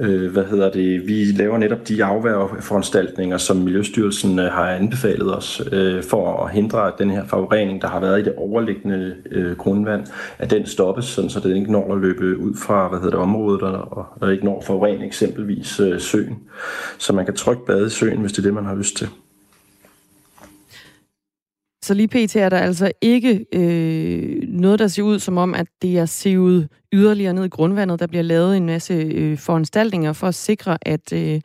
Øh, 0.00 0.32
hvad 0.32 0.44
hedder 0.44 0.70
det? 0.70 1.06
Vi 1.06 1.24
laver 1.24 1.58
netop 1.58 1.88
de 1.88 2.04
afværgeforanstaltninger, 2.04 3.36
som 3.36 3.56
Miljøstyrelsen 3.56 4.38
øh, 4.38 4.44
har 4.44 4.70
anbefalet 4.70 5.36
os 5.36 5.62
øh, 5.72 6.02
for 6.02 6.44
at 6.44 6.52
hindre, 6.52 6.86
at 6.86 6.94
den 6.98 7.10
her 7.10 7.24
forurening, 7.26 7.82
der 7.82 7.88
har 7.88 8.00
været 8.00 8.20
i 8.20 8.24
det 8.24 8.34
overliggende 8.36 9.16
øh, 9.30 9.56
grundvand, 9.56 10.06
at 10.38 10.50
den 10.50 10.66
stoppes, 10.66 11.04
sådan, 11.04 11.30
så 11.30 11.40
den 11.40 11.56
ikke 11.56 11.72
når 11.72 11.94
at 11.94 12.00
løbe 12.00 12.38
ud 12.38 12.54
fra 12.54 12.88
hvad 12.88 12.98
hedder 12.98 13.16
det, 13.16 13.20
området 13.20 13.62
og, 13.62 14.06
og 14.20 14.32
ikke 14.32 14.44
når 14.44 14.60
forurening 14.66 15.04
eksempelvis 15.04 15.80
øh, 15.80 16.00
søen. 16.00 16.38
Så 16.98 17.12
man 17.12 17.24
kan 17.24 17.36
trygt 17.36 17.66
bade 17.66 17.86
i 17.86 17.90
søen, 17.90 18.20
hvis 18.20 18.32
det 18.32 18.38
er 18.38 18.42
det, 18.42 18.54
man 18.54 18.66
har 18.66 18.74
lyst 18.74 18.96
til. 18.96 19.08
Så 21.90 21.94
lige 21.94 22.08
pt. 22.08 22.36
er 22.36 22.48
der 22.48 22.58
altså 22.58 22.92
ikke 23.00 23.46
øh, 23.52 24.42
noget, 24.48 24.78
der 24.78 24.88
ser 24.88 25.02
ud 25.02 25.18
som 25.18 25.38
om, 25.38 25.54
at 25.54 25.66
det 25.82 25.98
er 25.98 26.06
sivet 26.06 26.68
yderligere 26.92 27.34
ned 27.34 27.44
i 27.44 27.48
grundvandet. 27.48 28.00
Der 28.00 28.06
bliver 28.06 28.22
lavet 28.22 28.56
en 28.56 28.66
masse 28.66 28.94
øh, 28.94 29.38
foranstaltninger 29.38 30.12
for 30.12 30.26
at 30.26 30.34
sikre, 30.34 30.78
at, 30.82 31.12
øh, 31.12 31.40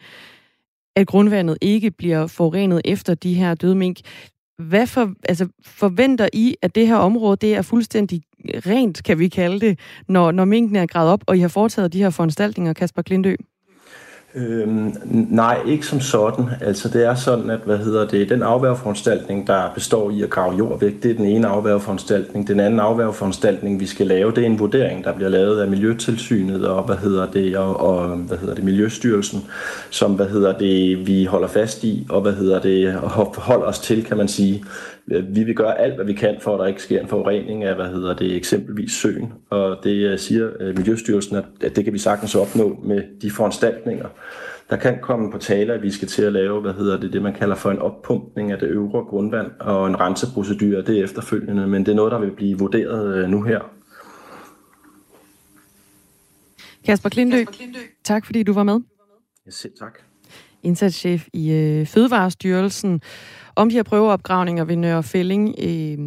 at 0.95 1.07
grundvandet 1.07 1.57
ikke 1.61 1.91
bliver 1.91 2.27
forurenet 2.27 2.81
efter 2.85 3.15
de 3.15 3.33
her 3.33 3.55
døde 3.55 3.75
mink. 3.75 3.99
Hvad 4.59 4.87
for, 4.87 5.13
altså, 5.29 5.47
forventer 5.65 6.29
I, 6.33 6.55
at 6.61 6.75
det 6.75 6.87
her 6.87 6.95
område 6.95 7.37
det 7.37 7.55
er 7.55 7.61
fuldstændig 7.61 8.21
rent, 8.45 9.03
kan 9.03 9.19
vi 9.19 9.27
kalde 9.27 9.59
det, 9.59 9.79
når, 10.07 10.31
når 10.31 10.45
minken 10.45 10.75
er 10.75 10.85
gravet 10.85 11.11
op, 11.11 11.23
og 11.27 11.37
I 11.37 11.39
har 11.39 11.47
foretaget 11.47 11.93
de 11.93 11.99
her 11.99 12.09
foranstaltninger, 12.09 12.73
Kasper 12.73 13.01
Klindø? 13.01 13.35
Øhm, 14.35 14.97
nej, 15.29 15.57
ikke 15.65 15.85
som 15.85 15.99
sådan. 15.99 16.45
Altså 16.61 16.89
det 16.89 17.05
er 17.05 17.15
sådan, 17.15 17.49
at 17.49 17.59
hvad 17.65 17.77
hedder 17.77 18.07
det, 18.07 18.29
den 18.29 18.43
afværgeforanstaltning, 18.43 19.47
der 19.47 19.71
består 19.73 20.11
i 20.11 20.21
at 20.21 20.29
grave 20.29 20.55
jord 20.55 20.79
væk, 20.79 21.03
det 21.03 21.11
er 21.11 21.15
den 21.15 21.25
ene 21.25 21.47
afværgeforanstaltning. 21.47 22.47
Den 22.47 22.59
anden 22.59 22.79
afværgeforanstaltning, 22.79 23.79
vi 23.79 23.85
skal 23.85 24.07
lave, 24.07 24.31
det 24.31 24.37
er 24.37 24.45
en 24.45 24.59
vurdering, 24.59 25.03
der 25.03 25.13
bliver 25.13 25.29
lavet 25.29 25.61
af 25.61 25.67
Miljøtilsynet 25.67 26.67
og 26.67 26.83
hvad 26.83 26.95
hedder 26.95 27.31
det, 27.31 27.57
og, 27.57 27.79
og 27.79 28.07
hvad 28.07 28.37
hedder 28.37 28.55
det, 28.55 28.63
Miljøstyrelsen, 28.63 29.45
som 29.89 30.11
hvad 30.11 30.27
hedder 30.27 30.57
det, 30.57 31.07
vi 31.07 31.25
holder 31.25 31.47
fast 31.47 31.83
i, 31.83 32.05
og 32.09 32.21
hvad 32.21 32.33
hedder 32.33 32.59
det, 32.59 32.95
og 32.97 33.35
holder 33.37 33.65
os 33.65 33.79
til, 33.79 34.05
kan 34.05 34.17
man 34.17 34.27
sige. 34.27 34.63
Vi 35.07 35.43
vil 35.43 35.55
gøre 35.55 35.79
alt, 35.79 35.95
hvad 35.95 36.05
vi 36.05 36.13
kan, 36.13 36.37
for 36.41 36.53
at 36.53 36.59
der 36.59 36.65
ikke 36.65 36.81
sker 36.81 37.01
en 37.01 37.07
forurening 37.07 37.63
af, 37.63 37.75
hvad 37.75 37.87
hedder 37.87 38.15
det, 38.15 38.35
eksempelvis 38.35 38.91
søen. 38.91 39.33
Og 39.49 39.77
det 39.83 40.11
øh, 40.11 40.19
siger 40.19 40.49
øh, 40.59 40.77
Miljøstyrelsen, 40.77 41.35
at 41.35 41.75
det 41.75 41.83
kan 41.83 41.93
vi 41.93 41.99
sagtens 41.99 42.35
opnå 42.35 42.79
med 42.83 43.03
de 43.21 43.31
foranstaltninger. 43.31 44.07
Der 44.69 44.75
kan 44.75 44.99
komme 45.01 45.31
på 45.31 45.37
tale, 45.37 45.73
at 45.73 45.81
vi 45.81 45.91
skal 45.91 46.07
til 46.07 46.21
at 46.21 46.33
lave, 46.33 46.61
hvad 46.61 46.73
hedder 46.73 46.99
det, 46.99 47.13
det 47.13 47.21
man 47.21 47.33
kalder 47.33 47.55
for 47.55 47.71
en 47.71 47.79
oppumpning 47.79 48.51
af 48.51 48.59
det 48.59 48.67
øvre 48.67 49.03
grundvand 49.03 49.51
og 49.59 49.87
en 49.87 49.99
renseprocedur 49.99 50.81
det 50.81 51.03
efterfølgende, 51.03 51.67
men 51.67 51.85
det 51.85 51.91
er 51.91 51.95
noget, 51.95 52.11
der 52.11 52.19
vil 52.19 52.31
blive 52.31 52.59
vurderet 52.59 53.15
øh, 53.17 53.29
nu 53.29 53.41
her. 53.41 53.59
Kasper 56.85 57.09
Klintø, 57.09 57.43
tak 58.03 58.25
fordi 58.25 58.43
du 58.43 58.53
var 58.53 58.63
med. 58.63 58.79
Ja, 59.45 59.51
selv 59.51 59.73
tak. 59.79 59.99
Indsatschef 60.63 61.27
i 61.33 61.51
øh, 61.51 61.85
Fødevarestyrelsen 61.85 63.01
om 63.55 63.69
de 63.69 63.75
her 63.75 63.83
prøveopgravninger 63.83 64.63
ved 64.63 64.75
Nørre 64.75 65.03
Fælling, 65.03 65.55
øh, 65.59 65.97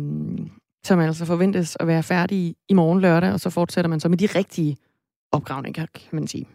som 0.84 1.00
altså 1.00 1.24
forventes 1.24 1.76
at 1.80 1.86
være 1.86 2.02
færdige 2.02 2.54
i 2.68 2.74
morgen 2.74 3.00
lørdag, 3.00 3.32
og 3.32 3.40
så 3.40 3.50
fortsætter 3.50 3.88
man 3.88 4.00
så 4.00 4.08
med 4.08 4.18
de 4.18 4.26
rigtige 4.26 4.76
opgravninger, 5.32 5.86
kan 5.94 6.02
man 6.12 6.26
sige. 6.26 6.46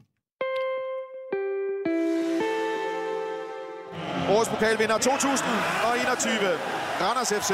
Årets 4.30 4.50
pokalvinder 4.50 4.98
2021. 4.98 6.32
Randers 7.02 7.30
FC. 7.30 7.54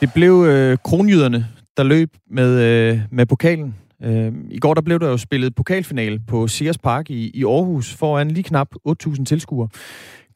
Det 0.00 0.12
blev 0.14 0.44
øh, 0.48 0.78
kronjyderne, 0.84 1.46
der 1.76 1.82
løb 1.82 2.16
med, 2.30 2.60
øh, 2.60 3.00
med 3.10 3.26
pokalen. 3.26 3.74
Øh, 4.06 4.32
I 4.50 4.58
går 4.58 4.74
der 4.74 4.82
blev 4.82 5.00
der 5.00 5.10
jo 5.10 5.16
spillet 5.16 5.54
pokalfinale 5.54 6.20
på 6.30 6.46
Sears 6.46 6.78
Park 6.78 7.10
i, 7.10 7.30
i 7.34 7.44
Aarhus 7.44 7.96
foran 8.00 8.28
lige 8.30 8.44
knap 8.44 8.68
8.000 8.88 9.24
tilskuere. 9.24 9.68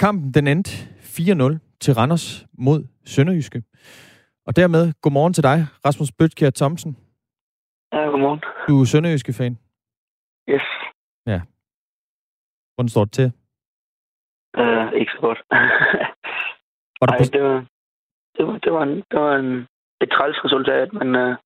Kampen 0.01 0.35
den 0.35 0.47
endte 0.47 0.71
4-0 1.55 1.79
til 1.81 1.95
Randers 1.95 2.47
mod 2.59 2.85
Sønderjyske. 3.05 3.63
Og 4.47 4.57
dermed, 4.57 4.93
godmorgen 5.03 5.33
til 5.33 5.43
dig, 5.43 5.59
Rasmus 5.87 6.13
Bøtkjær 6.19 6.51
Thomsen. 6.51 6.97
Ja, 7.93 7.99
godmorgen. 7.99 8.41
Du 8.69 8.81
er 8.81 8.85
Sønderjyske-fan. 8.85 9.59
Yes. 10.53 10.67
Ja. 11.27 11.41
Hvordan 12.75 12.89
står 12.89 13.05
det 13.05 13.13
til? 13.13 13.33
Uh, 14.59 14.93
ikke 15.01 15.13
så 15.17 15.21
godt. 15.21 15.41
Var 17.01 17.07
Ej, 17.13 17.19
på, 17.19 17.25
det 17.33 17.43
var, 17.43 17.59
det 18.37 18.47
var, 18.47 18.59
det 18.65 18.73
var, 18.73 18.83
en, 18.83 18.97
det 19.11 19.19
var 19.21 19.37
en, 19.37 19.51
et 20.03 20.11
træls 20.11 20.45
resultat, 20.45 20.93
men 20.93 21.09
uh, 21.15 21.37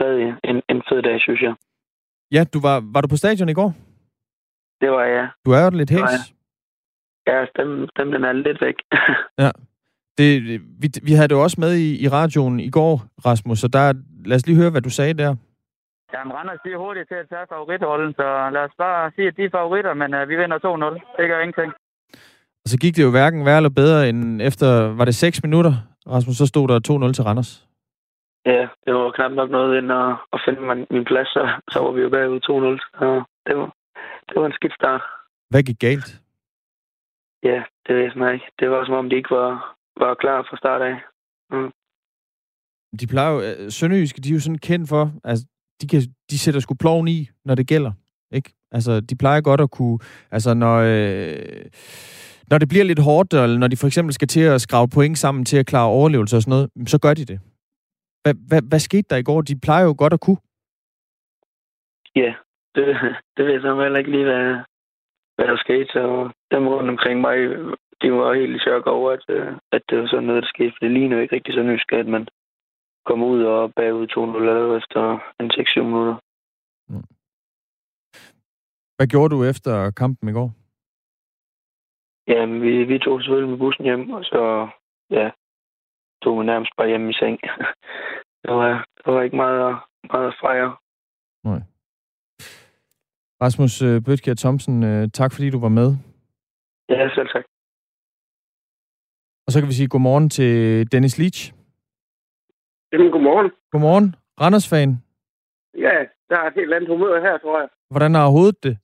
stadig 0.00 0.26
en, 0.44 0.56
en 0.72 0.82
fed 0.88 1.02
dag, 1.02 1.20
synes 1.20 1.40
jeg. 1.46 1.54
ja, 2.32 2.44
du 2.54 2.58
var, 2.60 2.76
var 2.94 3.00
du 3.00 3.08
på 3.08 3.16
stadion 3.16 3.48
i 3.48 3.58
går? 3.60 3.70
Det 4.80 4.90
var 4.90 5.04
jeg. 5.04 5.28
Du 5.46 5.50
er 5.50 5.62
jo 5.64 5.70
lidt 5.70 5.90
hæs. 5.90 6.14
Ja, 7.26 7.46
stemmen, 7.46 7.88
stemmen 7.94 8.24
er 8.24 8.32
lidt 8.32 8.60
væk. 8.60 8.78
Det, 10.18 10.42
vi, 10.82 10.86
vi 11.02 11.12
havde 11.12 11.28
det 11.28 11.34
jo 11.34 11.42
også 11.42 11.56
med 11.60 11.72
i, 11.74 12.04
i 12.04 12.08
radioen 12.08 12.60
i 12.60 12.70
går, 12.70 13.02
Rasmus, 13.26 13.58
så 13.58 13.68
der, 13.68 13.92
lad 14.24 14.36
os 14.36 14.46
lige 14.46 14.56
høre, 14.56 14.70
hvad 14.70 14.80
du 14.80 14.90
sagde 14.90 15.14
der. 15.14 15.36
Jamen, 16.14 16.32
Randers 16.36 16.60
de 16.64 16.72
er 16.72 16.78
hurtigt 16.78 17.08
til 17.08 17.14
at 17.14 17.28
tage 17.28 17.46
favoritrollen, 17.48 18.12
så 18.12 18.50
lad 18.52 18.62
os 18.68 18.74
bare 18.78 19.10
sige, 19.14 19.28
at 19.28 19.36
de 19.36 19.44
er 19.44 19.50
favoritter, 19.58 19.94
men 19.94 20.14
uh, 20.14 20.28
vi 20.28 20.36
vinder 20.36 20.58
2-0. 20.58 21.16
Det 21.16 21.28
gør 21.28 21.40
ingenting. 21.40 21.72
Og 22.62 22.68
så 22.72 22.76
gik 22.78 22.96
det 22.96 23.02
jo 23.02 23.10
hverken 23.10 23.44
værre 23.44 23.56
eller 23.56 23.70
bedre, 23.70 24.08
end 24.08 24.42
efter, 24.42 24.68
var 24.98 25.04
det 25.04 25.14
6 25.14 25.42
minutter, 25.42 25.72
Rasmus, 26.06 26.36
så 26.36 26.46
stod 26.46 26.68
der 26.68 27.06
2-0 27.08 27.12
til 27.12 27.24
Randers. 27.24 27.69
Ja, 28.46 28.68
det 28.84 28.94
var 28.94 29.10
knap 29.10 29.32
nok 29.32 29.50
noget 29.50 29.78
ind 29.78 29.92
at, 29.92 30.10
at 30.32 30.40
finde 30.44 30.60
min, 30.60 30.86
min 30.90 31.04
plads, 31.04 31.28
så, 31.28 31.42
så 31.72 31.78
var 31.84 31.92
vi 31.92 32.00
jo 32.00 32.10
bagud 32.10 32.40
2-0. 32.40 32.98
Så 32.98 33.24
det 33.46 33.56
var, 33.56 33.74
det 34.28 34.34
var 34.40 34.46
en 34.46 34.58
skidt 34.58 34.74
start. 34.74 35.02
Hvad 35.50 35.62
gik 35.62 35.78
galt? 35.78 36.20
Ja, 37.42 37.62
det 37.86 37.96
ved 37.96 38.02
jeg 38.16 38.34
ikke. 38.34 38.50
Det 38.60 38.70
var 38.70 38.84
som 38.84 38.94
om, 38.94 39.10
de 39.10 39.16
ikke 39.16 39.34
var, 39.34 39.76
var 39.96 40.14
klar 40.14 40.46
fra 40.48 40.56
start 40.56 40.82
af. 40.82 40.96
De 43.00 43.06
plejer 43.06 43.32
jo, 43.32 43.40
øh, 43.40 43.70
Sønderjyske, 43.70 44.20
de 44.20 44.28
er 44.28 44.34
jo 44.34 44.40
sådan 44.40 44.58
kendt 44.58 44.88
for, 44.88 45.12
altså, 45.24 45.46
de, 45.80 45.88
kan, 45.88 46.00
de 46.30 46.38
sætter 46.38 46.60
sgu 46.60 46.74
ploven 46.74 47.08
i, 47.08 47.28
når 47.44 47.54
det 47.54 47.66
gælder, 47.66 47.92
ikke? 48.32 48.52
Altså, 48.72 49.00
de 49.00 49.16
plejer 49.16 49.40
godt 49.40 49.60
at 49.60 49.70
kunne, 49.70 49.98
altså, 50.30 50.54
når, 50.54 50.76
øh, 50.76 51.64
når 52.50 52.58
det 52.58 52.68
bliver 52.68 52.84
lidt 52.84 52.98
hårdt, 52.98 53.34
eller 53.34 53.58
når 53.58 53.68
de 53.68 53.76
for 53.76 53.86
eksempel 53.86 54.14
skal 54.14 54.28
til 54.28 54.40
at 54.40 54.60
skrave 54.60 54.88
point 54.88 55.18
sammen 55.18 55.44
til 55.44 55.56
at 55.56 55.66
klare 55.66 55.86
overlevelse 55.88 56.36
og 56.36 56.42
sådan 56.42 56.50
noget, 56.50 56.90
så 56.90 56.98
gør 56.98 57.14
de 57.14 57.24
det. 57.24 57.40
Hvad, 58.22 58.34
hvad, 58.48 58.62
hvad 58.70 58.78
skete 58.78 59.08
der 59.10 59.16
i 59.16 59.22
går? 59.22 59.40
De 59.42 59.60
plejer 59.64 59.84
jo 59.84 59.94
godt 59.98 60.12
at 60.12 60.20
kunne. 60.20 60.42
Ja, 62.16 62.34
det, 62.74 62.84
det 63.36 63.44
ved 63.44 63.52
jeg 63.52 63.62
så 63.62 63.82
heller 63.82 63.98
ikke 63.98 64.10
lige, 64.10 64.24
hvad, 64.24 64.46
hvad 65.36 65.46
der 65.48 65.56
skete. 65.56 65.86
Så 65.92 66.30
dem 66.50 66.68
rundt 66.68 66.90
omkring 66.90 67.20
mig, 67.20 67.36
de 68.02 68.12
var 68.12 68.34
helt 68.34 68.56
i 68.56 68.58
chok 68.58 68.86
over, 68.86 69.10
at, 69.12 69.24
at 69.72 69.82
det 69.88 69.98
var 69.98 70.06
sådan 70.06 70.24
noget, 70.24 70.42
der 70.42 70.48
skete. 70.48 70.72
For 70.72 70.84
det 70.84 70.90
ligner 70.90 71.16
jo 71.16 71.22
ikke 71.22 71.34
rigtig 71.34 71.54
så 71.54 71.62
nysgerrigt, 71.62 72.06
at 72.06 72.12
man 72.12 72.28
kommer 73.06 73.26
ud 73.26 73.42
og 73.42 73.74
bagud 73.74 74.06
2-0 74.06 74.20
allerede 74.20 74.76
efter 74.76 75.00
en 75.40 75.50
6-7 75.50 75.82
minutter. 75.82 76.16
Hvad 78.96 79.06
gjorde 79.06 79.34
du 79.34 79.44
efter 79.44 79.90
kampen 79.90 80.28
i 80.28 80.32
går? 80.32 80.50
Jamen, 82.28 82.62
vi, 82.62 82.84
vi 82.84 82.98
tog 82.98 83.20
selvfølgelig 83.20 83.50
med 83.50 83.58
bussen 83.58 83.84
hjem, 83.84 84.10
og 84.10 84.24
så 84.24 84.68
ja, 85.10 85.30
tog 86.22 86.40
vi 86.40 86.44
nærmest 86.44 86.72
bare 86.76 86.88
hjem 86.88 87.10
i 87.10 87.12
seng. 87.12 87.40
det, 88.42 88.50
var, 88.58 88.86
det 89.04 89.14
var 89.14 89.22
ikke 89.22 89.36
meget, 89.36 89.78
meget 90.12 90.28
at 90.28 90.38
fejre. 90.40 90.76
Rasmus 93.42 93.82
øh, 93.82 94.02
Bøtkjær 94.06 94.34
Thomsen, 94.34 94.82
øh, 94.90 95.08
tak 95.18 95.30
fordi 95.34 95.50
du 95.50 95.60
var 95.60 95.68
med. 95.80 95.88
Ja, 96.88 97.08
selv 97.14 97.28
tak. 97.34 97.44
Og 99.46 99.52
så 99.52 99.60
kan 99.60 99.68
vi 99.68 99.72
sige 99.72 99.88
godmorgen 99.88 100.28
til 100.30 100.52
Dennis 100.92 101.18
Leach. 101.18 101.40
Jamen, 102.92 103.10
godmorgen. 103.10 103.50
Godmorgen, 103.72 104.14
Randers-fan. 104.40 104.90
Ja, 105.86 105.96
der 106.30 106.36
er 106.42 106.46
et 106.46 106.54
helt 106.54 106.74
andet 106.74 106.88
humør 106.88 107.20
her, 107.20 107.38
tror 107.38 107.60
jeg. 107.60 107.68
Hvordan 107.90 108.14
har 108.14 108.30
hovedet 108.36 108.64
det? 108.64 108.78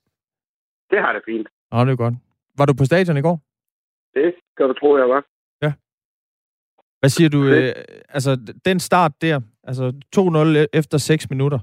Det 0.91 0.99
har 1.05 1.13
det 1.13 1.23
fint. 1.25 1.49
Nå, 1.73 1.85
det 1.85 1.93
er 1.93 2.03
godt. 2.05 2.15
Var 2.59 2.67
du 2.67 2.75
på 2.79 2.85
stadion 2.85 3.17
i 3.17 3.27
går? 3.29 3.37
Det 4.15 4.35
skal 4.53 4.69
du 4.69 4.75
tro, 4.81 4.97
jeg 4.97 5.09
var. 5.09 5.23
Hvad 7.01 7.11
siger 7.11 7.29
du? 7.29 7.45
Øh, 7.45 7.73
altså, 8.09 8.31
den 8.65 8.81
start 8.81 9.13
der, 9.23 9.41
altså 9.65 9.93
2-0 10.17 10.79
efter 10.79 10.99
6 10.99 11.31
minutter. 11.31 11.59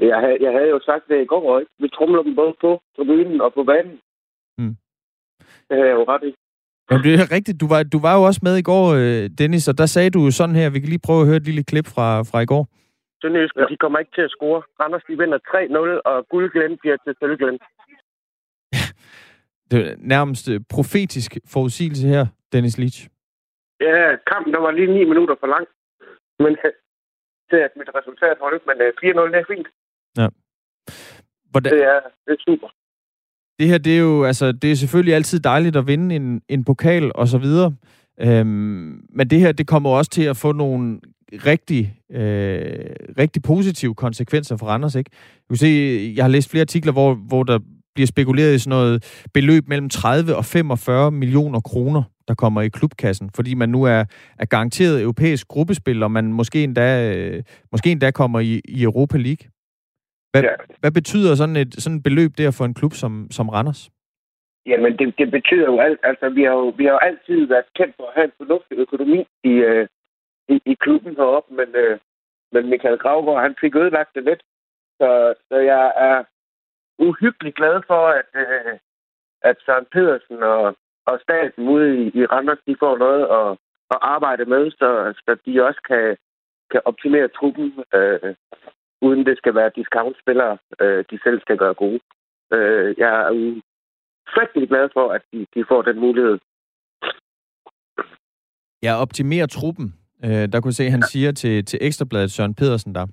Jeg 0.00 0.18
havde, 0.24 0.38
jeg 0.40 0.52
havde 0.52 0.68
jo 0.68 0.80
sagt 0.84 1.04
det 1.08 1.22
i 1.22 1.24
går, 1.24 1.58
ikke? 1.60 1.72
Vi 1.78 1.88
trumler 1.88 2.22
dem 2.22 2.34
både 2.34 2.54
på 2.60 2.82
tribunen 2.96 3.40
og 3.40 3.54
på 3.54 3.64
banen. 3.64 3.98
Mm. 4.58 4.76
Det 5.68 5.74
havde 5.76 5.88
jeg 5.88 5.98
jo 6.00 6.04
ret 6.08 6.24
i. 6.28 6.34
Jamen, 6.90 7.04
det 7.04 7.14
er 7.14 7.32
rigtigt. 7.36 7.60
Du 7.60 7.68
var, 7.68 7.82
du 7.82 7.98
var 8.06 8.14
jo 8.18 8.22
også 8.22 8.40
med 8.42 8.56
i 8.56 8.62
går, 8.62 8.84
øh, 9.00 9.30
Dennis, 9.38 9.68
og 9.68 9.78
der 9.78 9.86
sagde 9.86 10.10
du 10.10 10.20
jo 10.24 10.30
sådan 10.30 10.56
her, 10.56 10.70
vi 10.70 10.80
kan 10.80 10.88
lige 10.88 11.06
prøve 11.06 11.20
at 11.20 11.26
høre 11.26 11.36
et 11.36 11.48
lille 11.50 11.64
klip 11.64 11.86
fra, 11.86 12.22
fra 12.22 12.40
i 12.40 12.46
går. 12.46 12.68
Sønderjysk, 13.22 13.54
de 13.70 13.76
kommer 13.76 13.98
ikke 13.98 14.12
til 14.14 14.22
at 14.28 14.30
score. 14.30 14.62
Randers, 14.80 15.02
de 15.08 15.18
vinder 15.18 15.38
3-0, 15.38 16.10
og 16.10 16.26
guldglænd 16.30 16.78
bliver 16.78 16.96
til 17.04 17.14
sølvglænd. 17.20 17.58
Det 19.70 19.78
er 19.88 19.94
nærmest 19.98 20.48
øh, 20.50 20.60
profetisk 20.70 21.38
forudsigelse 21.52 22.08
her, 22.08 22.26
Dennis 22.52 22.78
Leach. 22.78 23.08
Ja, 23.80 24.16
kampen 24.30 24.52
der 24.54 24.60
var 24.60 24.70
lige 24.70 24.92
9 24.92 25.04
minutter 25.04 25.34
for 25.40 25.46
lang. 25.46 25.66
Men 26.38 26.52
øh, 26.64 26.72
det 27.50 27.58
er 27.64 27.68
mit 27.76 27.90
resultat 27.98 28.36
holdt, 28.40 28.62
men 28.68 28.76
øh, 28.84 28.92
4-0, 29.04 29.32
det 29.32 29.40
er 29.42 29.48
fint. 29.54 29.68
Hvordan, 31.50 31.72
Det 31.72 31.82
er, 31.84 32.00
det 32.26 32.32
er 32.32 32.42
super. 32.48 32.68
det 33.58 33.66
her, 33.68 33.78
det 33.78 33.94
er 33.94 34.00
jo, 34.00 34.24
altså, 34.24 34.52
det 34.52 34.72
er 34.72 34.74
selvfølgelig 34.76 35.14
altid 35.14 35.40
dejligt 35.40 35.76
at 35.76 35.86
vinde 35.86 36.16
en, 36.16 36.42
en 36.48 36.64
pokal 36.64 37.12
og 37.14 37.28
så 37.28 37.38
videre. 37.38 37.74
Øhm, 38.20 39.06
men 39.10 39.30
det 39.30 39.40
her, 39.40 39.52
det 39.52 39.66
kommer 39.66 39.90
også 39.90 40.10
til 40.10 40.22
at 40.22 40.36
få 40.36 40.52
nogle 40.52 41.00
rigtig, 41.32 41.96
øh, 42.10 42.90
rigtig 43.18 43.42
positive 43.42 43.94
konsekvenser 43.94 44.56
for 44.56 44.66
Randers, 44.66 44.94
ikke? 44.94 45.10
Du 45.48 45.48
kan 45.48 45.56
se, 45.56 46.12
jeg 46.16 46.24
har 46.24 46.28
læst 46.28 46.50
flere 46.50 46.60
artikler, 46.62 46.92
hvor, 46.92 47.14
hvor 47.14 47.42
der 47.42 47.58
bliver 47.94 48.06
spekuleret 48.06 48.54
i 48.54 48.58
sådan 48.58 48.70
noget 48.70 49.24
beløb 49.34 49.68
mellem 49.68 49.88
30 49.88 50.36
og 50.36 50.44
45 50.44 51.10
millioner 51.10 51.60
kroner, 51.60 52.02
der 52.28 52.34
kommer 52.34 52.60
i 52.62 52.68
klubkassen, 52.68 53.30
fordi 53.36 53.54
man 53.54 53.68
nu 53.68 53.84
er, 53.84 54.04
er 54.38 54.46
garanteret 54.54 55.02
europæisk 55.02 55.48
gruppespil, 55.48 56.02
og 56.02 56.10
man 56.10 56.32
måske 56.32 56.64
endda, 56.64 56.88
øh, 57.16 57.42
måske 57.72 57.90
endda 57.90 58.10
kommer 58.10 58.40
i, 58.40 58.60
i 58.68 58.82
Europa 58.82 59.16
League. 59.16 59.44
Hvad, 60.32 60.42
Ja. 60.42 60.54
hvad 60.80 60.92
betyder 60.92 61.34
sådan 61.34 61.56
et, 61.56 61.74
sådan 61.82 61.96
et 61.98 62.02
beløb 62.02 62.30
der 62.38 62.50
for 62.58 62.64
en 62.64 62.74
klub 62.74 62.92
som, 62.92 63.26
som 63.30 63.48
Randers? 63.48 63.90
Jamen, 64.66 64.92
det, 64.98 65.14
det 65.18 65.30
betyder 65.30 65.66
jo 65.72 65.78
alt. 65.86 66.00
Altså, 66.02 66.28
vi 66.28 66.42
har 66.42 66.52
jo, 66.62 66.68
vi 66.78 66.84
har 66.84 66.92
jo 66.92 66.98
altid 67.08 67.46
været 67.46 67.64
kendt 67.78 67.94
for 67.96 68.06
at 68.08 68.14
have 68.14 68.24
en 68.24 68.36
fornuftig 68.40 68.78
økonomi 68.78 69.20
i, 69.44 69.54
øh, 69.70 69.86
i, 70.48 70.60
i 70.66 70.74
klubben 70.84 71.14
heroppe, 71.16 71.54
men, 71.54 71.68
øh, 71.82 71.98
men 72.52 72.70
Michael 72.70 72.98
Gravgaard, 72.98 73.42
han 73.42 73.54
fik 73.60 73.74
ødelagt 73.76 74.14
det 74.14 74.24
lidt. 74.24 74.42
Så, 75.00 75.34
så 75.48 75.56
jeg 75.72 75.84
er 76.08 76.24
uhyggeligt 77.08 77.56
glad 77.56 77.76
for, 77.86 78.02
at, 78.20 78.30
øh, 78.42 78.74
at 79.42 79.56
Søren 79.66 79.86
Pedersen 79.92 80.42
og, 80.42 80.76
og 81.10 81.16
staten 81.26 81.68
ude 81.74 81.88
i, 82.02 82.04
i 82.20 82.22
Randers, 82.32 82.62
de 82.66 82.76
får 82.82 82.94
noget 83.04 83.22
at, 83.38 83.50
at 83.94 83.98
arbejde 84.14 84.44
med, 84.44 84.70
så, 84.70 84.90
så 85.24 85.30
de 85.46 85.52
også 85.68 85.80
kan, 85.90 86.16
kan 86.72 86.80
optimere 86.84 87.28
truppen, 87.28 87.68
øh, 87.94 88.34
uden 89.06 89.26
det 89.26 89.36
skal 89.38 89.54
være 89.54 89.76
discount-spillere, 89.76 90.58
øh, 90.80 91.04
de 91.10 91.18
selv 91.24 91.40
skal 91.40 91.56
gøre 91.56 91.74
gode. 91.74 92.00
Øh, 92.52 92.94
jeg 92.98 93.12
er 93.20 93.60
frygtelig 94.34 94.68
glad 94.68 94.88
for, 94.92 95.06
at 95.16 95.22
de, 95.32 95.46
de 95.54 95.64
får 95.68 95.82
den 95.82 96.00
mulighed. 96.00 96.38
Ja, 98.82 98.92
optimere 99.02 99.46
truppen. 99.46 99.94
Øh, 100.24 100.44
der 100.52 100.60
kunne 100.60 100.70
jeg 100.70 100.80
se, 100.80 100.84
at 100.84 100.92
han 100.92 101.02
siger 101.02 101.32
til, 101.32 101.64
til 101.64 101.78
Ekstrabladet 101.82 102.30
Søren 102.30 102.54
Pedersen 102.54 102.94
der, 102.94 103.06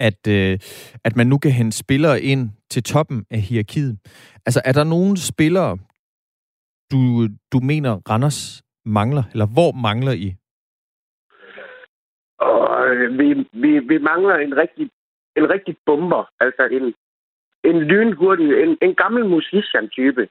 at, 0.00 0.26
øh, 0.28 0.58
at 1.04 1.16
man 1.16 1.26
nu 1.26 1.38
kan 1.38 1.50
hente 1.50 1.76
spillere 1.76 2.20
ind 2.20 2.50
til 2.70 2.82
toppen 2.82 3.26
af 3.30 3.40
hierarkiet. 3.40 3.98
Altså, 4.46 4.60
er 4.64 4.72
der 4.72 4.84
nogle 4.84 5.16
spillere, 5.16 5.78
du, 6.92 6.98
du 7.52 7.58
mener, 7.70 7.92
Randers 8.10 8.62
mangler? 8.84 9.24
Eller 9.32 9.46
hvor 9.56 9.72
mangler 9.86 10.12
I? 10.26 10.28
Og 12.38 12.86
øh, 12.88 13.18
vi, 13.18 13.26
vi, 13.62 13.78
vi 13.78 13.98
mangler 13.98 14.34
en 14.34 14.56
rigtig, 14.56 14.90
en 15.36 15.50
rigtig 15.50 15.76
bomber. 15.86 16.24
Altså 16.40 16.62
en, 16.76 16.94
en 17.70 17.78
lynhurtig, 17.90 18.62
en, 18.62 18.78
en 18.82 18.94
gammel 18.94 19.24
musician-type. 19.24 20.28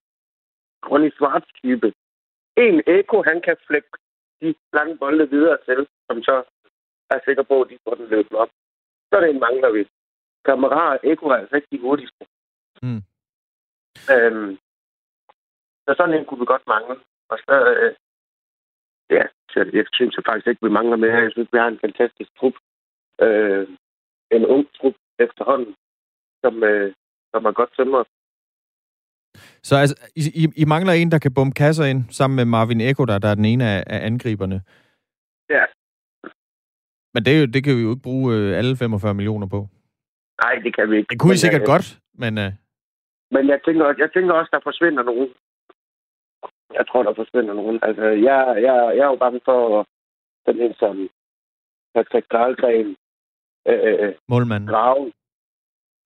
Ronny 0.90 1.12
Schwartz-type. 1.12 1.94
En 2.58 2.82
Eko, 2.88 3.24
han 3.24 3.42
kan 3.42 3.58
flække 3.68 3.90
de 4.42 4.56
lange 4.74 4.98
bolde 4.98 5.30
videre 5.30 5.58
til, 5.66 5.88
som 6.08 6.24
så 6.24 6.44
er 7.10 7.20
sikker 7.26 7.44
på, 7.44 7.62
at 7.62 7.70
de 7.70 7.78
får 7.84 7.96
den 7.96 8.08
løbet 8.10 8.32
op. 8.32 8.50
Så 9.08 9.16
er 9.16 9.22
det 9.22 9.30
en 9.30 9.40
mangler 9.40 9.72
vi. 9.72 9.88
Kammerat 10.46 11.00
Eko 11.04 11.26
er 11.28 11.36
altså 11.36 11.56
ikke 11.56 11.68
de 11.72 11.80
hurtigste. 11.80 12.26
Mm. 12.82 13.02
Øhm, 14.14 14.58
så 15.86 15.92
sådan 15.98 16.16
en 16.16 16.26
kunne 16.26 16.40
vi 16.40 16.46
godt 16.54 16.68
mangle. 16.68 16.96
Og 17.32 17.38
så, 17.46 17.56
øh, 17.72 17.92
ja, 19.10 19.24
så 19.52 19.58
jeg 19.74 19.86
synes 19.94 20.16
jeg 20.16 20.24
faktisk 20.28 20.48
ikke, 20.48 20.66
vi 20.68 20.78
mangler 20.80 20.98
mere. 20.98 21.26
Jeg 21.28 21.32
synes, 21.32 21.50
vi 21.54 21.58
har 21.58 21.68
en 21.68 21.84
fantastisk 21.86 22.32
trup. 22.40 22.56
Øh, 23.22 23.68
en 24.32 24.46
ung 24.46 24.68
trup 24.78 24.96
efterhånden, 25.20 25.76
som, 26.44 26.64
øh, 26.64 26.94
som 27.32 27.46
er 27.46 27.52
godt 27.52 27.76
tømret. 27.78 28.08
Så 29.64 29.76
altså, 29.76 29.96
I, 30.16 30.22
I, 30.44 30.44
I 30.62 30.66
mangler 30.66 30.94
en, 30.94 31.12
der 31.12 31.20
kan 31.20 31.34
bombe 31.34 31.54
kasser 31.54 31.86
ind, 31.86 32.02
sammen 32.10 32.36
med 32.36 32.46
Marvin 32.46 32.82
Eko, 32.82 33.06
der, 33.06 33.20
der 33.20 33.28
er 33.30 33.36
den 33.36 33.46
ene 33.46 33.66
af, 33.66 33.84
af 33.88 34.06
angriberne. 34.06 34.62
Ja. 35.50 35.66
Men 37.14 37.26
det, 37.26 37.32
er 37.36 37.40
jo, 37.42 37.46
det 37.46 37.64
kan 37.64 37.78
vi 37.78 37.82
jo 37.82 37.90
ikke 37.90 38.08
bruge 38.10 38.36
øh, 38.36 38.58
alle 38.58 38.78
45 38.78 39.14
millioner 39.14 39.48
på. 39.48 39.68
Nej, 40.44 40.56
det 40.64 40.76
kan 40.76 40.92
vi 40.92 40.98
ikke. 40.98 41.10
Det 41.10 41.20
kunne 41.20 41.34
I 41.34 41.44
sikkert 41.46 41.62
øh, 41.62 41.72
godt, 41.74 42.00
men... 42.14 42.38
Øh, 42.38 42.52
Men 43.32 43.50
jeg 43.50 43.60
tænker, 43.66 43.86
jeg 43.98 44.10
tænker 44.14 44.34
også, 44.34 44.50
der 44.54 44.60
forsvinder 44.64 45.04
nogen. 45.04 45.30
Jeg 46.74 46.88
tror, 46.88 47.04
der 47.04 47.14
forsvinder 47.14 47.54
nogen. 47.54 47.80
Altså, 47.82 48.04
jeg, 48.04 48.40
jeg, 48.66 48.76
jeg 48.98 49.04
er 49.06 49.12
jo 49.14 49.16
bange 49.16 49.40
for 49.46 49.88
sådan 50.46 50.62
en 50.62 50.74
som 50.80 51.10
Patrick 51.96 52.32
Dahlgren, 52.32 52.96
øh, 53.68 54.14
målmanden. 54.30 54.70
Grave, 54.70 55.12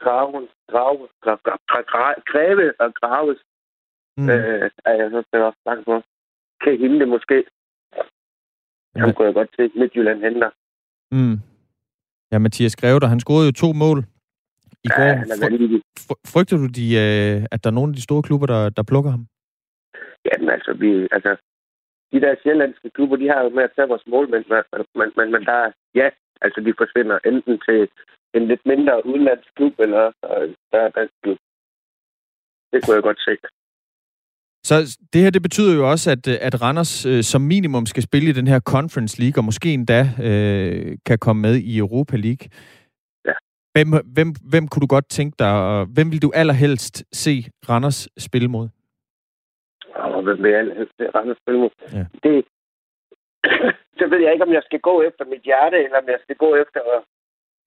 Grave, 0.03 0.47
Grave, 0.71 1.07
Grave, 1.23 1.39
Grave, 1.91 2.15
Grave 2.31 2.73
og 2.79 2.93
Graves, 2.93 3.39
Mm. 4.17 4.29
øh, 4.29 4.71
er 4.85 4.93
jeg 4.93 5.09
så 5.11 5.37
også 5.49 5.59
bange 5.65 5.83
for. 5.83 6.03
Kan 6.63 6.77
hende 6.79 6.99
det 6.99 7.07
måske. 7.07 7.43
Ham 8.95 9.13
kunne 9.13 9.25
jeg 9.25 9.33
godt 9.33 9.49
se 9.55 9.79
Midtjylland 9.79 10.19
henter. 10.23 10.49
Mm. 11.11 11.37
Ja, 12.31 12.37
Mathias 12.39 12.75
Greve, 12.75 12.99
der, 12.99 13.07
han 13.07 13.19
scorede 13.19 13.45
jo 13.45 13.51
to 13.51 13.73
mål 13.73 13.99
i 14.83 14.87
Ja, 14.89 14.95
går. 14.95 15.03
han 15.03 15.81
fry- 16.05 16.23
frygter 16.33 16.57
du, 16.57 16.67
de, 16.79 16.85
øh, 17.03 17.45
at 17.51 17.63
der 17.63 17.69
er 17.69 17.73
nogle 17.73 17.89
af 17.91 17.95
de 17.95 18.01
store 18.01 18.23
klubber, 18.23 18.47
der, 18.47 18.69
der 18.69 18.83
plukker 18.83 19.11
ham? 19.11 19.27
Jamen 20.25 20.49
altså, 20.49 20.73
vi, 20.73 21.07
altså, 21.11 21.31
de 22.11 22.21
der 22.21 22.35
sjællandske 22.43 22.89
klubber, 22.89 23.15
de 23.15 23.27
har 23.27 23.41
jo 23.43 23.49
med 23.49 23.63
at 23.63 23.73
tage 23.75 23.87
vores 23.87 24.07
målmænd, 24.07 24.45
men, 24.49 24.63
men, 24.99 25.11
men, 25.17 25.31
men 25.31 25.45
der 25.45 25.57
er, 25.65 25.71
ja, 25.95 26.09
altså 26.41 26.59
de 26.65 26.73
forsvinder 26.77 27.17
enten 27.25 27.59
til 27.67 27.79
en 28.33 28.47
lidt 28.47 28.63
mindre 28.65 29.05
udenlandsk 29.05 29.49
klub, 29.55 29.79
eller 29.79 30.05
øh, 30.07 30.55
der 30.71 30.79
er 30.85 30.89
dansk 30.89 31.13
klub. 31.23 31.37
Det 32.71 32.79
kunne 32.83 32.95
jeg 32.95 33.03
godt 33.03 33.21
se. 33.27 33.37
Så 34.63 34.97
det 35.13 35.21
her, 35.21 35.29
det 35.29 35.41
betyder 35.41 35.75
jo 35.75 35.89
også, 35.91 36.11
at, 36.11 36.27
at 36.27 36.61
Randers 36.61 37.05
øh, 37.05 37.23
som 37.23 37.41
minimum 37.41 37.85
skal 37.85 38.03
spille 38.03 38.29
i 38.29 38.33
den 38.33 38.47
her 38.47 38.59
Conference 38.59 39.21
League, 39.21 39.39
og 39.41 39.45
måske 39.45 39.73
endda 39.73 40.01
øh, 40.23 40.97
kan 41.05 41.17
komme 41.17 41.41
med 41.41 41.55
i 41.55 41.77
Europa 41.77 42.17
League. 42.17 42.49
Ja. 43.25 43.33
Hvem, 43.73 43.89
hvem, 44.13 44.33
hvem 44.49 44.67
kunne 44.67 44.81
du 44.81 44.87
godt 44.87 45.09
tænke 45.09 45.35
dig, 45.39 45.51
og 45.51 45.85
hvem 45.85 46.11
vil 46.11 46.21
du 46.21 46.31
allerhelst 46.35 47.03
se 47.13 47.45
Randers 47.69 48.09
spille 48.17 48.47
mod? 48.47 48.69
Og 50.19 50.23
hvem 50.25 50.43
vil 50.43 50.75
helst 50.79 50.93
se 50.97 51.05
Randers 51.15 51.37
spille 51.41 51.59
mod? 51.59 51.71
Ja. 51.97 52.05
Det, 52.23 52.33
så 53.99 54.03
ved 54.11 54.19
jeg 54.23 54.31
ikke, 54.33 54.45
om 54.47 54.53
jeg 54.57 54.63
skal 54.65 54.81
gå 54.89 54.95
efter 55.09 55.23
mit 55.25 55.43
hjerte, 55.49 55.77
eller 55.85 55.97
om 56.03 56.07
jeg 56.13 56.19
skal 56.23 56.35
gå 56.35 56.49
efter 56.63 56.81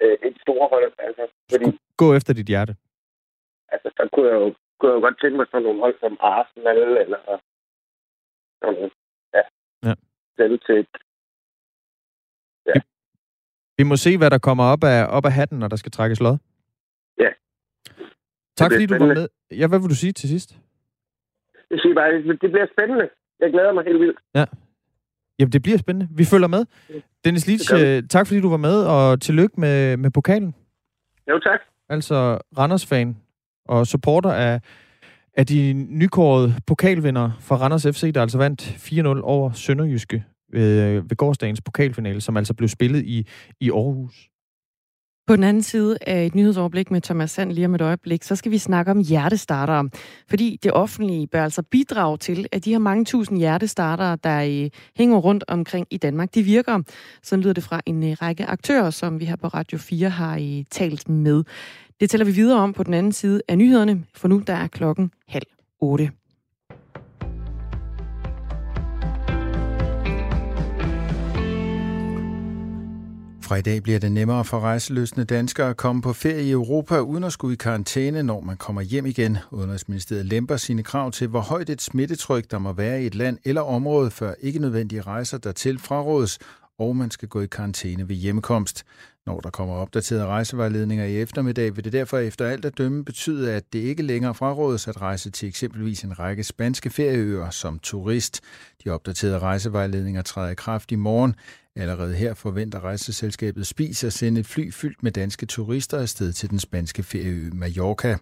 øh, 0.03 0.17
et 0.29 0.37
stort 0.43 0.69
hold. 0.73 0.93
Altså, 0.99 1.25
fordi, 1.53 1.79
Gå 1.97 2.15
efter 2.19 2.33
dit 2.35 2.49
hjerte. 2.53 2.73
altså, 3.75 3.89
så 3.97 4.09
kunne 4.13 4.29
jeg 4.31 4.37
jo 4.43 4.55
kunne 4.79 4.91
jeg 4.93 4.97
jo 4.99 5.05
godt 5.07 5.21
tænke 5.21 5.37
mig 5.37 5.47
sådan 5.47 5.63
nogle 5.63 5.81
hold 5.81 5.97
som 6.01 6.17
Arsenal, 6.21 6.81
eller 7.05 7.21
sådan. 8.63 8.91
Ja. 9.37 9.43
Ja. 9.87 9.95
Selv 10.37 10.61
til 10.67 10.79
et 10.79 10.89
Vi 13.79 13.85
må 13.91 13.97
se, 13.97 14.19
hvad 14.19 14.31
der 14.31 14.39
kommer 14.39 14.65
op 14.65 14.85
af, 14.85 15.07
op 15.17 15.25
af 15.25 15.33
hatten, 15.33 15.59
når 15.59 15.69
der 15.69 15.77
skal 15.77 15.93
trækkes 15.93 16.21
lod. 16.21 16.37
Ja. 17.19 17.31
Tak 18.57 18.73
fordi 18.73 18.87
du 18.87 18.99
var 18.99 19.15
med. 19.15 19.29
Ja, 19.51 19.67
hvad 19.69 19.79
vil 19.81 19.89
du 19.89 19.95
sige 19.95 20.13
til 20.13 20.29
sidst? 20.29 20.51
Jeg 21.73 21.79
siger 21.83 21.95
bare, 21.95 22.13
det 22.43 22.51
bliver 22.55 22.67
spændende. 22.75 23.09
Jeg 23.41 23.51
glæder 23.51 23.73
mig 23.73 23.85
helt 23.85 24.01
vildt. 24.01 24.19
Ja. 24.35 24.45
Jamen, 25.39 25.53
det 25.53 25.63
bliver 25.63 25.79
spændende. 25.79 26.09
Vi 26.17 26.25
følger 26.25 26.49
med. 26.49 26.65
Dennis 27.25 27.47
Litsch, 27.47 27.75
øh, 27.75 28.03
tak 28.11 28.27
fordi 28.27 28.41
du 28.41 28.51
var 28.51 28.57
med, 28.57 28.85
og 28.85 29.21
tillykke 29.21 29.61
med, 29.61 29.97
med 29.97 30.11
pokalen. 30.11 30.55
Jo, 31.31 31.39
tak. 31.39 31.61
Altså 31.89 32.39
Randers-fan 32.59 33.17
og 33.69 33.87
supporter 33.87 34.33
af, 34.33 34.61
af 35.37 35.47
de 35.47 35.73
nykårede 35.73 36.55
pokalvindere 36.67 37.33
fra 37.41 37.57
Randers 37.57 37.87
FC, 37.87 38.13
der 38.15 38.23
altså 38.23 38.39
vandt 38.39 38.63
4-0 38.63 39.21
over 39.23 39.53
Sønderjyske 39.53 40.25
ved, 40.53 41.01
ved 41.09 41.17
gårdsdagens 41.17 41.61
pokalfinale, 41.61 42.21
som 42.21 42.37
altså 42.37 42.55
blev 42.55 42.69
spillet 42.69 43.03
i, 43.05 43.27
i 43.61 43.71
Aarhus. 43.71 44.29
På 45.27 45.37
den 45.37 45.45
anden 45.45 45.63
side 45.63 45.99
af 46.07 46.27
et 46.27 46.35
nyhedsoverblik 46.35 46.91
med 46.91 47.01
Thomas 47.01 47.31
Sand 47.31 47.53
lige 47.53 47.67
om 47.67 47.75
et 47.75 47.81
øjeblik, 47.81 48.23
så 48.23 48.37
skal 48.37 48.53
vi 48.53 48.59
snakke 48.59 48.91
om 48.91 48.99
hjertestartere. 48.99 49.91
Fordi 50.29 50.59
det 50.63 50.73
offentlige 50.73 51.27
bør 51.27 51.45
altså 51.45 51.63
bidrage 51.63 52.19
til, 52.19 52.47
at 52.53 52.65
de 52.65 52.71
her 52.71 52.79
mange 52.79 53.05
tusind 53.05 53.39
hjertestartere, 53.39 54.19
der 54.25 54.65
øh, 54.65 54.71
hænger 54.97 55.17
rundt 55.17 55.45
omkring 55.49 55.87
i 55.91 55.97
Danmark, 55.97 56.35
de 56.35 56.43
virker. 56.43 56.83
Sådan 57.23 57.43
lyder 57.43 57.55
det 57.55 57.65
fra 57.65 57.81
en 57.87 58.03
øh, 58.03 58.17
række 58.23 58.47
aktører, 58.47 58.91
som 58.91 59.21
vi 59.21 59.25
her 59.25 59.37
på 59.37 59.47
Radio 59.47 59.79
4 59.79 60.09
har 60.11 60.37
øh, 60.37 60.65
talt 60.71 61.09
med. 61.09 61.45
Det 62.01 62.11
tæller 62.11 62.25
vi 62.25 62.33
videre 62.33 62.61
om 62.61 62.73
på 62.73 62.83
den 62.83 62.95
anden 62.95 63.13
side 63.13 63.43
af 63.49 63.59
nyhederne, 63.59 64.05
for 64.15 64.29
nu 64.29 64.43
der 64.47 64.55
er 64.55 64.67
klokken 64.67 65.11
halv 65.29 65.47
otte. 65.81 66.11
Fra 73.53 73.57
i 73.57 73.63
dag 73.63 73.83
bliver 73.83 73.99
det 73.99 74.13
nemmere 74.13 74.45
for 74.45 74.61
rejseløsende 74.61 75.25
danskere 75.25 75.71
at 75.71 75.77
komme 75.77 76.03
på 76.03 76.13
ferie 76.13 76.43
i 76.43 76.51
Europa 76.51 76.99
uden 76.99 77.25
at 77.25 77.33
skulle 77.33 77.55
i 77.55 77.57
karantæne, 77.57 78.23
når 78.23 78.41
man 78.41 78.57
kommer 78.57 78.83
hjem 78.83 79.07
igen. 79.07 79.39
Udenrigsministeriet 79.51 80.27
lemper 80.27 80.57
sine 80.57 80.83
krav 80.83 81.11
til, 81.11 81.29
hvor 81.29 81.41
højt 81.41 81.71
et 81.71 81.83
smittetryk 81.83 82.51
der 82.51 82.59
må 82.59 82.73
være 82.73 83.03
i 83.03 83.07
et 83.07 83.15
land 83.15 83.39
eller 83.45 83.61
område, 83.61 84.11
før 84.11 84.35
ikke 84.41 84.59
nødvendige 84.59 85.03
rejser 85.03 85.39
dertil 85.39 85.79
frarådes, 85.79 86.39
og 86.79 86.97
man 86.97 87.11
skal 87.11 87.29
gå 87.29 87.41
i 87.41 87.47
karantæne 87.47 88.09
ved 88.09 88.17
hjemkomst. 88.17 88.85
Når 89.27 89.41
der 89.41 89.51
kommer 89.51 89.75
opdaterede 89.75 90.27
rejsevejledninger 90.27 91.05
i 91.05 91.21
eftermiddag, 91.21 91.77
vil 91.77 91.85
det 91.85 91.93
derfor 91.93 92.19
efter 92.19 92.47
alt 92.47 92.65
at 92.65 92.79
dømme 92.79 93.05
betyde, 93.05 93.53
at 93.53 93.73
det 93.73 93.79
ikke 93.79 94.03
længere 94.03 94.35
frarådes 94.35 94.89
at 94.89 95.01
rejse 95.01 95.31
til 95.31 95.49
eksempelvis 95.49 96.03
en 96.03 96.19
række 96.19 96.45
spanske 96.45 96.91
ferieøer 96.91 97.51
som 97.51 97.79
turist. 97.79 98.41
De 98.85 98.91
opdaterede 98.91 99.39
rejsevejledninger 99.39 100.23
træder 100.23 100.51
i 100.51 100.55
kraft 100.55 100.93
i 100.93 100.97
morgen. 100.97 101.35
Allerede 101.77 102.15
her 102.15 102.35
forventer 102.35 102.85
rejseselskabet 102.85 103.67
Spis 103.67 104.05
at 104.05 104.13
sende 104.13 104.41
et 104.41 104.47
fly 104.55 104.65
fyldt 104.81 105.03
med 105.03 105.13
danske 105.13 105.47
turister 105.47 105.99
afsted 105.99 106.33
til 106.33 106.51
den 106.51 106.59
spanske 106.59 107.03
ferieø 107.03 107.51
Mallorca. 107.63 108.13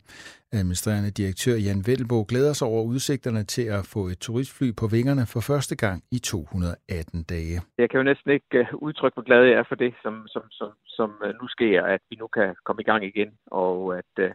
Administrerende 0.52 1.10
direktør 1.10 1.56
Jan 1.66 1.82
Velbo 1.86 2.18
glæder 2.28 2.52
sig 2.52 2.66
over 2.68 2.82
udsigterne 2.92 3.42
til 3.54 3.66
at 3.78 3.82
få 3.94 4.00
et 4.12 4.18
turistfly 4.18 4.68
på 4.80 4.86
vingerne 4.96 5.24
for 5.32 5.40
første 5.50 5.76
gang 5.84 5.98
i 6.16 6.18
218 6.18 7.22
dage. 7.22 7.56
Jeg 7.78 7.90
kan 7.90 7.98
jo 8.00 8.04
næsten 8.10 8.30
ikke 8.30 8.58
øh, 8.58 8.66
udtrykke, 8.86 9.14
hvor 9.14 9.26
glad 9.30 9.42
jeg 9.44 9.58
er 9.60 9.66
for 9.68 9.74
det, 9.74 9.92
som, 10.02 10.14
som, 10.34 10.42
som, 10.50 10.68
som 10.86 11.10
øh, 11.24 11.34
nu 11.40 11.46
sker, 11.48 11.82
at 11.94 12.00
vi 12.10 12.16
nu 12.16 12.26
kan 12.26 12.54
komme 12.66 12.82
i 12.82 12.88
gang 12.90 13.02
igen, 13.04 13.30
og 13.46 13.98
at 13.98 14.12
uh, 14.18 14.30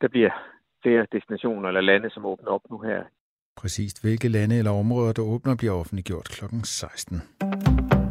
der 0.00 0.08
bliver 0.08 0.32
flere 0.82 1.06
destinationer 1.12 1.68
eller 1.68 1.80
lande, 1.80 2.10
som 2.10 2.26
åbner 2.26 2.50
op 2.50 2.64
nu 2.70 2.78
her. 2.78 3.00
Præcist 3.56 4.02
hvilke 4.04 4.28
lande 4.28 4.58
eller 4.58 4.70
områder, 4.70 5.12
der 5.12 5.22
åbner, 5.22 5.56
bliver 5.56 5.72
offentliggjort 5.72 6.28
kl. 6.36 6.44
16. 6.64 8.05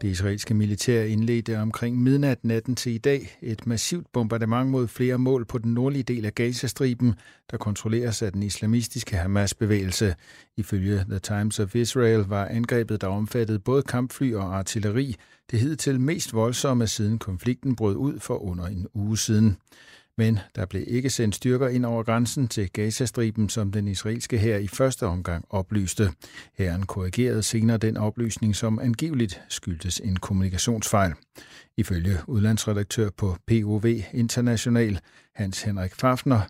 Det 0.00 0.08
israelske 0.08 0.54
militær 0.54 1.02
indledte 1.02 1.58
omkring 1.58 2.02
midnat 2.02 2.44
natten 2.44 2.76
til 2.76 2.92
i 2.92 2.98
dag 2.98 3.38
et 3.42 3.66
massivt 3.66 4.06
bombardement 4.12 4.70
mod 4.70 4.88
flere 4.88 5.18
mål 5.18 5.44
på 5.44 5.58
den 5.58 5.74
nordlige 5.74 6.02
del 6.02 6.26
af 6.26 6.34
Gazastriben, 6.34 7.14
der 7.50 7.56
kontrolleres 7.56 8.22
af 8.22 8.32
den 8.32 8.42
islamistiske 8.42 9.16
Hamas-bevægelse. 9.16 10.14
Ifølge 10.56 11.04
The 11.08 11.18
Times 11.18 11.60
of 11.60 11.74
Israel 11.74 12.20
var 12.20 12.46
angrebet, 12.46 13.00
der 13.00 13.06
omfattede 13.06 13.58
både 13.58 13.82
kampfly 13.82 14.34
og 14.34 14.58
artilleri, 14.58 15.16
det 15.50 15.60
hed 15.60 15.76
til 15.76 16.00
mest 16.00 16.32
voldsomme 16.32 16.86
siden 16.86 17.18
konflikten 17.18 17.76
brød 17.76 17.96
ud 17.96 18.20
for 18.20 18.42
under 18.42 18.66
en 18.66 18.86
uge 18.94 19.18
siden. 19.18 19.56
Men 20.20 20.38
der 20.54 20.66
blev 20.66 20.84
ikke 20.86 21.10
sendt 21.10 21.34
styrker 21.34 21.68
ind 21.68 21.86
over 21.86 22.02
grænsen 22.02 22.48
til 22.48 22.70
Gazastriben, 22.72 23.48
som 23.48 23.72
den 23.72 23.88
israelske 23.88 24.38
her 24.38 24.56
i 24.56 24.66
første 24.66 25.06
omgang 25.06 25.44
oplyste. 25.50 26.10
Herren 26.54 26.86
korrigerede 26.86 27.42
senere 27.42 27.78
den 27.78 27.96
oplysning, 27.96 28.56
som 28.56 28.78
angiveligt 28.78 29.42
skyldtes 29.48 30.00
en 30.00 30.16
kommunikationsfejl. 30.16 31.12
Ifølge 31.76 32.18
udlandsredaktør 32.26 33.10
på 33.16 33.36
POV 33.46 33.86
International, 34.12 35.00
Hans 35.34 35.62
Henrik 35.62 35.94
Fafner, 35.94 36.40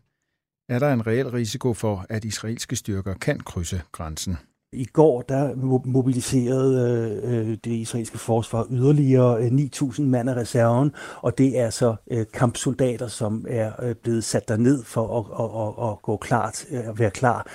er 0.69 0.79
der 0.79 0.93
en 0.93 1.07
reel 1.07 1.31
risiko 1.31 1.75
for, 1.75 2.07
at 2.09 2.25
israelske 2.25 2.77
styrker 2.77 3.15
kan 3.15 3.41
krydse 3.41 3.83
grænsen. 3.93 4.37
I 4.73 4.85
går 4.85 5.23
der 5.23 5.55
mobiliserede 5.85 7.21
øh, 7.25 7.49
øh, 7.49 7.57
det 7.65 7.71
israelske 7.71 8.19
forsvar 8.19 8.67
yderligere 8.71 9.43
øh, 9.43 9.47
9.000 9.47 10.03
mand 10.03 10.31
af 10.31 10.35
reserven, 10.35 10.93
og 11.17 11.39
det 11.39 11.59
er 11.59 11.71
så 11.71 11.95
øh, 12.11 12.27
kampsoldater, 12.35 13.09
som 13.09 13.47
er 13.49 13.73
øh, 13.83 13.95
blevet 13.95 14.25
sat 14.25 14.49
derned 14.49 14.85
for 14.85 15.19
at, 15.19 15.27
at, 15.45 15.85
at, 15.85 15.91
at 15.91 16.03
gå 16.03 16.17
klart, 16.17 16.65
at 16.71 16.99
være 16.99 17.11
klar. 17.11 17.47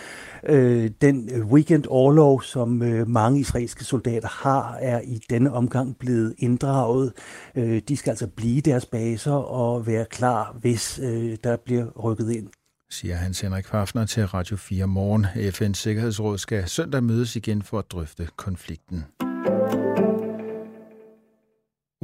Øh, 0.43 0.91
den 1.01 1.43
weekend 1.43 1.86
overlov, 1.88 2.41
som 2.41 2.82
øh, 2.84 3.08
mange 3.08 3.39
israelske 3.39 3.84
soldater 3.84 4.28
har, 4.28 4.78
er 4.82 5.01
i 5.01 5.19
denne 5.30 5.54
omgang 5.54 5.97
blevet 5.97 6.36
inddraget. 6.38 7.13
Øh, 7.56 7.82
de 7.88 7.97
skal 7.97 8.10
altså 8.10 8.28
blive 8.28 8.62
deres 8.62 8.86
baser 8.86 9.34
og 9.34 9.88
være 9.88 10.06
klar, 10.06 10.58
hvis 10.62 10.99
øh, 11.04 11.38
der 11.43 11.56
bliver 11.56 11.86
rykket 11.91 12.32
ind 12.32 12.47
siger 12.89 13.15
Hans 13.15 13.41
Henrik 13.41 13.65
Fafner 13.65 14.06
til 14.06 14.26
Radio 14.26 14.56
4 14.56 14.88
morgen. 14.88 15.26
FN's 15.26 15.74
Sikkerhedsråd 15.74 16.38
skal 16.38 16.69
søndag 16.69 17.04
mødes 17.04 17.36
igen 17.36 17.62
for 17.62 17.80
at 17.80 17.91
drøfte 17.91 18.28
konflikten. 18.36 19.06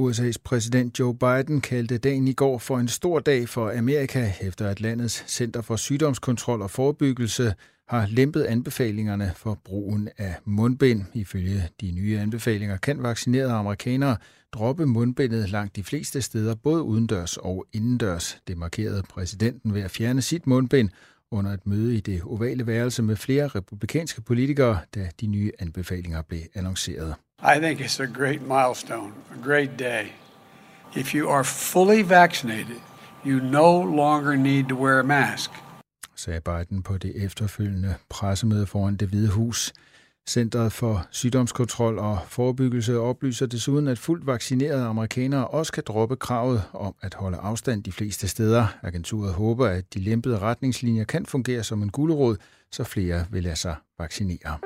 USA's 0.02 0.36
præsident 0.44 0.98
Joe 0.98 1.14
Biden 1.14 1.60
kaldte 1.60 1.98
dagen 1.98 2.28
i 2.28 2.32
går 2.32 2.58
for 2.58 2.78
en 2.78 2.88
stor 2.88 3.20
dag 3.20 3.48
for 3.48 3.78
Amerika, 3.78 4.32
efter 4.40 4.68
at 4.68 4.80
landets 4.80 5.24
Center 5.26 5.62
for 5.62 5.76
Sygdomskontrol 5.76 6.62
og 6.62 6.70
Forebyggelse 6.70 7.54
har 7.88 8.06
lempet 8.06 8.42
anbefalingerne 8.42 9.32
for 9.36 9.58
brugen 9.64 10.08
af 10.18 10.34
mundbind. 10.44 11.02
Ifølge 11.14 11.68
de 11.80 11.92
nye 11.92 12.18
anbefalinger 12.18 12.76
kan 12.76 13.02
vaccinerede 13.02 13.52
amerikanere 13.52 14.16
droppe 14.52 14.86
mundbindet 14.86 15.50
langt 15.50 15.76
de 15.76 15.84
fleste 15.84 16.22
steder, 16.22 16.54
både 16.54 16.82
udendørs 16.82 17.36
og 17.36 17.66
indendørs. 17.72 18.38
Det 18.48 18.58
markerede 18.58 19.02
præsidenten 19.02 19.74
ved 19.74 19.82
at 19.82 19.90
fjerne 19.90 20.22
sit 20.22 20.46
mundbind 20.46 20.90
under 21.30 21.50
et 21.52 21.66
møde 21.66 21.96
i 21.96 22.00
det 22.00 22.22
ovale 22.22 22.66
værelse 22.66 23.02
med 23.02 23.16
flere 23.16 23.48
republikanske 23.48 24.22
politikere, 24.22 24.78
da 24.94 25.08
de 25.20 25.26
nye 25.26 25.52
anbefalinger 25.58 26.22
blev 26.22 26.40
annonceret. 26.54 27.14
I 27.42 27.58
think 27.58 27.80
it's 27.80 28.02
a 28.02 28.06
great 28.06 28.40
milestone, 28.42 29.12
great 29.42 29.78
day. 29.78 30.12
If 30.94 31.14
you 31.14 31.30
are 31.30 31.44
fully 31.44 32.02
vaccinated, 32.02 32.80
you 33.24 33.40
no 33.40 33.82
longer 33.82 34.36
need 34.36 34.68
to 34.68 34.76
wear 34.76 35.00
a 35.00 35.04
mask 35.04 35.50
sagde 36.22 36.40
Biden 36.40 36.82
på 36.82 36.98
det 36.98 37.24
efterfølgende 37.24 37.94
pressemøde 38.08 38.66
foran 38.66 38.96
det 38.96 39.08
hvide 39.08 39.28
hus. 39.28 39.72
Centret 40.28 40.72
for 40.72 41.06
Sygdomskontrol 41.10 41.98
og 41.98 42.18
Forebyggelse 42.28 42.98
oplyser 42.98 43.46
desuden, 43.46 43.88
at 43.88 43.98
fuldt 43.98 44.26
vaccinerede 44.26 44.84
amerikanere 44.84 45.48
også 45.48 45.72
kan 45.72 45.82
droppe 45.86 46.16
kravet 46.16 46.62
om 46.72 46.94
at 47.02 47.14
holde 47.14 47.38
afstand 47.38 47.84
de 47.84 47.92
fleste 47.92 48.28
steder. 48.28 48.66
Agenturet 48.82 49.32
håber, 49.32 49.66
at 49.66 49.94
de 49.94 49.98
lempede 49.98 50.38
retningslinjer 50.38 51.04
kan 51.04 51.26
fungere 51.26 51.62
som 51.62 51.82
en 51.82 51.90
gulerod, 51.90 52.36
så 52.72 52.84
flere 52.84 53.24
vil 53.30 53.42
lade 53.42 53.56
sig 53.56 53.76
vaccinere. 53.98 54.58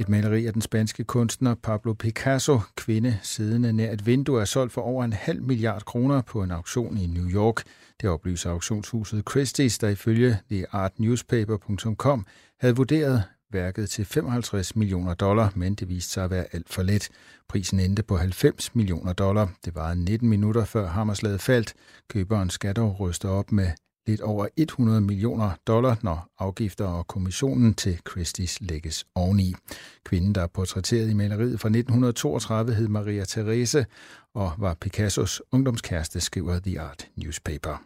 Et 0.00 0.08
maleri 0.08 0.46
af 0.46 0.52
den 0.52 0.62
spanske 0.62 1.04
kunstner 1.04 1.54
Pablo 1.54 1.92
Picasso, 1.92 2.60
kvinde 2.76 3.18
siddende 3.22 3.72
nær 3.72 3.92
et 3.92 4.06
vindue, 4.06 4.40
er 4.40 4.44
solgt 4.44 4.72
for 4.72 4.80
over 4.80 5.04
en 5.04 5.12
halv 5.12 5.42
milliard 5.42 5.84
kroner 5.84 6.22
på 6.22 6.42
en 6.42 6.50
auktion 6.50 6.96
i 6.96 7.06
New 7.06 7.28
York. 7.28 7.62
Det 8.00 8.10
oplyser 8.10 8.50
auktionshuset 8.50 9.22
Christie's, 9.30 9.78
der 9.80 9.88
ifølge 9.88 10.38
theartnewspaper.com 10.50 12.26
havde 12.60 12.76
vurderet 12.76 13.22
værket 13.52 13.90
til 13.90 14.04
55 14.04 14.76
millioner 14.76 15.14
dollar, 15.14 15.52
men 15.54 15.74
det 15.74 15.88
viste 15.88 16.12
sig 16.12 16.24
at 16.24 16.30
være 16.30 16.46
alt 16.52 16.68
for 16.68 16.82
let. 16.82 17.08
Prisen 17.48 17.80
endte 17.80 18.02
på 18.02 18.16
90 18.16 18.74
millioner 18.74 19.12
dollar. 19.12 19.52
Det 19.64 19.74
var 19.74 19.94
19 19.94 20.28
minutter 20.28 20.64
før 20.64 20.86
hammerslaget 20.86 21.40
faldt. 21.40 21.74
Køberen 22.08 22.50
skal 22.50 22.76
dog 22.76 23.00
ryste 23.00 23.28
op 23.28 23.52
med 23.52 23.68
lidt 24.06 24.20
over 24.20 24.46
100 24.56 25.00
millioner 25.00 25.50
dollar, 25.66 25.98
når 26.02 26.28
afgifter 26.38 26.84
og 26.84 27.06
kommissionen 27.06 27.74
til 27.74 27.98
Christie's 28.08 28.56
lægges 28.60 29.04
oveni. 29.14 29.54
Kvinden, 30.04 30.34
der 30.34 30.42
er 30.42 30.46
portrætteret 30.46 31.10
i 31.10 31.14
maleriet 31.14 31.60
fra 31.60 31.68
1932, 31.68 32.74
hed 32.74 32.88
Maria 32.88 33.24
Therese 33.24 33.86
og 34.34 34.52
var 34.58 34.74
Picassos 34.74 35.42
ungdomskæreste, 35.52 36.20
skriver 36.20 36.58
The 36.58 36.80
Art 36.80 37.08
Newspaper. 37.16 37.82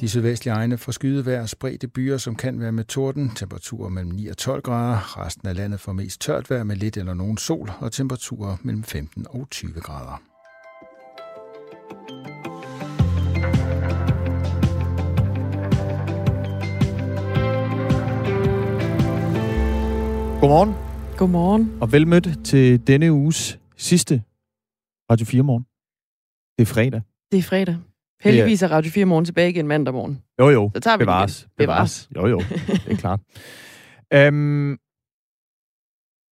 De 0.00 0.08
sydvestlige 0.08 0.54
egne 0.54 0.78
får 0.78 0.92
skydevejr 0.92 1.42
og 1.42 1.48
spredte 1.48 1.88
byer, 1.88 2.16
som 2.16 2.36
kan 2.36 2.60
være 2.60 2.72
med 2.72 2.84
torden. 2.84 3.30
Temperaturer 3.30 3.88
mellem 3.88 4.12
9 4.12 4.26
og 4.26 4.36
12 4.36 4.62
grader. 4.62 5.18
Resten 5.18 5.48
af 5.48 5.56
landet 5.56 5.80
får 5.80 5.92
mest 5.92 6.20
tørt 6.20 6.50
vejr 6.50 6.64
med 6.64 6.76
lidt 6.76 6.96
eller 6.96 7.14
nogen 7.14 7.36
sol 7.36 7.70
og 7.80 7.92
temperaturer 7.92 8.56
mellem 8.62 8.82
15 8.82 9.26
og 9.30 9.46
20 9.50 9.72
grader. 9.72 10.22
Godmorgen. 20.40 20.74
Godmorgen. 21.16 21.72
Og 21.80 21.92
velmødt 21.92 22.44
til 22.44 22.86
denne 22.86 23.12
uges 23.12 23.58
sidste 23.76 24.22
Radio 25.10 25.26
4 25.26 25.42
morgen. 25.42 25.64
Det 26.58 26.62
er 26.62 26.74
fredag. 26.74 27.00
Det 27.32 27.38
er 27.38 27.42
fredag. 27.42 27.76
Heldigvis 28.20 28.62
er 28.62 28.68
Radio 28.68 28.90
4 28.90 29.04
morgen 29.04 29.24
tilbage 29.24 29.50
igen 29.50 29.66
mandag 29.68 29.94
morgen. 29.94 30.22
Jo, 30.40 30.48
jo. 30.50 30.70
Så 30.74 30.80
tager 30.80 30.96
vi 30.96 31.02
bevares. 31.04 31.40
det 31.42 31.50
Bevares. 31.56 32.08
Jo, 32.16 32.26
jo. 32.26 32.38
Det 32.86 32.92
er 32.92 32.96
klart. 32.96 33.20
um, 34.32 34.78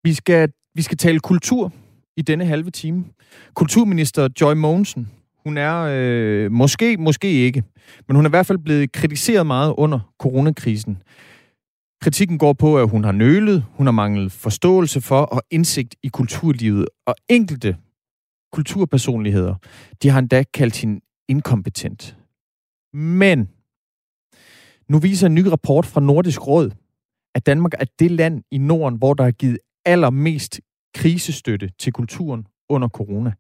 vi, 0.05 0.15
skal, 0.15 0.49
vi 0.75 0.83
skal 0.83 0.99
tale 0.99 1.21
kultur 1.21 1.73
i 2.17 2.23
denne 2.23 2.45
halve 2.45 2.71
time. 2.71 3.05
Kulturminister 3.55 4.29
Joy 4.41 4.55
Mogensen, 4.55 5.11
hun 5.45 5.57
er 5.59 5.87
øh, 5.91 6.53
måske, 6.53 6.97
måske 6.97 7.31
ikke, 7.33 7.65
men 8.09 8.17
hun 8.17 8.25
er 8.25 8.29
i 8.29 8.31
hvert 8.31 8.47
fald 8.47 8.59
blevet 8.59 8.93
kritiseret 8.93 9.47
meget 9.47 9.75
under 9.79 10.13
coronakrisen. 10.21 11.03
Kritikken 12.01 12.39
går 12.39 12.53
på, 12.53 12.79
at 12.79 12.89
hun 12.89 13.05
har 13.05 13.13
nølet, 13.13 13.65
hun 13.71 13.87
har 13.87 13.93
manglet 13.93 14.33
forståelse 14.33 15.01
for 15.01 15.21
og 15.21 15.43
indsigt 15.51 15.97
i 16.03 16.09
kulturlivet, 16.09 16.89
og 17.07 17.15
enkelte 17.29 17.77
kulturpersonligheder, 18.53 19.55
de 20.03 20.09
har 20.09 20.19
endda 20.19 20.43
kaldt 20.55 20.77
hende 20.77 21.01
inkompetent. 21.29 22.17
Men 22.93 23.49
nu 24.89 24.99
viser 24.99 25.27
en 25.27 25.35
ny 25.35 25.47
rapport 25.47 25.87
fra 25.87 26.01
Nordisk 26.01 26.47
Råd, 26.47 26.71
at 27.35 27.47
Danmark 27.47 27.73
er 27.79 27.85
det 27.99 28.11
land 28.11 28.43
i 28.51 28.59
Norden, 28.59 28.99
hvor 28.99 29.15
der 29.15 29.25
er 29.25 29.31
givet 29.31 29.59
allermest 29.85 30.61
krisestøtte 30.95 31.71
til 31.79 31.93
kulturen 31.93 32.47
under 32.69 32.89
corona. 32.89 33.33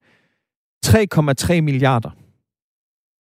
3,3 0.87 1.61
milliarder 1.61 2.11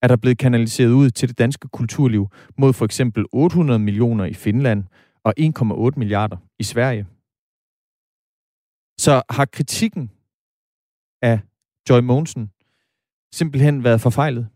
er 0.02 0.08
der 0.08 0.16
blevet 0.16 0.38
kanaliseret 0.38 0.90
ud 0.90 1.10
til 1.10 1.28
det 1.28 1.38
danske 1.38 1.68
kulturliv 1.68 2.28
mod 2.58 2.72
for 2.72 2.84
eksempel 2.84 3.24
800 3.32 3.78
millioner 3.78 4.24
i 4.24 4.34
Finland 4.34 4.84
og 5.26 5.34
1,8 5.40 5.90
milliarder 5.96 6.36
i 6.58 6.62
Sverige. 6.62 7.06
Så 8.98 9.22
har 9.30 9.44
kritikken 9.44 10.10
af 11.22 11.40
Joy 11.90 12.00
Monsen 12.00 12.50
simpelthen 13.32 13.84
været 13.84 14.00
forfejlet? 14.00 14.48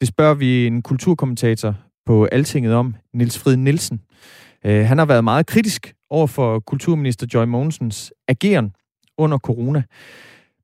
Det 0.00 0.08
spørger 0.08 0.34
vi 0.34 0.66
en 0.66 0.82
kulturkommentator 0.82 1.74
på 2.06 2.24
Altinget 2.24 2.74
om, 2.74 2.94
Nils 3.12 3.38
Frid 3.38 3.56
Nielsen. 3.56 4.02
Øh, 4.64 4.84
han 4.86 4.98
har 4.98 5.06
været 5.06 5.24
meget 5.24 5.46
kritisk 5.46 5.94
over 6.10 6.26
for 6.26 6.60
kulturminister 6.60 7.26
Joy 7.34 7.44
Mogensens 7.44 8.12
ageren 8.28 8.74
under 9.18 9.38
corona. 9.38 9.82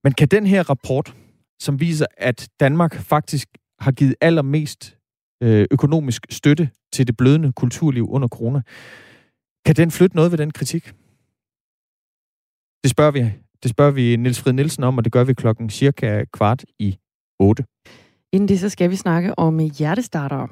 Men 0.04 0.12
kan 0.12 0.28
den 0.28 0.46
her 0.46 0.70
rapport, 0.70 1.14
som 1.61 1.81
viser, 1.81 2.07
at 2.16 2.48
Danmark 2.61 2.94
faktisk 2.94 3.48
har 3.81 3.92
givet 3.92 4.14
allermest 4.20 4.97
Øh, 5.42 5.66
økonomisk 5.70 6.27
støtte 6.31 6.70
til 6.92 7.07
det 7.07 7.16
blødende 7.16 7.53
kulturliv 7.53 8.11
under 8.11 8.29
corona, 8.29 8.62
kan 9.66 9.77
den 9.77 9.90
flytte 9.90 10.16
noget 10.16 10.31
ved 10.31 10.38
den 10.38 10.51
kritik? 10.51 10.92
Det 12.83 12.90
spørger 12.90 13.11
vi, 13.11 13.33
det 13.62 13.70
spørger 13.70 13.90
vi 13.90 14.16
Niels 14.16 14.40
Frid 14.40 14.53
Nielsen 14.53 14.85
om, 14.85 14.98
og 14.98 15.05
det 15.05 15.12
gør 15.12 15.24
vi 15.24 15.35
klokken 15.35 15.70
cirka 15.70 16.24
kvart 16.33 16.64
i 16.79 16.98
8. 17.38 17.64
Inden 18.33 18.48
det, 18.48 18.61
så 18.61 18.68
skal 18.68 18.90
vi 18.90 18.96
snakke 18.96 19.38
om 19.38 19.59
hjertestartere. 19.59 20.48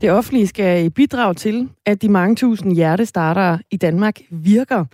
Det 0.00 0.10
offentlige 0.10 0.46
skal 0.46 0.90
bidrage 0.90 1.34
til, 1.34 1.68
at 1.86 2.02
de 2.02 2.08
mange 2.08 2.36
tusind 2.36 2.74
hjertestartere 2.74 3.58
i 3.70 3.76
Danmark 3.76 4.20
virker. 4.30 4.84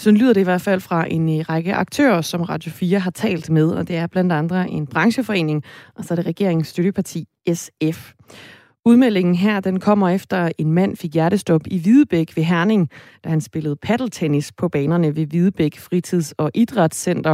Så 0.00 0.10
lyder 0.10 0.32
det 0.32 0.40
i 0.40 0.44
hvert 0.44 0.60
fald 0.60 0.80
fra 0.80 1.06
en 1.10 1.38
øh, 1.38 1.44
række 1.48 1.74
aktører, 1.74 2.20
som 2.20 2.42
Radio 2.42 2.70
4 2.70 2.98
har 2.98 3.10
talt 3.10 3.50
med, 3.50 3.68
og 3.70 3.88
det 3.88 3.96
er 3.96 4.06
blandt 4.06 4.32
andre 4.32 4.70
en 4.70 4.86
brancheforening, 4.86 5.62
og 5.94 6.04
så 6.04 6.14
er 6.14 6.16
det 6.16 6.26
regeringens 6.26 6.68
støtteparti 6.68 7.24
SF. 7.54 8.12
Udmeldingen 8.84 9.34
her, 9.34 9.60
den 9.60 9.80
kommer 9.80 10.08
efter 10.08 10.50
en 10.58 10.72
mand 10.72 10.96
fik 10.96 11.14
hjertestop 11.14 11.60
i 11.66 11.78
Hvidebæk 11.78 12.36
ved 12.36 12.42
Herning, 12.44 12.90
da 13.24 13.28
han 13.28 13.40
spillede 13.40 13.76
paddeltennis 13.76 14.52
på 14.52 14.68
banerne 14.68 15.16
ved 15.16 15.26
Hvidebæk 15.26 15.78
Fritids- 15.78 16.32
og 16.38 16.50
Idrætscenter. 16.54 17.32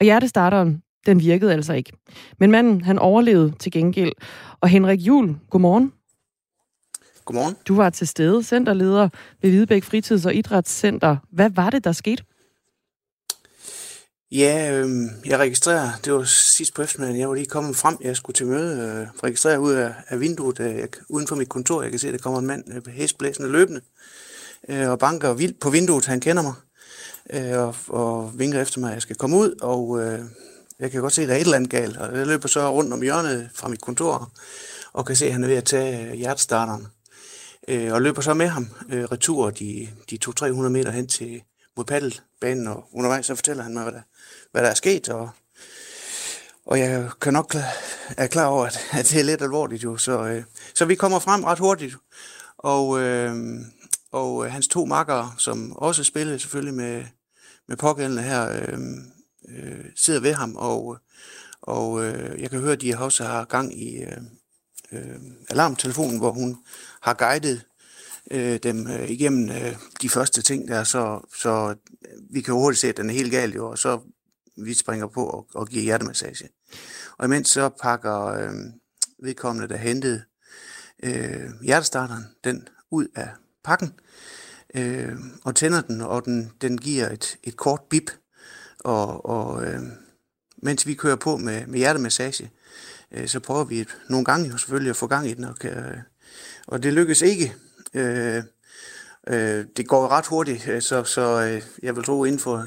Og 0.00 0.04
hjertestarteren, 0.04 0.82
den 1.06 1.20
virkede 1.20 1.52
altså 1.52 1.72
ikke. 1.72 1.92
Men 2.40 2.50
manden, 2.50 2.80
han 2.80 2.98
overlevede 2.98 3.52
til 3.58 3.72
gengæld. 3.72 4.12
Og 4.60 4.68
Henrik 4.68 5.00
Jul, 5.00 5.36
godmorgen. 5.50 5.92
Godmorgen. 7.30 7.56
Du 7.68 7.76
var 7.76 7.90
til 7.90 8.08
stede, 8.08 8.42
centerleder 8.42 9.08
ved 9.42 9.50
Hvidebæk 9.50 9.84
Fritids- 9.84 10.26
og 10.26 10.34
Idrætscenter. 10.34 11.16
Hvad 11.32 11.50
var 11.50 11.70
det, 11.70 11.84
der 11.84 11.92
skete? 11.92 12.22
Ja, 14.32 14.72
øh, 14.72 14.88
jeg 15.26 15.38
registrerer, 15.38 15.90
det 16.04 16.12
var 16.12 16.24
sidst 16.24 16.74
på 16.74 16.82
eftermiddagen, 16.82 17.20
jeg 17.20 17.28
var 17.28 17.34
lige 17.34 17.46
kommet 17.46 17.76
frem, 17.76 17.96
jeg 18.00 18.16
skulle 18.16 18.34
til 18.34 18.46
møde, 18.46 19.00
øh, 19.00 19.06
registrerer 19.24 19.58
ud 19.58 19.72
af, 19.72 19.94
af 20.08 20.20
vinduet, 20.20 20.60
øh, 20.60 20.76
jeg, 20.76 20.88
uden 21.08 21.26
for 21.26 21.36
mit 21.36 21.48
kontor, 21.48 21.82
jeg 21.82 21.90
kan 21.90 22.00
se, 22.00 22.08
at 22.08 22.12
der 22.12 22.18
kommer 22.18 22.38
en 22.38 22.46
mand 22.46 22.64
øh, 22.74 22.82
hæsblæsende 22.94 23.48
løbende, 23.48 23.80
øh, 24.68 24.90
og 24.90 24.98
banker 24.98 25.32
vildt 25.32 25.60
på 25.60 25.70
vinduet, 25.70 26.06
han 26.06 26.20
kender 26.20 26.42
mig, 26.42 26.54
øh, 27.32 27.58
og, 27.58 27.74
og 27.88 28.38
vinker 28.38 28.62
efter 28.62 28.80
mig, 28.80 28.88
at 28.88 28.94
jeg 28.94 29.02
skal 29.02 29.16
komme 29.16 29.36
ud, 29.36 29.54
og 29.62 30.02
øh, 30.02 30.20
jeg 30.80 30.90
kan 30.90 31.00
godt 31.00 31.12
se, 31.12 31.22
at 31.22 31.28
der 31.28 31.34
er 31.34 31.38
et 31.38 31.44
eller 31.44 31.56
andet 31.56 31.70
galt, 31.70 31.96
og 31.96 32.18
jeg 32.18 32.26
løber 32.26 32.48
så 32.48 32.70
rundt 32.70 32.92
om 32.92 33.02
hjørnet 33.02 33.50
fra 33.54 33.68
mit 33.68 33.80
kontor, 33.80 34.32
og 34.92 35.06
kan 35.06 35.16
se, 35.16 35.26
at 35.26 35.32
han 35.32 35.44
er 35.44 35.48
ved 35.48 35.56
at 35.56 35.64
tage 35.64 36.16
hjertestarteren 36.16 36.86
øh, 37.70 37.92
og 37.92 38.02
løber 38.02 38.20
så 38.20 38.34
med 38.34 38.46
ham 38.46 38.68
øh, 38.88 39.04
retur 39.04 39.50
de, 39.50 39.88
de 40.10 40.18
200-300 40.26 40.48
meter 40.68 40.90
hen 40.90 41.06
til 41.06 41.42
mod 41.76 41.84
paddelbanen, 41.84 42.66
og 42.66 42.84
undervejs 42.92 43.26
så 43.26 43.34
fortæller 43.34 43.62
han 43.62 43.72
mig, 43.72 43.82
hvad 43.82 43.92
der, 43.92 44.02
hvad 44.52 44.62
der 44.62 44.68
er 44.68 44.74
sket, 44.74 45.08
og, 45.08 45.30
og 46.66 46.78
jeg 46.78 47.10
kan 47.20 47.32
nok 47.32 47.54
er 48.16 48.26
klar 48.26 48.46
over, 48.46 48.66
at, 48.66 48.78
at 48.92 49.08
det 49.10 49.20
er 49.20 49.24
lidt 49.24 49.42
alvorligt 49.42 49.84
jo, 49.84 49.96
så, 49.96 50.24
øh, 50.26 50.44
så 50.74 50.84
vi 50.84 50.94
kommer 50.94 51.18
frem 51.18 51.44
ret 51.44 51.58
hurtigt, 51.58 51.96
og, 52.58 53.00
øh, 53.00 53.34
og 54.12 54.46
øh, 54.46 54.52
hans 54.52 54.68
to 54.68 54.84
makkere, 54.84 55.32
som 55.38 55.72
også 55.76 56.04
spillede 56.04 56.38
selvfølgelig 56.38 56.74
med, 56.74 57.04
med 57.68 57.76
pågældende 57.76 58.22
her, 58.22 58.50
øh, 58.50 58.78
øh, 59.48 59.84
sidder 59.96 60.20
ved 60.20 60.34
ham, 60.34 60.56
og, 60.56 60.98
og 61.62 62.04
øh, 62.04 62.42
jeg 62.42 62.50
kan 62.50 62.60
høre, 62.60 62.72
at 62.72 62.80
de 62.80 62.98
også 62.98 63.24
har 63.24 63.44
gang 63.44 63.82
i 63.82 64.02
øh, 64.02 64.22
øh, 64.92 65.20
alarmtelefonen, 65.50 66.18
hvor 66.18 66.32
hun 66.32 66.56
har 67.00 67.14
guidet 67.14 67.64
øh, 68.30 68.58
dem 68.62 68.86
øh, 68.86 69.10
igennem 69.10 69.50
øh, 69.50 69.76
de 70.02 70.08
første 70.08 70.42
ting 70.42 70.68
der, 70.68 70.84
så, 70.84 71.20
så 71.36 71.74
vi 72.30 72.40
kan 72.40 72.54
hurtigt 72.54 72.80
se, 72.80 72.88
at 72.88 72.96
den 72.96 73.10
er 73.10 73.14
helt 73.14 73.30
gal, 73.30 73.52
jo, 73.54 73.70
og 73.70 73.78
så 73.78 74.00
vi 74.56 74.74
springer 74.74 75.06
på 75.06 75.26
og, 75.26 75.46
og 75.54 75.68
giver 75.68 75.82
hjertemassage. 75.82 76.48
Og 77.18 77.24
imens 77.26 77.48
så 77.48 77.68
pakker 77.68 78.26
øh, 78.26 78.52
vedkommende, 79.22 79.68
der 79.68 79.76
hentede 79.76 80.22
øh, 81.02 81.50
hjertestarteren, 81.62 82.24
den 82.44 82.68
ud 82.90 83.06
af 83.14 83.28
pakken, 83.64 83.92
øh, 84.74 85.12
og 85.44 85.56
tænder 85.56 85.80
den, 85.80 86.00
og 86.00 86.24
den, 86.24 86.52
den 86.60 86.78
giver 86.78 87.08
et, 87.08 87.38
et 87.42 87.56
kort 87.56 87.80
bip, 87.90 88.10
og, 88.78 89.26
og 89.26 89.66
øh, 89.66 89.82
mens 90.62 90.86
vi 90.86 90.94
kører 90.94 91.16
på 91.16 91.36
med, 91.36 91.66
med 91.66 91.78
hjertemassage, 91.78 92.50
øh, 93.12 93.28
så 93.28 93.40
prøver 93.40 93.64
vi 93.64 93.86
nogle 94.08 94.24
gange 94.24 94.48
jo 94.48 94.56
selvfølgelig 94.56 94.90
at 94.90 94.96
få 94.96 95.06
gang 95.06 95.28
i 95.28 95.34
den, 95.34 95.44
og, 95.44 95.56
kan, 95.56 95.70
øh, 95.70 95.96
og 96.66 96.82
det 96.82 96.92
lykkes 96.92 97.22
ikke. 97.22 97.54
Øh, 97.94 98.42
øh, 99.28 99.64
det 99.76 99.88
går 99.88 100.08
ret 100.08 100.26
hurtigt, 100.26 100.68
øh, 100.68 100.82
så, 100.82 101.04
så 101.04 101.42
øh, 101.42 101.62
jeg 101.82 101.96
vil 101.96 102.04
tro 102.04 102.24
inden 102.24 102.40
for 102.40 102.66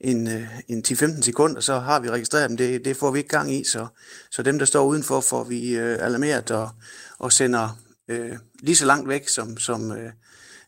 en, 0.00 0.28
øh, 0.28 0.48
en 0.68 0.84
10-15 0.88 1.22
sekunder, 1.22 1.60
så 1.60 1.78
har 1.78 2.00
vi 2.00 2.10
registreret 2.10 2.48
dem. 2.48 2.56
Det, 2.56 2.84
det 2.84 2.96
får 2.96 3.10
vi 3.10 3.18
ikke 3.18 3.28
gang 3.28 3.52
i, 3.52 3.64
så, 3.64 3.86
så 4.30 4.42
dem, 4.42 4.58
der 4.58 4.66
står 4.66 4.84
udenfor, 4.84 5.20
får 5.20 5.44
vi 5.44 5.76
øh, 5.76 5.98
alarmeret 6.00 6.50
og, 6.50 6.70
og 7.18 7.32
sender 7.32 7.78
øh, 8.08 8.32
lige 8.62 8.76
så 8.76 8.86
langt 8.86 9.08
væk 9.08 9.28
som, 9.28 9.56
som, 9.58 9.92
øh, 9.92 10.12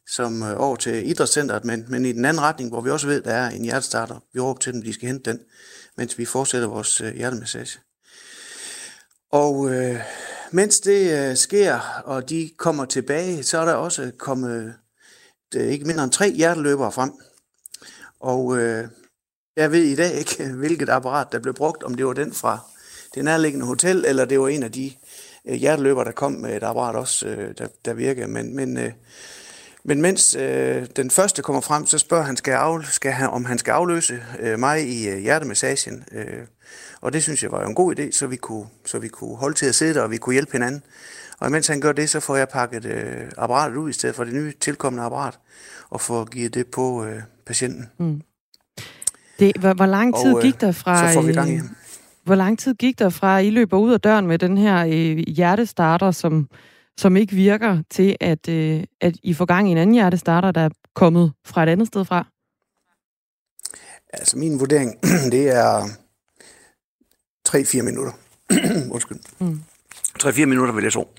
som 0.08 0.42
øh, 0.42 0.60
over 0.60 0.76
til 0.76 1.10
idrætscenteret, 1.10 1.64
men, 1.64 1.84
men 1.88 2.04
i 2.04 2.12
den 2.12 2.24
anden 2.24 2.42
retning, 2.42 2.70
hvor 2.70 2.80
vi 2.80 2.90
også 2.90 3.06
ved, 3.06 3.22
der 3.22 3.32
er 3.34 3.50
en 3.50 3.64
hjertestarter. 3.64 4.18
Vi 4.32 4.40
råber 4.40 4.60
til 4.60 4.72
dem, 4.72 4.82
de 4.82 4.92
skal 4.92 5.08
hente 5.08 5.30
den, 5.30 5.40
mens 5.96 6.18
vi 6.18 6.24
fortsætter 6.24 6.68
vores 6.68 7.00
øh, 7.00 7.14
hjertemassage. 7.14 7.78
Og 9.36 9.74
øh, 9.74 10.00
mens 10.50 10.80
det 10.80 11.30
øh, 11.30 11.36
sker, 11.36 12.02
og 12.04 12.28
de 12.28 12.50
kommer 12.56 12.84
tilbage, 12.84 13.42
så 13.42 13.58
er 13.58 13.64
der 13.64 13.74
også 13.74 14.10
kommet 14.18 14.74
det 15.52 15.70
ikke 15.70 15.84
mindre 15.84 16.04
end 16.04 16.12
tre 16.12 16.30
hjerteløbere 16.30 16.92
frem. 16.92 17.12
Og 18.20 18.58
øh, 18.58 18.88
jeg 19.56 19.72
ved 19.72 19.82
i 19.82 19.94
dag 19.96 20.12
ikke, 20.14 20.44
hvilket 20.62 20.88
apparat 20.88 21.26
der 21.32 21.38
blev 21.38 21.54
brugt, 21.54 21.82
om 21.82 21.94
det 21.94 22.06
var 22.06 22.12
den 22.12 22.32
fra 22.32 22.58
det 23.14 23.24
nærliggende 23.24 23.66
hotel, 23.66 24.04
eller 24.06 24.24
det 24.24 24.40
var 24.40 24.48
en 24.48 24.62
af 24.62 24.72
de 24.72 24.92
øh, 25.48 25.54
hjerteløbere, 25.54 26.04
der 26.04 26.12
kom 26.12 26.32
med 26.32 26.56
et 26.56 26.62
apparat 26.62 26.96
også, 26.96 27.26
øh, 27.26 27.54
der, 27.58 27.68
der 27.84 27.94
virkede. 27.94 28.28
Men, 28.28 28.56
men, 28.56 28.76
øh, 28.78 28.92
men 29.84 30.02
mens 30.02 30.34
øh, 30.34 30.86
den 30.96 31.10
første 31.10 31.42
kommer 31.42 31.60
frem, 31.60 31.86
så 31.86 31.98
spørger 31.98 32.24
han, 32.24 32.36
skal 32.36 32.52
af, 32.52 32.84
skal 32.84 33.12
han, 33.12 33.28
om 33.28 33.44
han 33.44 33.58
skal 33.58 33.72
afløse 33.72 34.22
øh, 34.40 34.58
mig 34.58 34.88
i 34.88 35.08
øh, 35.08 35.18
hjertemassagen. 35.18 36.04
Øh, 36.12 36.46
og 37.00 37.12
det 37.12 37.22
synes 37.22 37.42
jeg 37.42 37.52
var 37.52 37.62
jo 37.62 37.68
en 37.68 37.74
god 37.74 37.98
idé, 37.98 38.12
så 38.12 38.26
vi 38.26 38.36
kunne, 38.36 38.66
så 38.84 38.98
vi 38.98 39.08
kunne 39.08 39.36
holde 39.36 39.56
til 39.56 39.66
at 39.66 39.74
sidde 39.74 39.94
der, 39.94 40.02
og 40.02 40.10
vi 40.10 40.16
kunne 40.16 40.32
hjælpe 40.32 40.52
hinanden. 40.52 40.82
Og 41.40 41.50
mens 41.50 41.66
han 41.66 41.80
gør 41.80 41.92
det, 41.92 42.10
så 42.10 42.20
får 42.20 42.36
jeg 42.36 42.48
pakket 42.48 42.84
øh, 42.84 43.30
apparatet 43.38 43.76
ud 43.76 43.90
i 43.90 43.92
stedet 43.92 44.16
for 44.16 44.24
det 44.24 44.34
nye 44.34 44.52
tilkommende 44.60 45.04
apparat, 45.04 45.38
og 45.90 46.00
får 46.00 46.24
givet 46.24 46.54
det 46.54 46.66
på 46.66 47.04
øh, 47.04 47.22
patienten. 47.46 47.90
Mm. 47.98 48.20
Det, 49.38 49.56
hvor, 49.56 49.74
hvor 49.74 49.86
lang 49.86 50.16
tid 50.16 50.32
og, 50.32 50.38
øh, 50.38 50.42
gik 50.42 50.60
der 50.60 50.72
fra... 50.72 51.08
Så 51.08 51.14
får 51.14 51.22
vi 51.22 51.32
gang 51.32 51.54
i 51.54 51.60
Hvor 52.24 52.34
lang 52.34 52.58
tid 52.58 52.74
gik 52.74 52.98
der 52.98 53.08
fra, 53.08 53.38
I 53.38 53.50
løber 53.50 53.78
ud 53.78 53.92
af 53.92 54.00
døren 54.00 54.26
med 54.26 54.38
den 54.38 54.58
her 54.58 54.86
øh, 54.86 55.16
hjertestarter, 55.16 56.10
som, 56.10 56.48
som 56.98 57.16
ikke 57.16 57.34
virker, 57.34 57.82
til 57.90 58.16
at, 58.20 58.48
øh, 58.48 58.84
at 59.00 59.14
I 59.22 59.34
får 59.34 59.44
gang 59.44 59.68
i 59.68 59.72
en 59.72 59.78
anden 59.78 59.94
hjertestarter, 59.94 60.50
der 60.50 60.60
er 60.60 60.70
kommet 60.94 61.32
fra 61.46 61.62
et 61.62 61.68
andet 61.68 61.86
sted 61.86 62.04
fra? 62.04 62.26
Altså 64.12 64.38
min 64.38 64.60
vurdering, 64.60 64.94
det 65.32 65.56
er 65.56 65.88
3-4 67.48 67.82
minutter. 67.82 68.12
Undskyld. 68.94 69.18
Mm. 69.38 69.60
3-4 70.22 70.44
minutter 70.44 70.74
vil 70.74 70.82
jeg 70.82 70.92
tro. 70.92 71.14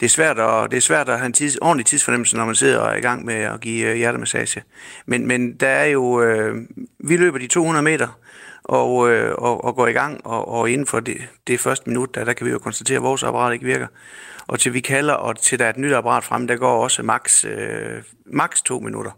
Det 0.00 0.06
er 0.06 0.10
svært 0.10 0.38
at, 0.38 0.70
det 0.70 0.76
er 0.76 0.80
svært 0.80 1.08
at 1.08 1.18
have 1.18 1.26
en 1.26 1.32
tids, 1.32 1.56
ordentlig 1.56 1.86
tidsfornemmelse, 1.86 2.36
når 2.36 2.44
man 2.44 2.54
sidder 2.54 2.78
og 2.78 2.92
er 2.92 2.96
i 2.96 3.00
gang 3.00 3.24
med 3.24 3.34
at 3.34 3.60
give 3.60 3.90
øh, 3.90 3.96
hjertemassage. 3.96 4.62
Men, 5.06 5.26
men 5.26 5.56
der 5.56 5.68
er 5.68 5.84
jo, 5.84 6.22
øh, 6.22 6.56
vi 6.98 7.16
løber 7.16 7.38
de 7.38 7.46
200 7.46 7.82
meter 7.82 8.18
og, 8.64 9.10
øh, 9.10 9.34
og, 9.38 9.64
og 9.64 9.76
går 9.76 9.86
i 9.86 9.92
gang, 9.92 10.26
og, 10.26 10.48
og 10.48 10.70
inden 10.70 10.86
for 10.86 11.00
det, 11.00 11.16
det 11.46 11.60
første 11.60 11.90
minut, 11.90 12.14
der, 12.14 12.24
der 12.24 12.32
kan 12.32 12.46
vi 12.46 12.50
jo 12.50 12.58
konstatere, 12.58 12.96
at 12.96 13.02
vores 13.02 13.22
apparat 13.22 13.52
ikke 13.52 13.64
virker. 13.64 13.86
Og 14.46 14.60
til 14.60 14.74
vi 14.74 14.80
kalder, 14.80 15.14
og 15.14 15.38
til 15.38 15.58
der 15.58 15.64
er 15.64 15.70
et 15.70 15.76
nyt 15.76 15.92
apparat 15.92 16.24
frem, 16.24 16.46
der 16.46 16.56
går 16.56 16.82
også 16.82 17.02
maks, 17.02 17.44
øh, 17.44 18.02
max 18.26 18.62
to 18.62 18.80
minutter, 18.80 19.10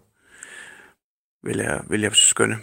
vil 1.42 1.56
jeg, 1.56 1.80
vil 1.88 2.00
jeg 2.00 2.14
skønne. 2.14 2.56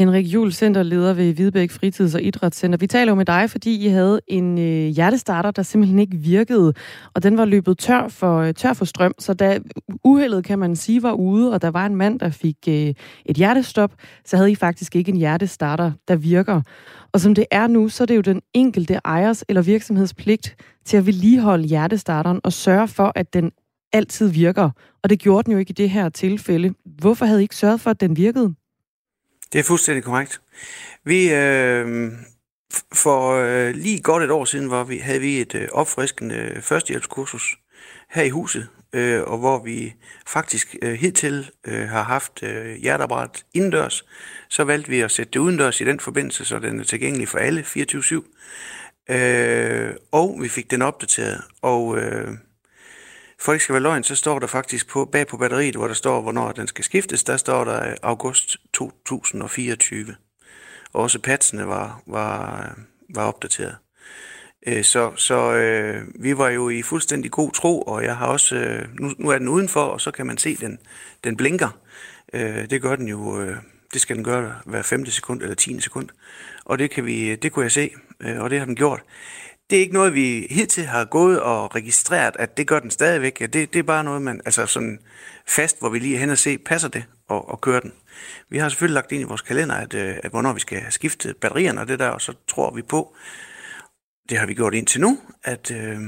Henrik 0.00 0.26
Juhl, 0.26 0.52
centerleder 0.52 1.14
ved 1.14 1.34
Hvidebæk 1.34 1.70
Fritids- 1.70 2.14
og 2.14 2.22
Idrætscenter. 2.22 2.78
Vi 2.78 2.86
taler 2.86 3.12
jo 3.12 3.16
med 3.16 3.24
dig, 3.24 3.50
fordi 3.50 3.86
I 3.86 3.88
havde 3.88 4.20
en 4.28 4.58
øh, 4.58 4.86
hjertestarter, 4.86 5.50
der 5.50 5.62
simpelthen 5.62 5.98
ikke 5.98 6.16
virkede, 6.16 6.74
og 7.14 7.22
den 7.22 7.36
var 7.36 7.44
løbet 7.44 7.78
tør 7.78 8.08
for, 8.08 8.38
øh, 8.38 8.54
tør 8.54 8.72
for 8.72 8.84
strøm, 8.84 9.14
så 9.18 9.34
da 9.34 9.58
uheldet, 10.04 10.44
kan 10.44 10.58
man 10.58 10.76
sige, 10.76 11.02
var 11.02 11.12
ude, 11.12 11.52
og 11.52 11.62
der 11.62 11.70
var 11.70 11.86
en 11.86 11.96
mand, 11.96 12.20
der 12.20 12.30
fik 12.30 12.56
øh, 12.68 12.94
et 13.26 13.36
hjertestop, 13.36 13.94
så 14.24 14.36
havde 14.36 14.50
I 14.50 14.54
faktisk 14.54 14.96
ikke 14.96 15.08
en 15.12 15.16
hjertestarter, 15.16 15.92
der 16.08 16.16
virker. 16.16 16.62
Og 17.12 17.20
som 17.20 17.34
det 17.34 17.46
er 17.50 17.66
nu, 17.66 17.88
så 17.88 18.04
er 18.04 18.06
det 18.06 18.16
jo 18.16 18.20
den 18.20 18.40
enkelte 18.54 19.00
ejers 19.04 19.44
eller 19.48 19.62
virksomhedspligt 19.62 20.56
til 20.84 20.96
at 20.96 21.06
vedligeholde 21.06 21.64
hjertestarteren 21.64 22.40
og 22.44 22.52
sørge 22.52 22.88
for, 22.88 23.12
at 23.14 23.34
den 23.34 23.50
altid 23.92 24.28
virker. 24.28 24.70
Og 25.02 25.10
det 25.10 25.18
gjorde 25.18 25.46
den 25.46 25.52
jo 25.52 25.58
ikke 25.58 25.70
i 25.70 25.72
det 25.72 25.90
her 25.90 26.08
tilfælde. 26.08 26.74
Hvorfor 27.00 27.26
havde 27.26 27.40
I 27.40 27.42
ikke 27.42 27.56
sørget 27.56 27.80
for, 27.80 27.90
at 27.90 28.00
den 28.00 28.16
virkede? 28.16 28.54
Det 29.52 29.58
er 29.58 29.62
fuldstændig 29.62 30.04
korrekt. 30.04 30.40
Vi, 31.04 31.32
øh, 31.32 32.12
for 32.94 33.32
øh, 33.32 33.74
lige 33.74 34.00
godt 34.00 34.22
et 34.22 34.30
år 34.30 34.44
siden 34.44 34.70
var 34.70 34.84
vi, 34.84 34.98
havde 34.98 35.20
vi 35.20 35.40
et 35.40 35.54
øh, 35.54 35.68
opfriskende 35.72 36.34
øh, 36.34 36.62
førstehjælpskursus 36.62 37.56
her 38.10 38.22
i 38.22 38.28
huset, 38.28 38.68
øh, 38.92 39.22
og 39.22 39.38
hvor 39.38 39.62
vi 39.64 39.94
faktisk 40.26 40.76
øh, 40.82 40.92
hidtil 40.92 41.50
øh, 41.66 41.88
har 41.88 42.02
haft 42.02 42.42
øh, 42.42 42.76
hjerteapparat 42.76 43.44
indendørs. 43.54 44.04
Så 44.48 44.64
valgte 44.64 44.90
vi 44.90 45.00
at 45.00 45.10
sætte 45.10 45.30
det 45.32 45.40
udendørs 45.40 45.80
i 45.80 45.84
den 45.84 46.00
forbindelse, 46.00 46.44
så 46.44 46.58
den 46.58 46.80
er 46.80 46.84
tilgængelig 46.84 47.28
for 47.28 47.38
alle 47.38 47.60
24-7. 47.60 49.14
Øh, 49.14 49.94
og 50.12 50.38
vi 50.42 50.48
fik 50.48 50.70
den 50.70 50.82
opdateret, 50.82 51.40
og 51.62 51.98
øh, 51.98 52.28
for 53.40 53.52
ikke 53.52 53.62
skal 53.62 53.72
være 53.72 53.82
løgn, 53.82 54.04
så 54.04 54.16
står 54.16 54.38
der 54.38 54.46
faktisk 54.46 54.88
på, 54.88 55.04
bag 55.04 55.26
på 55.26 55.36
batteriet, 55.36 55.74
hvor 55.76 55.86
der 55.86 55.94
står, 55.94 56.20
hvornår 56.20 56.52
den 56.52 56.66
skal 56.66 56.84
skiftes, 56.84 57.24
der 57.24 57.36
står 57.36 57.64
der 57.64 57.90
øh, 57.90 57.96
august 58.02 58.56
2024. 58.72 60.14
Også 60.92 61.18
patsene 61.18 61.66
var, 61.66 62.02
var, 62.06 62.60
øh, 62.60 62.84
var 63.14 63.24
opdateret. 63.24 63.76
Øh, 64.66 64.84
så, 64.84 65.12
så 65.16 65.52
øh, 65.52 66.02
vi 66.14 66.38
var 66.38 66.48
jo 66.48 66.68
i 66.68 66.82
fuldstændig 66.82 67.30
god 67.30 67.52
tro, 67.52 67.82
og 67.82 68.04
jeg 68.04 68.16
har 68.16 68.26
også, 68.26 68.56
øh, 68.56 68.88
nu, 69.00 69.14
nu 69.18 69.28
er 69.28 69.38
den 69.38 69.48
udenfor, 69.48 69.82
og 69.82 70.00
så 70.00 70.10
kan 70.10 70.26
man 70.26 70.38
se, 70.38 70.56
den, 70.56 70.78
den 71.24 71.36
blinker. 71.36 71.78
Øh, 72.32 72.70
det 72.70 72.82
gør 72.82 72.96
den 72.96 73.08
jo, 73.08 73.40
øh, 73.40 73.56
det 73.92 74.00
skal 74.00 74.16
den 74.16 74.24
gøre 74.24 74.54
hver 74.64 74.82
5. 74.82 75.06
sekund 75.06 75.42
eller 75.42 75.54
10. 75.54 75.80
sekund. 75.80 76.08
Og 76.64 76.78
det, 76.78 76.90
kan 76.90 77.06
vi, 77.06 77.36
det 77.36 77.52
kunne 77.52 77.62
jeg 77.62 77.72
se, 77.72 77.90
øh, 78.20 78.40
og 78.40 78.50
det 78.50 78.58
har 78.58 78.66
den 78.66 78.76
gjort. 78.76 79.02
Det 79.70 79.76
er 79.76 79.80
ikke 79.80 79.94
noget, 79.94 80.14
vi 80.14 80.46
hidtil 80.50 80.86
har 80.86 81.04
gået 81.04 81.40
og 81.40 81.74
registreret, 81.74 82.36
at 82.38 82.56
det 82.56 82.66
gør 82.66 82.80
den 82.80 82.90
stadigvæk. 82.90 83.38
Det, 83.38 83.52
det 83.52 83.76
er 83.76 83.82
bare 83.82 84.04
noget, 84.04 84.22
man, 84.22 84.40
altså 84.44 84.66
sådan 84.66 84.98
fast, 85.48 85.78
hvor 85.78 85.88
vi 85.88 85.98
lige 85.98 86.14
er 86.14 86.18
hen 86.18 86.30
og 86.30 86.38
se, 86.38 86.58
passer 86.58 86.88
det 86.88 87.04
og, 87.28 87.48
og 87.48 87.60
kører 87.60 87.80
den. 87.80 87.92
Vi 88.48 88.58
har 88.58 88.68
selvfølgelig 88.68 88.94
lagt 88.94 89.12
ind 89.12 89.20
i 89.20 89.24
vores 89.24 89.40
kalender, 89.40 89.74
at, 89.74 89.94
øh, 89.94 90.16
at 90.22 90.30
hvornår 90.30 90.52
vi 90.52 90.60
skal 90.60 90.82
skifte 90.90 91.34
batterierne 91.40 91.80
og 91.80 91.88
det 91.88 91.98
der, 91.98 92.08
og 92.08 92.20
så 92.20 92.34
tror 92.48 92.74
vi 92.74 92.82
på, 92.82 93.14
det 94.28 94.38
har 94.38 94.46
vi 94.46 94.54
gjort 94.54 94.74
indtil 94.74 95.00
nu, 95.00 95.18
at, 95.44 95.70
øh, 95.70 95.98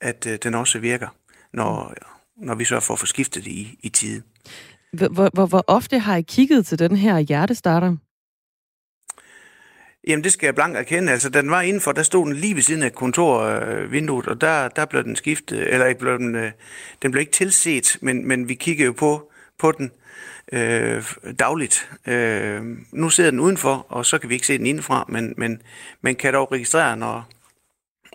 at 0.00 0.26
øh, 0.26 0.38
den 0.42 0.54
også 0.54 0.78
virker, 0.78 1.08
når, 1.52 1.94
når 2.36 2.54
vi 2.54 2.64
sørger 2.64 2.80
for 2.80 2.94
at 2.94 3.00
få 3.00 3.06
skiftet 3.06 3.44
det 3.44 3.50
i, 3.50 3.78
i 3.82 3.88
tide. 3.88 4.22
Hvor, 4.92 5.30
hvor, 5.34 5.46
hvor 5.46 5.64
ofte 5.66 5.98
har 5.98 6.16
I 6.16 6.22
kigget 6.22 6.66
til 6.66 6.78
den 6.78 6.96
her 6.96 7.18
hjertestarter? 7.18 7.96
Jamen, 10.06 10.24
det 10.24 10.32
skal 10.32 10.46
jeg 10.46 10.54
blankt 10.54 10.78
erkende. 10.78 11.12
Altså, 11.12 11.28
den 11.28 11.50
var 11.50 11.60
indenfor, 11.60 11.92
der 11.92 12.02
stod 12.02 12.26
den 12.26 12.36
lige 12.36 12.54
ved 12.54 12.62
siden 12.62 12.82
af 12.82 12.92
kontorvinduet, 12.92 14.26
og 14.26 14.40
der, 14.40 14.68
der 14.68 14.84
blev 14.84 15.04
den 15.04 15.16
skiftet, 15.16 15.72
eller 15.72 15.86
ikke 15.86 16.00
blev 16.00 16.18
den, 16.18 16.34
øh, 16.34 16.52
den 17.02 17.10
blev 17.10 17.20
ikke 17.20 17.32
tilset, 17.32 17.96
men, 18.00 18.28
men 18.28 18.48
vi 18.48 18.54
kiggede 18.54 18.86
jo 18.86 18.92
på, 18.92 19.30
på 19.58 19.72
den 19.72 19.92
øh, 20.52 21.04
dagligt. 21.38 21.90
Øh, 22.06 22.62
nu 22.92 23.10
sidder 23.10 23.30
den 23.30 23.40
udenfor, 23.40 23.86
og 23.88 24.06
så 24.06 24.18
kan 24.18 24.28
vi 24.28 24.34
ikke 24.34 24.46
se 24.46 24.58
den 24.58 24.66
indenfra, 24.66 25.04
men, 25.08 25.34
men 25.36 25.62
man 26.00 26.14
kan 26.14 26.34
dog 26.34 26.52
registrere, 26.52 26.96
når, 26.96 27.28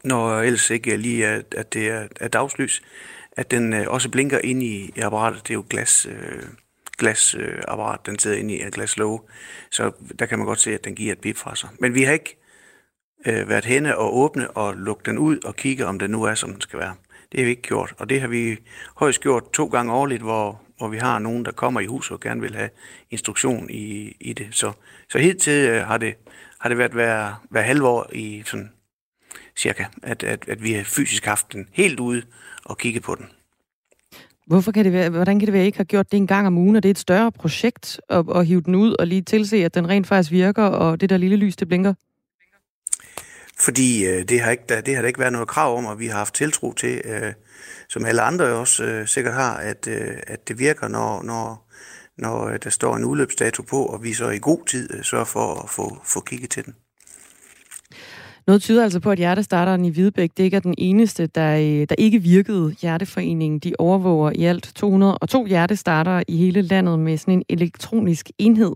når 0.04 0.42
ellers 0.42 0.70
ikke 0.70 0.98
lige 0.98 1.26
er, 1.26 1.42
at 1.58 1.74
det 1.74 1.90
er, 1.90 2.08
er 2.20 2.28
dagslys, 2.28 2.82
at 3.32 3.52
den 3.52 3.74
øh, 3.74 3.88
også 3.88 4.10
blinker 4.10 4.40
ind 4.44 4.64
i, 4.64 4.94
i 4.96 5.00
apparatet. 5.00 5.42
Det 5.44 5.50
er 5.50 5.54
jo 5.54 5.66
glas, 5.70 6.08
øh, 6.10 6.44
glasapparat, 6.98 8.06
den 8.06 8.20
sidder 8.20 8.38
inde 8.38 8.54
i 8.54 8.64
et 8.64 8.74
glaslåge, 8.74 9.20
så 9.72 9.92
der 10.20 10.26
kan 10.26 10.38
man 10.40 10.48
godt 10.48 10.60
se, 10.60 10.74
at 10.74 10.86
den 10.86 10.96
giver 10.96 11.12
et 11.12 11.20
bip 11.20 11.38
fra 11.38 11.56
sig. 11.56 11.70
Men 11.80 11.94
vi 11.94 12.04
har 12.04 12.14
ikke 12.14 12.38
øh, 13.26 13.50
været 13.50 13.66
henne 13.66 13.98
og 13.98 14.18
åbne 14.18 14.52
og 14.52 14.74
lukke 14.74 15.04
den 15.06 15.18
ud 15.18 15.38
og 15.46 15.56
kigge, 15.56 15.86
om 15.86 16.00
den 16.00 16.12
nu 16.12 16.24
er, 16.24 16.36
som 16.36 16.52
den 16.52 16.62
skal 16.62 16.80
være. 16.80 16.96
Det 17.32 17.40
har 17.40 17.46
vi 17.46 17.50
ikke 17.50 17.62
gjort, 17.62 17.94
og 17.98 18.10
det 18.10 18.22
har 18.22 18.28
vi 18.28 18.58
højst 18.96 19.22
gjort 19.22 19.52
to 19.54 19.66
gange 19.66 19.94
årligt, 19.94 20.22
hvor, 20.22 20.62
hvor 20.78 20.88
vi 20.88 20.98
har 20.98 21.20
nogen, 21.20 21.46
der 21.46 21.52
kommer 21.52 21.80
i 21.80 21.86
hus 21.86 22.12
og 22.12 22.20
gerne 22.20 22.42
vil 22.42 22.56
have 22.56 22.70
instruktion 23.12 23.70
i, 23.70 24.18
i 24.20 24.34
det. 24.34 24.48
Så, 24.52 24.72
så 25.10 25.20
helt 25.20 25.42
til 25.42 25.70
øh, 25.70 25.88
har, 25.88 25.98
det, 25.98 26.16
har 26.60 26.70
det 26.70 26.78
været 26.78 26.92
hver, 26.92 27.46
hver 27.50 27.62
halvår 27.62 28.10
i 28.14 28.44
sådan 28.46 28.72
cirka, 29.56 29.86
at, 30.04 30.24
at, 30.24 30.48
at 30.48 30.64
vi 30.64 30.74
har 30.74 30.84
fysisk 30.84 31.26
haft 31.26 31.54
den 31.54 31.70
helt 31.72 32.00
ude 32.00 32.24
og 32.66 32.78
kigget 32.78 33.04
på 33.04 33.16
den. 33.16 33.30
Hvorfor 34.46 34.72
kan 34.72 34.86
det 34.86 34.94
være, 34.94 35.10
hvordan 35.10 35.40
kan 35.40 35.46
det 35.46 35.54
være, 35.54 35.62
at 35.62 35.66
I 35.66 35.68
ikke 35.68 35.78
har 35.78 35.84
gjort 35.84 36.12
det 36.12 36.18
en 36.18 36.28
gang 36.28 36.48
om 36.48 36.58
ugen, 36.58 36.76
og 36.76 36.84
det 36.84 36.90
er 36.90 36.94
et 36.94 36.98
større 36.98 37.32
projekt 37.32 38.02
at, 38.10 38.26
at 38.36 38.46
hive 38.46 38.62
den 38.62 38.76
ud 38.76 38.96
og 39.00 39.08
lige 39.08 39.22
tilse, 39.22 39.66
at 39.66 39.76
den 39.76 39.90
rent 39.90 40.08
faktisk 40.08 40.32
virker, 40.32 40.64
og 40.64 41.02
det 41.02 41.10
der 41.10 41.18
lille 41.18 41.36
lys, 41.36 41.56
det 41.56 41.68
blinker? 41.68 41.94
Fordi 43.60 44.06
øh, 44.06 44.24
det, 44.24 44.42
har 44.42 44.52
ikke, 44.52 44.64
det 44.86 44.96
har 44.96 45.02
der 45.02 45.08
ikke 45.08 45.20
været 45.20 45.34
noget 45.34 45.48
krav 45.48 45.78
om, 45.78 45.86
og 45.86 46.00
vi 46.00 46.08
har 46.08 46.18
haft 46.18 46.34
tiltro 46.34 46.74
til, 46.74 47.02
øh, 47.06 47.34
som 47.90 48.06
alle 48.06 48.22
andre 48.22 48.46
også 48.46 48.84
øh, 48.84 49.08
sikkert 49.08 49.34
har, 49.34 49.58
at, 49.58 49.88
øh, 49.88 50.18
at 50.28 50.48
det 50.48 50.60
virker, 50.60 50.88
når, 50.88 51.24
når, 51.24 51.72
når 52.18 52.48
øh, 52.48 52.60
der 52.64 52.70
står 52.70 52.96
en 52.96 53.06
udløbsdato 53.06 53.64
på, 53.64 53.86
og 53.86 54.04
vi 54.04 54.14
så 54.14 54.30
i 54.30 54.40
god 54.40 54.66
tid 54.68 54.94
øh, 54.94 55.04
sørger 55.04 55.26
for 55.26 55.64
at 55.64 55.70
få, 55.70 55.98
få 56.04 56.20
kigget 56.20 56.50
til 56.50 56.66
den. 56.66 56.74
Noget 58.48 58.62
tyder 58.62 58.84
altså 58.84 59.00
på, 59.00 59.12
at 59.12 59.18
hjertestarteren 59.18 59.86
i 59.86 59.90
Hvidebæk 59.90 60.32
det 60.38 60.44
ikke 60.44 60.58
er 60.58 60.62
den 60.62 60.76
eneste, 60.78 61.28
der, 61.28 61.56
øh, 61.56 61.88
der 61.90 61.96
ikke 61.98 62.22
virkede. 62.22 62.76
Hjerteforeningen 62.82 63.60
de 63.60 63.74
overvåger 63.80 64.32
i 64.36 64.44
alt 64.44 64.72
202 64.76 65.46
hjertestartere 65.46 66.24
i 66.28 66.38
hele 66.38 66.62
landet 66.62 67.00
med 67.00 67.18
sådan 67.18 67.34
en 67.34 67.44
elektronisk 67.50 68.32
enhed, 68.38 68.76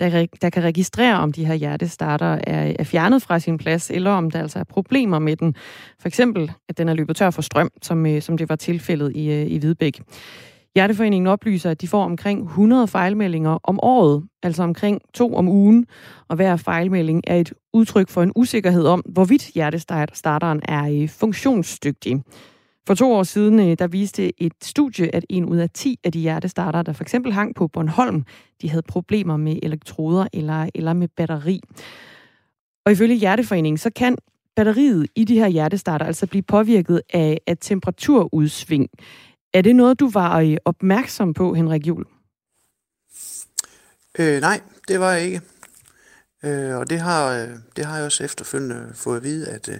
der, 0.00 0.26
der 0.42 0.50
kan 0.50 0.62
registrere, 0.62 1.18
om 1.18 1.32
de 1.32 1.44
her 1.44 1.54
hjertestarter 1.54 2.38
er, 2.46 2.74
er 2.78 2.84
fjernet 2.84 3.22
fra 3.22 3.38
sin 3.38 3.58
plads, 3.58 3.90
eller 3.90 4.10
om 4.10 4.30
der 4.30 4.40
altså 4.40 4.58
er 4.58 4.64
problemer 4.64 5.18
med 5.18 5.36
den. 5.36 5.54
For 6.00 6.08
eksempel, 6.08 6.52
at 6.68 6.78
den 6.78 6.88
er 6.88 6.94
løbet 6.94 7.16
tør 7.16 7.30
for 7.30 7.42
strøm, 7.42 7.70
som, 7.82 8.06
øh, 8.06 8.22
som 8.22 8.38
det 8.38 8.48
var 8.48 8.56
tilfældet 8.56 9.16
i, 9.16 9.30
øh, 9.30 9.46
i 9.46 9.58
Hvidebæk. 9.58 10.00
Hjerteforeningen 10.78 11.26
oplyser, 11.26 11.70
at 11.70 11.80
de 11.80 11.88
får 11.88 12.04
omkring 12.04 12.42
100 12.42 12.88
fejlmeldinger 12.88 13.58
om 13.62 13.78
året, 13.82 14.24
altså 14.42 14.62
omkring 14.62 15.00
to 15.14 15.34
om 15.34 15.48
ugen, 15.48 15.86
og 16.28 16.36
hver 16.36 16.56
fejlmelding 16.56 17.22
er 17.26 17.36
et 17.36 17.52
udtryk 17.72 18.08
for 18.08 18.22
en 18.22 18.32
usikkerhed 18.36 18.86
om, 18.86 19.00
hvorvidt 19.00 19.50
hjertestarteren 19.54 20.60
er 20.68 21.02
øh, 21.02 21.08
funktionsdygtig. 21.08 22.22
For 22.86 22.94
to 22.94 23.12
år 23.12 23.22
siden, 23.22 23.60
øh, 23.60 23.76
der 23.78 23.86
viste 23.86 24.42
et 24.42 24.52
studie, 24.62 25.14
at 25.14 25.24
en 25.28 25.44
ud 25.44 25.56
af 25.56 25.70
10 25.70 25.98
af 26.04 26.12
de 26.12 26.18
hjertestartere, 26.18 26.82
der 26.82 26.92
for 26.92 27.04
eksempel 27.04 27.32
hang 27.32 27.54
på 27.54 27.68
Bornholm, 27.68 28.24
de 28.62 28.70
havde 28.70 28.82
problemer 28.88 29.36
med 29.36 29.58
elektroder 29.62 30.26
eller, 30.32 30.70
eller 30.74 30.92
med 30.92 31.08
batteri. 31.16 31.60
Og 32.86 32.92
ifølge 32.92 33.14
Hjerteforeningen, 33.14 33.78
så 33.78 33.90
kan 33.96 34.16
batteriet 34.56 35.06
i 35.16 35.24
de 35.24 35.38
her 35.38 35.48
hjertestarter 35.48 36.06
altså 36.06 36.26
blive 36.26 36.42
påvirket 36.42 37.02
af, 37.12 37.38
af 37.46 37.56
temperaturudsving. 37.60 38.88
Er 39.58 39.62
det 39.62 39.76
noget, 39.76 40.00
du 40.00 40.10
var 40.10 40.40
øh, 40.40 40.56
opmærksom 40.64 41.34
på, 41.34 41.54
Henrik 41.54 41.86
Jul? 41.86 42.04
Øh, 44.18 44.40
nej, 44.40 44.60
det 44.88 45.00
var 45.00 45.12
jeg 45.12 45.22
ikke. 45.24 45.40
Øh, 46.44 46.76
og 46.76 46.90
det 46.90 47.00
har, 47.00 47.32
øh, 47.32 47.48
det 47.76 47.84
har 47.84 47.96
jeg 47.96 48.04
også 48.04 48.24
efterfølgende 48.24 48.92
fået 48.94 49.16
at 49.16 49.22
vide, 49.22 49.48
at, 49.48 49.68
øh, 49.68 49.78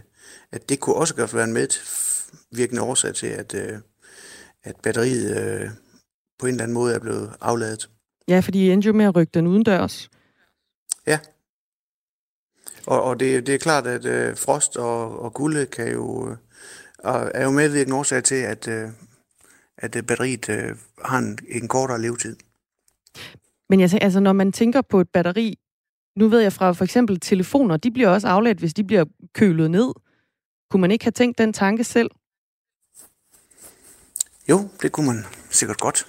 at 0.52 0.68
det 0.68 0.80
kunne 0.80 0.96
også 0.96 1.14
godt 1.14 1.34
være 1.34 1.44
en 1.44 1.52
medvirkende 1.52 2.82
årsag 2.82 3.14
til, 3.14 3.26
at, 3.26 3.54
at 4.62 4.76
batteriet 4.82 5.36
øh, 5.36 5.70
på 6.38 6.46
en 6.46 6.52
eller 6.52 6.62
anden 6.62 6.74
måde 6.74 6.94
er 6.94 6.98
blevet 6.98 7.32
afladet. 7.40 7.90
Ja, 8.28 8.40
fordi 8.40 8.66
I 8.66 8.70
endte 8.70 8.86
jo 8.86 8.92
med 8.92 9.04
at 9.04 9.16
rykke 9.16 9.30
den 9.34 9.46
udendørs. 9.46 10.10
Ja. 11.06 11.18
Og, 12.86 13.02
og 13.02 13.20
det, 13.20 13.46
det 13.46 13.54
er 13.54 13.58
klart, 13.58 13.86
at 13.86 14.04
øh, 14.04 14.36
frost 14.36 14.76
og, 14.76 15.18
og 15.18 15.34
kulde 15.34 15.66
kan 15.66 15.92
jo, 15.92 16.30
øh, 16.30 16.36
er 17.34 17.44
jo 17.44 17.50
medvirkende 17.50 17.96
årsag 17.96 18.24
til, 18.24 18.34
at, 18.34 18.68
øh, 18.68 18.88
at 19.78 19.96
øh, 19.96 20.02
batteriet 20.02 20.48
øh, 20.48 20.76
har 21.04 21.18
en, 21.18 21.38
en 21.48 21.68
kortere 21.68 22.00
levetid. 22.00 22.36
Men 23.68 23.80
jeg, 23.80 23.98
altså, 24.02 24.20
når 24.20 24.32
man 24.32 24.52
tænker 24.52 24.82
på 24.82 25.00
et 25.00 25.08
batteri, 25.08 25.58
nu 26.16 26.28
ved 26.28 26.40
jeg 26.40 26.52
fra 26.52 26.72
for 26.72 26.84
eksempel 26.84 27.20
telefoner, 27.20 27.76
de 27.76 27.90
bliver 27.90 28.08
også 28.08 28.28
afladt, 28.28 28.58
hvis 28.58 28.74
de 28.74 28.84
bliver 28.84 29.04
kølet 29.32 29.70
ned. 29.70 29.92
Kunne 30.70 30.80
man 30.80 30.90
ikke 30.90 31.04
have 31.04 31.12
tænkt 31.12 31.38
den 31.38 31.52
tanke 31.52 31.84
selv? 31.84 32.10
Jo, 34.48 34.68
det 34.82 34.92
kunne 34.92 35.06
man 35.06 35.24
sikkert 35.50 35.80
godt. 35.80 36.06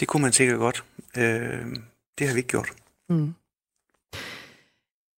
Det 0.00 0.08
kunne 0.08 0.22
man 0.22 0.32
sikkert 0.32 0.58
godt. 0.58 0.84
Øh, 1.16 1.76
det 2.18 2.26
har 2.26 2.34
vi 2.34 2.38
ikke 2.38 2.48
gjort. 2.48 2.68
Mm. 3.08 3.34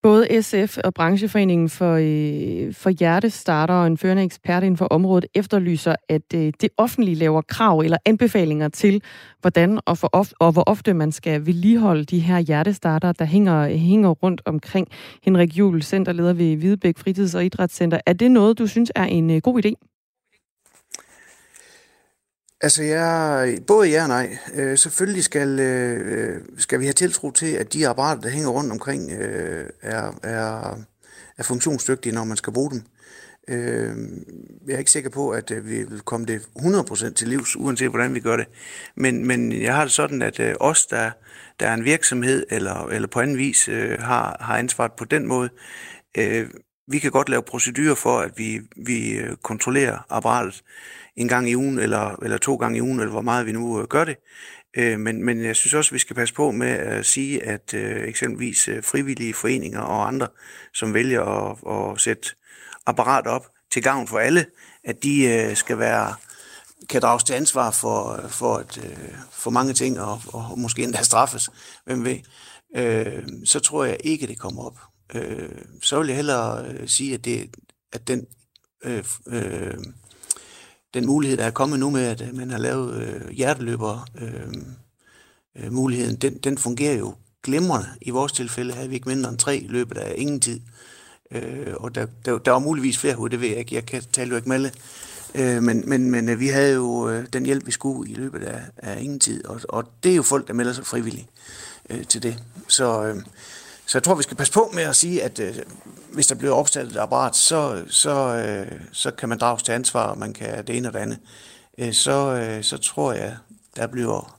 Både 0.03 0.43
SF 0.43 0.79
og 0.85 0.95
Brancheforeningen 0.95 1.69
for, 1.69 1.93
øh, 1.95 2.75
for 2.75 2.91
Hjertestarter 2.91 3.75
og 3.75 3.87
en 3.87 3.99
førende 3.99 4.23
ekspert 4.23 4.63
inden 4.63 4.77
for 4.77 4.85
området 4.85 5.27
efterlyser, 5.35 5.95
at 6.09 6.35
øh, 6.35 6.53
det 6.61 6.69
offentlige 6.77 7.15
laver 7.15 7.43
krav 7.43 7.79
eller 7.79 7.97
anbefalinger 8.05 8.69
til, 8.69 9.03
hvordan 9.41 9.81
og, 9.87 9.99
for 9.99 10.11
of, 10.13 10.33
og 10.41 10.53
hvor 10.53 10.63
ofte 10.67 10.95
man 10.95 11.13
skal 11.13 11.47
vedligeholde 11.47 12.05
de 12.05 12.19
her 12.19 12.39
hjertestarter, 12.39 13.13
der 13.13 13.25
hænger, 13.25 13.69
hænger 13.69 14.11
rundt 14.11 14.43
omkring 14.45 14.89
Henrik 15.23 15.59
Juhl, 15.59 15.83
centerleder 15.83 16.33
ved 16.33 16.57
Hvidebæk 16.57 16.99
Fritids- 16.99 17.35
og 17.35 17.45
Idrætscenter. 17.45 18.01
Er 18.07 18.13
det 18.13 18.31
noget, 18.31 18.59
du 18.59 18.67
synes 18.67 18.93
er 18.95 19.05
en 19.05 19.31
øh, 19.31 19.41
god 19.41 19.65
idé? 19.65 19.92
Altså, 22.63 22.83
jeg, 22.83 23.59
både 23.67 23.89
ja 23.89 24.03
og 24.03 24.09
nej. 24.09 24.39
Øh, 24.55 24.79
selvfølgelig 24.79 25.25
skal, 25.25 25.61
øh, 25.61 26.41
skal 26.59 26.81
vi 26.81 26.85
have 26.85 26.93
tiltro 26.93 27.31
til, 27.31 27.47
at 27.47 27.73
de 27.73 27.89
apparater, 27.89 28.21
der 28.21 28.29
hænger 28.29 28.49
rundt 28.49 28.73
omkring, 28.73 29.11
øh, 29.11 29.71
er, 29.83 30.19
er, 30.23 30.79
er 31.39 31.43
funktionsdygtige, 31.43 32.15
når 32.15 32.25
man 32.25 32.37
skal 32.37 32.53
bruge 32.53 32.71
dem. 32.71 32.83
Øh, 33.49 33.97
jeg 34.67 34.75
er 34.75 34.79
ikke 34.79 34.91
sikker 34.91 35.11
på, 35.11 35.31
at 35.31 35.51
øh, 35.51 35.71
vi 35.71 35.85
vil 35.85 36.01
komme 36.01 36.27
det 36.27 36.41
100% 36.59 37.13
til 37.13 37.29
livs, 37.29 37.57
uanset 37.57 37.89
hvordan 37.89 38.15
vi 38.15 38.21
gør 38.21 38.37
det. 38.37 38.47
Men, 38.97 39.27
men 39.27 39.63
jeg 39.63 39.75
har 39.75 39.83
det 39.83 39.93
sådan, 39.93 40.23
at 40.23 40.41
øh, 40.41 40.55
os, 40.61 40.87
der, 40.87 41.11
der 41.61 41.69
er 41.69 41.75
en 41.75 41.85
virksomhed, 41.85 42.47
eller, 42.51 42.87
eller 42.87 43.09
på 43.09 43.21
anden 43.21 43.39
vis 43.39 43.69
øh, 43.69 43.99
har, 44.01 44.37
har 44.41 44.57
ansvaret 44.59 44.93
på 44.93 45.05
den 45.05 45.27
måde, 45.27 45.49
øh, 46.19 46.51
vi 46.89 46.99
kan 46.99 47.11
godt 47.11 47.29
lave 47.29 47.43
procedurer 47.43 47.95
for, 47.95 48.19
at 48.19 48.31
vi, 48.37 48.61
vi 48.77 49.13
øh, 49.13 49.37
kontrollerer 49.37 50.07
apparatet 50.11 50.63
en 51.17 51.29
gang 51.29 51.51
i 51.51 51.57
ugen, 51.57 51.79
eller, 51.79 52.23
eller 52.23 52.39
to 52.39 52.57
gange 52.57 52.79
i 52.79 52.83
ugen, 52.83 53.01
eller 53.01 53.13
hvor 53.13 53.23
meget 53.23 53.47
vi 53.47 53.53
nu 53.53 53.81
øh, 53.81 53.87
gør 53.87 54.05
det. 54.05 54.17
Øh, 54.77 55.01
men, 55.01 55.25
men 55.25 55.45
jeg 55.45 55.57
synes 55.57 55.75
også, 55.75 55.89
at 55.89 55.95
vi 55.95 55.99
skal 55.99 56.17
passe 56.17 56.35
på 56.35 56.51
med 56.51 56.69
at 56.69 56.99
øh, 56.99 57.05
sige, 57.05 57.45
at 57.45 57.75
øh, 57.75 58.09
eksempelvis 58.09 58.69
øh, 58.69 58.85
frivillige 58.85 59.35
foreninger 59.35 59.81
og 59.81 60.09
andre, 60.09 60.29
som 60.75 60.95
vælger 60.95 61.23
at, 61.23 61.93
at 61.93 62.01
sætte 62.01 62.29
apparat 62.87 63.27
op 63.27 63.47
til 63.73 63.83
gavn 63.83 64.09
for 64.09 64.19
alle, 64.19 64.47
at 64.85 65.03
de 65.03 65.25
øh, 65.25 65.57
skal 65.57 65.79
være 65.79 66.15
kan 66.89 67.03
drages 67.03 67.25
til 67.25 67.35
ansvar 67.35 67.71
for, 67.71 68.23
øh, 68.25 68.31
for, 68.31 68.59
et, 68.59 68.79
øh, 68.85 69.15
for 69.31 69.51
mange 69.51 69.73
ting, 69.73 70.01
og, 70.01 70.21
og 70.27 70.59
måske 70.59 70.83
endda 70.83 71.03
straffes, 71.03 71.51
hvem 71.85 72.05
ved, 72.05 72.19
øh, 72.77 73.23
så 73.45 73.61
tror 73.61 73.85
jeg 73.85 73.97
ikke, 74.05 74.27
det 74.27 74.39
kommer 74.39 74.63
op. 74.63 74.79
Øh, 75.15 75.49
så 75.83 75.99
vil 75.99 76.07
jeg 76.07 76.17
hellere 76.17 76.67
øh, 76.67 76.89
sige, 76.89 77.15
at, 77.15 77.25
det, 77.25 77.51
at 77.93 78.09
den 78.09 78.27
øh, 78.85 79.05
øh, 79.27 79.75
den 80.95 81.07
mulighed, 81.07 81.37
der 81.37 81.45
er 81.45 81.51
kommet 81.51 81.81
nu 81.81 81.91
med, 81.91 82.03
at 82.03 82.21
øh, 82.21 82.37
man 82.37 82.51
har 82.51 82.59
lavet 82.59 83.03
øh, 83.03 83.31
hjerteløber, 83.31 84.07
øh, 84.21 84.53
øh, 85.57 85.73
muligheden, 85.73 86.17
den, 86.17 86.39
den 86.39 86.59
fungerer 86.59 86.99
jo 86.99 87.15
glimrende. 87.43 87.89
I 88.01 88.11
vores 88.11 88.33
tilfælde 88.33 88.75
havde 88.75 88.89
vi 88.89 88.95
ikke 88.95 89.09
mindre 89.09 89.31
end 89.31 89.39
tre 89.39 89.67
løbet 89.69 89.99
af 89.99 90.15
ingen 90.17 90.41
tid. 90.41 90.61
Øh, 91.31 91.75
og 91.75 91.95
der, 91.95 92.07
der, 92.25 92.39
der 92.39 92.51
var 92.51 92.59
muligvis 92.59 92.99
flere 92.99 93.15
hoved, 93.15 93.31
det 93.31 93.41
ved 93.41 93.49
jeg 93.49 93.59
ikke. 93.59 93.75
Jeg 93.75 93.87
kan 93.87 94.03
tale 94.13 94.31
jo 94.31 94.37
ikke 94.37 94.49
med 94.49 94.57
alle. 94.57 94.73
Øh, 95.35 95.63
men, 95.63 95.89
men, 95.89 96.11
men 96.11 96.29
øh, 96.29 96.41
vi 96.41 96.49
havde 96.49 96.75
jo 96.75 97.09
øh, 97.09 97.27
den 97.33 97.47
hjælp, 97.47 97.67
vi 97.67 97.73
skulle 97.73 98.11
i 98.11 98.15
løbet 98.15 98.43
af, 98.43 98.63
af 98.77 99.03
ingen 99.03 99.21
tid. 99.21 99.45
Og, 99.45 99.61
og 99.69 99.85
det 100.03 100.13
er 100.13 100.17
jo 100.17 100.23
folk, 100.23 100.49
der 100.49 100.55
melder 100.55 100.73
sig 100.73 100.87
frivilligt 100.87 101.27
øh, 101.91 102.07
til 102.07 102.23
det. 102.23 102.43
Så, 102.69 103.05
øh, 103.05 103.17
så 103.93 103.99
jeg 103.99 104.03
tror, 104.03 104.15
vi 104.15 104.23
skal 104.23 104.37
passe 104.37 104.53
på 104.53 104.71
med 104.75 104.83
at 104.83 104.97
sige, 104.97 105.23
at 105.23 105.41
øh, 105.41 105.55
hvis 106.13 106.27
der 106.27 106.35
bliver 106.35 106.55
opsat 106.55 106.87
et 106.87 106.97
apparat, 106.97 107.37
så, 107.37 107.85
så, 107.89 108.37
øh, 108.37 108.79
så 108.93 109.11
kan 109.11 109.29
man 109.29 109.39
drages 109.39 109.63
til 109.63 109.73
ansvar, 109.73 110.07
og 110.07 110.19
man 110.19 110.33
kan 110.33 110.67
det 110.67 110.77
ene 110.77 110.89
og 110.89 110.95
det 110.95 110.99
andet. 110.99 111.19
Øh, 111.79 111.93
så, 111.93 112.35
øh, 112.35 112.63
så 112.63 112.79
tror 112.79 113.13
jeg, 113.13 113.37
der 113.77 113.87
bliver 113.87 114.39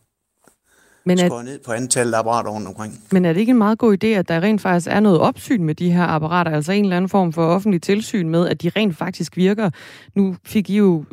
men 1.06 1.20
er, 1.20 1.28
skåret 1.28 1.45
ned 1.45 1.60
på 1.60 1.72
antallet 1.72 2.14
af 2.14 2.20
apparater 2.20 2.51
rundt 2.51 2.68
omkring. 2.68 3.04
Men 3.12 3.26
er 3.26 3.34
det 3.34 3.39
ikke 3.39 3.49
en 3.49 3.58
meget 3.58 3.80
god 3.80 4.04
idé, 4.04 4.08
at 4.08 4.28
der 4.28 4.41
rent 4.41 4.62
faktisk 4.62 4.88
er 4.91 4.99
noget 4.99 5.20
opsyn 5.20 5.64
med 5.64 5.76
de 5.76 5.91
her 5.91 6.04
apparater, 6.04 6.51
altså 6.51 6.72
en 6.72 6.84
eller 6.84 6.97
anden 6.97 7.10
form 7.10 7.34
for 7.34 7.45
offentlig 7.45 7.82
tilsyn 7.82 8.30
med, 8.30 8.47
at 8.47 8.62
de 8.62 8.70
rent 8.70 8.97
faktisk 8.97 9.38
virker? 9.38 9.70
Nu 10.16 10.36
fik 10.43 10.70
I 10.70 10.78
jo, 10.78 11.06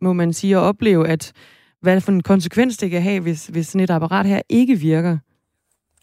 må 0.00 0.12
man 0.12 0.32
sige, 0.32 0.56
at 0.56 0.62
opleve, 0.62 1.08
at 1.08 1.32
hvad 1.82 2.00
for 2.00 2.12
en 2.12 2.22
konsekvens 2.22 2.76
det 2.76 2.90
kan 2.90 3.02
have, 3.02 3.20
hvis, 3.20 3.46
hvis 3.46 3.66
sådan 3.66 3.80
et 3.80 3.90
apparat 3.90 4.26
her 4.26 4.40
ikke 4.48 4.76
virker. 4.76 5.18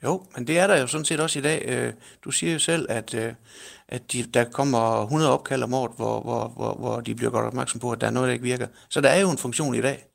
Jo, 0.03 0.25
men 0.35 0.47
det 0.47 0.59
er 0.59 0.67
der 0.67 0.77
jo 0.81 0.87
sådan 0.87 1.05
set 1.05 1.19
også 1.19 1.39
i 1.39 1.41
dag. 1.41 1.63
Øh, 1.67 1.93
du 2.23 2.31
siger 2.31 2.53
jo 2.53 2.59
selv, 2.59 2.85
at, 2.89 3.13
øh, 3.13 3.33
at 3.87 4.11
de, 4.11 4.23
der 4.23 4.43
kommer 4.43 5.03
100 5.03 5.31
opkald 5.31 5.63
om 5.63 5.73
året, 5.73 5.91
hvor, 5.95 6.21
hvor, 6.21 6.47
hvor, 6.47 6.73
hvor 6.73 6.99
de 6.99 7.15
bliver 7.15 7.31
godt 7.31 7.45
opmærksom 7.45 7.79
på, 7.79 7.91
at 7.91 8.01
der 8.01 8.07
er 8.07 8.11
noget, 8.11 8.27
der 8.27 8.33
ikke 8.33 8.43
virker. 8.43 8.67
Så 8.89 9.01
der 9.01 9.09
er 9.09 9.19
jo 9.21 9.31
en 9.31 9.37
funktion 9.37 9.75
i 9.75 9.81
dag. 9.81 10.05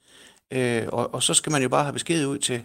Øh, 0.53 0.85
og, 0.89 1.15
og 1.15 1.23
så 1.23 1.35
skal 1.35 1.53
man 1.53 1.63
jo 1.63 1.69
bare 1.69 1.83
have 1.83 1.93
besked 1.93 2.27
ud 2.27 2.39
til, 2.39 2.63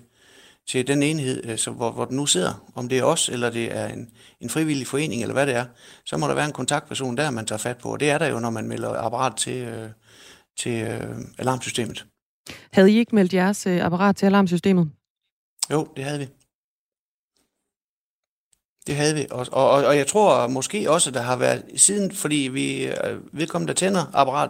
til 0.69 0.87
den 0.87 1.03
enhed, 1.03 1.57
så, 1.57 1.71
hvor, 1.71 1.91
hvor 1.91 2.05
den 2.05 2.15
nu 2.15 2.25
sidder. 2.25 2.71
Om 2.75 2.89
det 2.89 2.97
er 2.97 3.03
os, 3.03 3.29
eller 3.29 3.49
det 3.49 3.77
er 3.77 3.87
en, 3.87 4.09
en 4.41 4.49
frivillig 4.49 4.87
forening, 4.87 5.21
eller 5.21 5.33
hvad 5.33 5.47
det 5.47 5.55
er. 5.55 5.65
Så 6.05 6.17
må 6.17 6.27
der 6.27 6.33
være 6.33 6.45
en 6.45 6.51
kontaktperson 6.51 7.17
der, 7.17 7.31
man 7.31 7.45
tager 7.45 7.59
fat 7.59 7.77
på. 7.77 7.91
Og 7.91 7.99
det 7.99 8.09
er 8.09 8.17
der 8.17 8.27
jo, 8.27 8.39
når 8.39 8.49
man 8.49 8.67
melder 8.67 8.89
apparat 8.89 9.35
til, 9.35 9.89
til 10.57 11.01
alarmsystemet. 11.37 12.05
Havde 12.73 12.91
I 12.91 12.97
ikke 12.97 13.15
meldt 13.15 13.33
jeres 13.33 13.67
apparat 13.67 14.15
til 14.15 14.25
alarmsystemet? 14.25 14.91
Jo, 15.71 15.87
det 15.95 16.03
havde 16.03 16.19
vi. 16.19 16.27
Det 18.87 18.95
havde 18.95 19.15
vi. 19.15 19.27
Og, 19.31 19.47
og, 19.51 19.69
og 19.69 19.97
jeg 19.97 20.07
tror 20.07 20.47
måske 20.47 20.91
også, 20.91 21.11
der 21.11 21.21
har 21.21 21.35
været 21.35 21.63
siden, 21.75 22.11
fordi 22.11 22.35
vi 22.35 22.85
øh, 22.85 22.93
vedkommende, 23.31 23.73
der 23.73 23.77
tænder 23.77 24.05
apparat, 24.13 24.49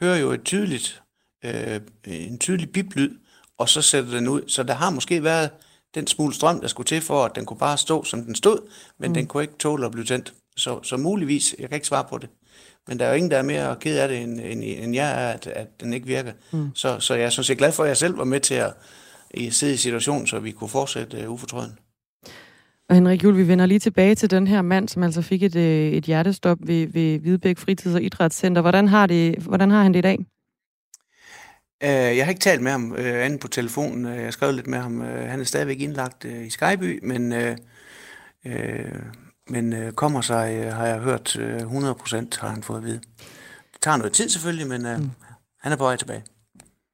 hører 0.00 0.16
jo 0.16 0.30
et 0.30 0.44
tydeligt, 0.44 1.02
øh, 1.44 1.80
en 2.06 2.38
tydelig 2.38 2.72
biplyd, 2.72 3.10
og 3.58 3.68
så 3.68 3.82
sætter 3.82 4.10
den 4.10 4.28
ud. 4.28 4.42
Så 4.48 4.62
der 4.62 4.74
har 4.74 4.90
måske 4.90 5.24
været 5.24 5.50
den 5.94 6.06
smule 6.06 6.34
strøm, 6.34 6.60
der 6.60 6.68
skulle 6.68 6.86
til 6.86 7.00
for, 7.00 7.24
at 7.24 7.36
den 7.36 7.46
kunne 7.46 7.58
bare 7.58 7.78
stå, 7.78 8.04
som 8.04 8.24
den 8.24 8.34
stod, 8.34 8.58
men 8.98 9.10
mm. 9.10 9.14
den 9.14 9.26
kunne 9.26 9.42
ikke 9.42 9.58
tåle 9.58 9.86
at 9.86 9.92
blive 9.92 10.04
tændt. 10.04 10.34
Så, 10.56 10.82
så 10.82 10.96
muligvis, 10.96 11.54
jeg 11.58 11.68
kan 11.68 11.76
ikke 11.76 11.86
svare 11.86 12.04
på 12.10 12.18
det, 12.18 12.28
men 12.88 12.98
der 12.98 13.04
er 13.04 13.08
jo 13.08 13.16
ingen, 13.16 13.30
der 13.30 13.38
er 13.38 13.42
mere 13.42 13.76
ked 13.80 13.98
af 13.98 14.08
det, 14.08 14.22
end, 14.22 14.40
end, 14.40 14.62
end 14.64 14.94
jeg 14.94 15.24
er, 15.24 15.28
at, 15.28 15.46
at 15.46 15.80
den 15.80 15.92
ikke 15.92 16.06
virker. 16.06 16.32
Mm. 16.50 16.70
Så, 16.74 17.00
så 17.00 17.14
jeg 17.14 17.24
er 17.24 17.30
sådan 17.30 17.44
set 17.44 17.58
glad 17.58 17.72
for, 17.72 17.82
at 17.82 17.88
jeg 17.88 17.96
selv 17.96 18.18
var 18.18 18.24
med 18.24 18.40
til 18.40 18.54
at 18.54 18.72
sidde 19.50 19.74
i 19.74 19.76
situationen, 19.76 20.26
så 20.26 20.38
vi 20.38 20.50
kunne 20.50 20.70
fortsætte 20.70 21.28
uh, 21.28 21.34
ufortrøden. 21.34 21.78
Og 22.88 22.94
Henrik 22.94 23.24
Juhl, 23.24 23.36
vi 23.36 23.48
vender 23.48 23.66
lige 23.66 23.78
tilbage 23.78 24.14
til 24.14 24.30
den 24.30 24.46
her 24.46 24.62
mand, 24.62 24.88
som 24.88 25.02
altså 25.02 25.22
fik 25.22 25.42
et, 25.42 25.56
øh, 25.56 25.92
et 25.92 26.04
hjertestop 26.04 26.58
ved, 26.60 26.86
ved 26.86 27.18
Hvidebæk 27.18 27.58
Fritids- 27.58 27.94
og 27.94 28.02
Idrætscenter. 28.02 28.60
Hvordan 28.60 28.88
har, 28.88 29.06
det, 29.06 29.38
hvordan 29.38 29.70
har 29.70 29.82
han 29.82 29.92
det 29.92 29.98
i 29.98 30.02
dag? 30.02 30.18
Uh, 31.84 32.16
jeg 32.16 32.24
har 32.24 32.30
ikke 32.30 32.40
talt 32.40 32.62
med 32.62 32.70
ham 32.70 32.90
uh, 32.90 32.98
andet 32.98 33.40
på 33.40 33.48
telefonen. 33.48 34.04
Jeg 34.04 34.24
har 34.24 34.30
skrevet 34.30 34.54
lidt 34.54 34.66
med 34.66 34.78
ham. 34.78 35.00
Han 35.00 35.40
er 35.40 35.44
stadigvæk 35.44 35.80
indlagt 35.80 36.24
i 36.24 36.50
Skyby, 36.50 37.00
men, 37.02 37.34
men 39.48 39.92
kommer 39.94 40.20
sig, 40.20 40.72
har 40.74 40.86
jeg 40.86 40.98
hørt, 40.98 41.36
uh, 41.36 41.56
100 41.56 41.94
procent 41.94 42.38
har 42.40 42.48
han 42.48 42.62
fået 42.62 42.78
at 42.78 42.84
vide. 42.84 43.00
Det 43.72 43.80
tager 43.80 43.96
noget 43.96 44.12
tid 44.12 44.28
selvfølgelig, 44.28 44.66
men 44.66 44.80
mm. 44.80 45.10
han 45.60 45.72
er 45.72 45.76
på 45.76 45.84
vej 45.84 45.96
tilbage. 45.96 46.22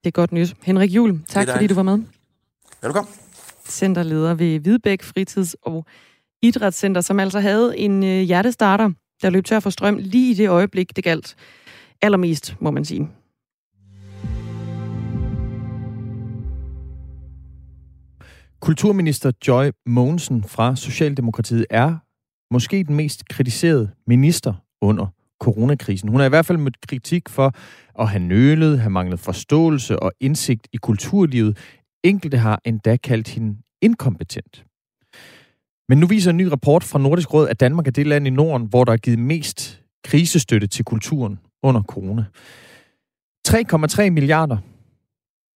Det 0.04 0.06
er 0.06 0.10
godt 0.10 0.32
nyt. 0.32 0.54
Henrik 0.62 0.90
Juhl, 0.90 1.20
tak 1.28 1.48
fordi 1.48 1.66
du 1.66 1.74
var 1.74 1.82
med. 1.82 1.98
Velkommen 2.82 3.14
centerleder 3.68 4.34
ved 4.34 4.58
Hvidbæk 4.58 5.02
Fritids- 5.02 5.54
og 5.62 5.86
Idrætscenter, 6.42 7.00
som 7.00 7.20
altså 7.20 7.40
havde 7.40 7.78
en 7.78 8.04
øh, 8.04 8.20
hjertestarter, 8.20 8.90
der 9.22 9.30
løb 9.30 9.44
tør 9.44 9.60
for 9.60 9.70
strøm 9.70 9.96
lige 10.00 10.30
i 10.30 10.34
det 10.34 10.48
øjeblik, 10.48 10.96
det 10.96 11.04
galt 11.04 11.36
allermest, 12.02 12.56
må 12.60 12.70
man 12.70 12.84
sige. 12.84 13.08
Kulturminister 18.60 19.32
Joy 19.48 19.70
Mogensen 19.86 20.44
fra 20.44 20.76
Socialdemokratiet 20.76 21.66
er 21.70 21.96
måske 22.54 22.84
den 22.84 22.96
mest 22.96 23.28
kritiserede 23.28 23.90
minister 24.06 24.54
under 24.80 25.06
coronakrisen. 25.40 26.08
Hun 26.08 26.20
er 26.20 26.24
i 26.24 26.28
hvert 26.28 26.46
fald 26.46 26.58
mødt 26.58 26.86
kritik 26.88 27.28
for 27.28 27.52
at 27.98 28.08
have 28.08 28.22
nølet, 28.22 28.80
have 28.80 28.90
manglet 28.90 29.20
forståelse 29.20 29.98
og 29.98 30.12
indsigt 30.20 30.68
i 30.72 30.76
kulturlivet, 30.76 31.58
Enkelte 32.04 32.38
har 32.38 32.60
endda 32.64 32.96
kaldt 32.96 33.28
hende 33.28 33.56
inkompetent. 33.80 34.64
Men 35.88 35.98
nu 35.98 36.06
viser 36.06 36.30
en 36.30 36.36
ny 36.36 36.44
rapport 36.46 36.84
fra 36.84 36.98
Nordisk 36.98 37.34
Råd, 37.34 37.48
at 37.48 37.60
Danmark 37.60 37.86
er 37.86 37.90
det 37.90 38.06
land 38.06 38.26
i 38.26 38.30
Norden, 38.30 38.66
hvor 38.66 38.84
der 38.84 38.92
er 38.92 38.96
givet 38.96 39.18
mest 39.18 39.82
krisestøtte 40.04 40.66
til 40.66 40.84
kulturen 40.84 41.38
under 41.62 41.82
corona. 41.82 42.24
3,3 43.48 44.10
milliarder 44.10 44.56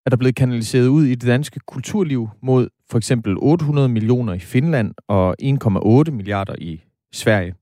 er 0.07 0.11
der 0.11 0.17
blevet 0.17 0.35
kanaliseret 0.35 0.87
ud 0.87 1.05
i 1.05 1.15
det 1.15 1.29
danske 1.29 1.61
kulturliv 1.67 2.29
mod 2.43 2.69
for 2.91 2.99
eksempel 2.99 3.35
800 3.39 3.89
millioner 3.89 4.33
i 4.33 4.39
Finland 4.39 4.95
og 5.09 5.37
1,8 5.43 6.11
milliarder 6.11 6.55
i 6.59 6.81
Sverige. 7.13 7.55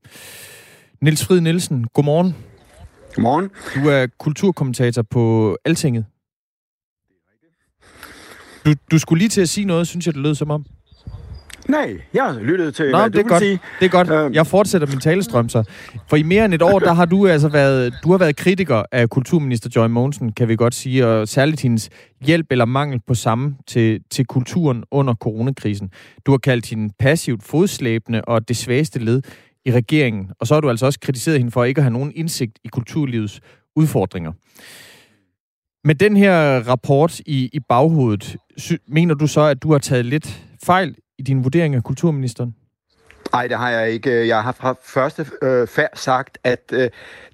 Niels 1.01 1.25
Frid 1.25 1.41
Nielsen, 1.41 1.87
godmorgen. 1.93 2.35
Godmorgen. 3.15 3.49
Du 3.75 3.89
er 3.89 4.07
kulturkommentator 4.19 5.01
på 5.01 5.57
Altinget. 5.65 6.05
Du, 8.65 8.73
du 8.91 8.99
skulle 8.99 9.19
lige 9.19 9.29
til 9.29 9.41
at 9.41 9.49
sige 9.49 9.65
noget, 9.65 9.87
synes 9.87 10.05
jeg, 10.05 10.13
det 10.13 10.21
lød 10.23 10.35
som 10.35 10.51
om. 10.51 10.65
Nej, 11.69 11.97
jeg 12.13 12.35
lyttede 12.41 12.71
til, 12.71 12.91
Nå, 12.91 12.97
hvad 12.97 13.09
det 13.09 13.19
er 13.19 13.23
du 13.23 13.29
godt. 13.29 13.41
sige. 13.43 13.59
Det 13.79 13.85
er 13.85 13.89
godt. 13.89 14.09
Øhm. 14.09 14.33
Jeg 14.33 14.47
fortsætter 14.47 14.87
min 14.87 14.99
talestrøm 14.99 15.49
så. 15.49 15.63
For 16.07 16.15
i 16.17 16.23
mere 16.23 16.45
end 16.45 16.53
et 16.53 16.61
år, 16.61 16.79
der 16.79 16.93
har 16.93 17.05
du 17.05 17.27
altså 17.27 17.47
været, 17.47 17.93
du 18.03 18.11
har 18.11 18.17
været 18.17 18.35
kritiker 18.35 18.83
af 18.91 19.09
kulturminister 19.09 19.69
Joy 19.75 19.87
Mogensen, 19.87 20.31
kan 20.31 20.47
vi 20.47 20.55
godt 20.55 20.75
sige, 20.75 21.07
og 21.07 21.27
særligt 21.27 21.61
hendes 21.61 21.89
hjælp 22.21 22.45
eller 22.51 22.65
mangel 22.65 22.99
på 23.07 23.13
samme 23.13 23.55
til, 23.67 23.99
til 24.11 24.25
kulturen 24.25 24.83
under 24.91 25.13
coronakrisen. 25.13 25.89
Du 26.25 26.31
har 26.31 26.37
kaldt 26.37 26.69
hende 26.69 26.93
passivt 26.99 27.43
fodslæbende 27.43 28.21
og 28.21 28.47
det 28.47 28.57
svageste 28.57 28.99
led 28.99 29.21
i 29.65 29.71
regeringen. 29.71 30.31
Og 30.39 30.47
så 30.47 30.53
har 30.53 30.61
du 30.61 30.69
altså 30.69 30.85
også 30.85 30.99
kritiseret 30.99 31.37
hende 31.37 31.51
for 31.51 31.63
ikke 31.63 31.79
at 31.79 31.83
have 31.83 31.93
nogen 31.93 32.11
indsigt 32.15 32.59
i 32.63 32.67
kulturlivets 32.67 33.41
udfordringer. 33.75 34.31
Med 35.85 35.95
den 35.95 36.17
her 36.17 36.59
rapport 36.59 37.19
i, 37.19 37.49
i 37.53 37.59
baghovedet, 37.59 38.37
sy, 38.57 38.73
mener 38.87 39.13
du 39.15 39.27
så, 39.27 39.41
at 39.41 39.63
du 39.63 39.71
har 39.71 39.79
taget 39.79 40.05
lidt 40.05 40.45
fejl 40.63 40.95
i 41.19 41.21
din 41.21 41.43
vurdering 41.43 41.75
af 41.75 41.83
kulturministeren? 41.83 42.55
Nej, 43.35 43.47
det 43.47 43.57
har 43.57 43.69
jeg 43.69 43.91
ikke. 43.91 44.27
Jeg 44.27 44.43
har 44.43 44.51
fra 44.51 44.75
første 44.83 45.25
øh, 45.41 45.67
færd 45.67 45.89
sagt, 45.93 46.37
at 46.43 46.59
øh, 46.73 46.89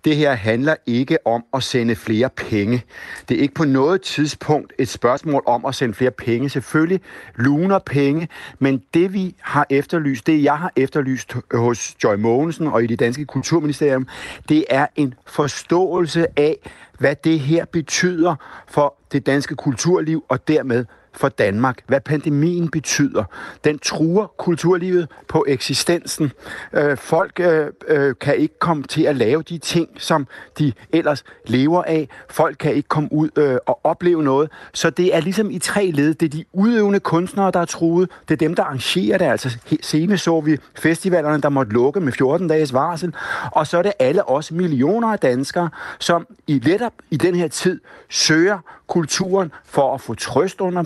det 0.05 0.15
her 0.15 0.33
handler 0.33 0.75
ikke 0.85 1.27
om 1.27 1.43
at 1.53 1.63
sende 1.63 1.95
flere 1.95 2.29
penge. 2.29 2.83
Det 3.29 3.37
er 3.37 3.41
ikke 3.41 3.53
på 3.53 3.65
noget 3.65 4.01
tidspunkt 4.01 4.73
et 4.79 4.89
spørgsmål 4.89 5.43
om 5.45 5.65
at 5.65 5.75
sende 5.75 5.93
flere 5.93 6.11
penge. 6.11 6.49
Selvfølgelig 6.49 7.01
luner 7.35 7.79
penge, 7.79 8.27
men 8.59 8.83
det 8.93 9.13
vi 9.13 9.35
har 9.41 9.65
efterlyst, 9.69 10.27
det 10.27 10.43
jeg 10.43 10.57
har 10.57 10.71
efterlyst 10.75 11.35
hos 11.53 11.95
Joy 12.03 12.15
Mogensen 12.15 12.67
og 12.67 12.83
i 12.83 12.87
det 12.87 12.99
danske 12.99 13.25
kulturministerium, 13.25 14.07
det 14.49 14.65
er 14.69 14.87
en 14.95 15.13
forståelse 15.27 16.27
af, 16.39 16.57
hvad 16.99 17.15
det 17.15 17.39
her 17.39 17.65
betyder 17.65 18.35
for 18.67 18.95
det 19.11 19.25
danske 19.25 19.55
kulturliv 19.55 20.23
og 20.29 20.47
dermed 20.47 20.85
for 21.14 21.30
Danmark, 21.30 21.78
hvad 21.88 22.01
pandemien 22.01 22.70
betyder. 22.70 23.24
Den 23.64 23.80
truer 23.80 24.28
kulturlivet 24.38 25.07
på 25.28 25.45
eksistensen. 25.47 26.32
Øh, 26.74 26.97
folk 26.97 27.39
øh, 27.39 27.68
øh, 27.88 28.16
kan 28.22 28.36
ikke 28.36 28.59
komme 28.59 28.84
til 28.84 29.03
at 29.03 29.16
lave 29.16 29.41
de 29.41 29.57
ting, 29.57 29.89
som 29.97 30.28
de 30.59 30.74
ellers 30.93 31.24
lever 31.45 31.84
af. 31.84 32.09
Folk 32.30 32.57
kan 32.59 32.74
ikke 32.74 32.89
komme 32.89 33.09
ud 33.12 33.30
øh, 33.36 33.57
og 33.66 33.80
opleve 33.84 34.24
noget. 34.24 34.49
Så 34.74 34.89
det 34.89 35.16
er 35.16 35.20
ligesom 35.20 35.51
i 35.51 35.59
tre 35.59 35.91
led. 35.91 36.14
Det 36.14 36.26
er 36.26 36.30
de 36.30 36.45
udøvende 36.53 36.99
kunstnere, 36.99 37.51
der 37.51 37.59
er 37.59 37.66
truet. 37.66 38.09
Det 38.28 38.34
er 38.34 38.38
dem, 38.38 38.55
der 38.55 38.64
arrangerer 38.64 39.18
det. 39.18 39.26
Altså 39.26 39.57
senest 39.82 40.24
så 40.24 40.41
vi 40.41 40.57
festivalerne, 40.76 41.41
der 41.41 41.49
måtte 41.49 41.72
lukke 41.72 41.99
med 41.99 42.12
14 42.12 42.47
dages 42.47 42.74
varsel. 42.74 43.14
Og 43.51 43.68
så 43.68 43.78
er 43.78 43.82
det 43.82 43.93
alle 43.99 44.30
os 44.30 44.51
millioner 44.51 45.07
af 45.07 45.20
danskere, 45.20 45.70
som 45.99 46.28
i 46.47 46.59
letop 46.59 46.93
i 47.12 47.18
den 47.18 47.36
her 47.36 47.47
tid 47.47 47.80
søger 48.09 48.59
kulturen 48.91 49.51
for 49.65 49.93
at 49.93 50.01
få 50.01 50.13
trøst 50.13 50.61
under 50.61 50.83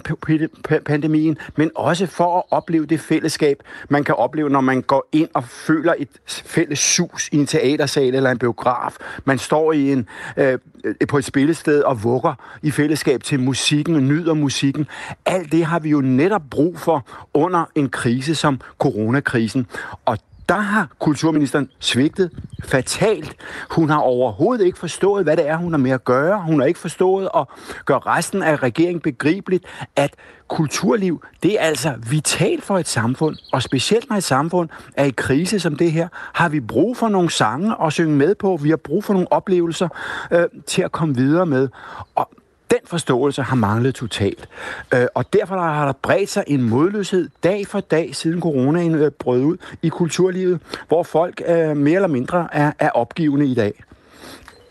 pandemien, 0.85 1.37
men 1.55 1.71
også 1.75 2.05
for 2.05 2.37
at 2.37 2.43
opleve 2.51 2.85
det 2.85 2.99
fællesskab, 2.99 3.63
man 3.89 4.03
kan 4.03 4.15
opleve, 4.15 4.49
når 4.49 4.61
man 4.61 4.81
går 4.81 5.09
ind 5.11 5.29
og 5.33 5.43
føler 5.43 5.93
et 5.97 6.09
fælles 6.27 6.79
sus 6.79 7.29
i 7.31 7.37
en 7.37 7.45
teatersal 7.45 8.15
eller 8.15 8.31
en 8.31 8.37
biograf. 8.37 8.95
Man 9.25 9.37
står 9.37 9.73
i 9.73 9.91
en, 9.91 10.07
øh, 10.37 10.59
øh, 10.83 11.07
på 11.07 11.17
et 11.17 11.25
spillested 11.25 11.81
og 11.81 12.03
vugger 12.03 12.33
i 12.61 12.71
fællesskab 12.71 13.23
til 13.23 13.39
musikken 13.39 13.95
og 13.95 14.03
nyder 14.03 14.33
musikken. 14.33 14.87
Alt 15.25 15.51
det 15.51 15.65
har 15.65 15.79
vi 15.79 15.89
jo 15.89 16.01
netop 16.01 16.43
brug 16.51 16.79
for 16.79 17.07
under 17.33 17.65
en 17.75 17.89
krise 17.89 18.35
som 18.35 18.61
coronakrisen. 18.79 19.67
Og 20.05 20.17
der 20.49 20.59
har 20.59 20.87
kulturministeren 20.99 21.69
svigtet 21.79 22.31
fatalt. 22.63 23.35
Hun 23.69 23.89
har 23.89 23.97
overhovedet 23.97 24.65
ikke 24.65 24.79
forstået, 24.79 25.23
hvad 25.23 25.37
det 25.37 25.47
er, 25.47 25.57
hun 25.57 25.73
har 25.73 25.77
med 25.77 25.91
at 25.91 26.03
gøre. 26.03 26.41
Hun 26.41 26.59
har 26.59 26.67
ikke 26.67 26.79
forstået 26.79 27.29
at 27.35 27.47
gøre 27.85 27.99
resten 27.99 28.43
af 28.43 28.63
regeringen 28.63 29.01
begribeligt, 29.01 29.65
at 29.95 30.15
kulturliv, 30.47 31.23
det 31.43 31.61
er 31.61 31.65
altså 31.65 31.93
vitalt 32.09 32.63
for 32.63 32.77
et 32.77 32.87
samfund. 32.87 33.35
Og 33.53 33.61
specielt 33.61 34.09
når 34.09 34.17
et 34.17 34.23
samfund 34.23 34.69
er 34.93 35.05
i 35.05 35.13
krise 35.17 35.59
som 35.59 35.75
det 35.75 35.91
her, 35.91 36.07
har 36.33 36.49
vi 36.49 36.59
brug 36.59 36.97
for 36.97 37.09
nogle 37.09 37.29
sange 37.29 37.75
at 37.81 37.93
synge 37.93 38.15
med 38.15 38.35
på. 38.35 38.59
Vi 38.63 38.69
har 38.69 38.77
brug 38.77 39.03
for 39.03 39.13
nogle 39.13 39.31
oplevelser 39.31 39.89
øh, 40.31 40.45
til 40.67 40.81
at 40.81 40.91
komme 40.91 41.15
videre 41.15 41.45
med. 41.45 41.69
Og 42.15 42.29
den 42.71 42.79
forståelse 42.85 43.41
har 43.41 43.55
manglet 43.55 43.95
totalt. 43.95 44.49
Øh, 44.93 45.05
og 45.15 45.33
derfor 45.33 45.55
har 45.55 45.85
der 45.85 45.93
bredt 46.01 46.29
sig 46.29 46.43
en 46.47 46.61
modløshed 46.61 47.29
dag 47.43 47.67
for 47.67 47.79
dag, 47.79 48.15
siden 48.15 48.41
coronaen 48.41 48.95
øh, 48.95 49.11
brød 49.11 49.43
ud 49.43 49.57
i 49.81 49.89
kulturlivet, 49.89 50.59
hvor 50.87 51.03
folk 51.03 51.41
øh, 51.47 51.77
mere 51.77 51.95
eller 51.95 52.07
mindre 52.07 52.47
er, 52.51 52.71
er 52.79 52.89
opgivende 52.89 53.47
i 53.47 53.53
dag. 53.53 53.83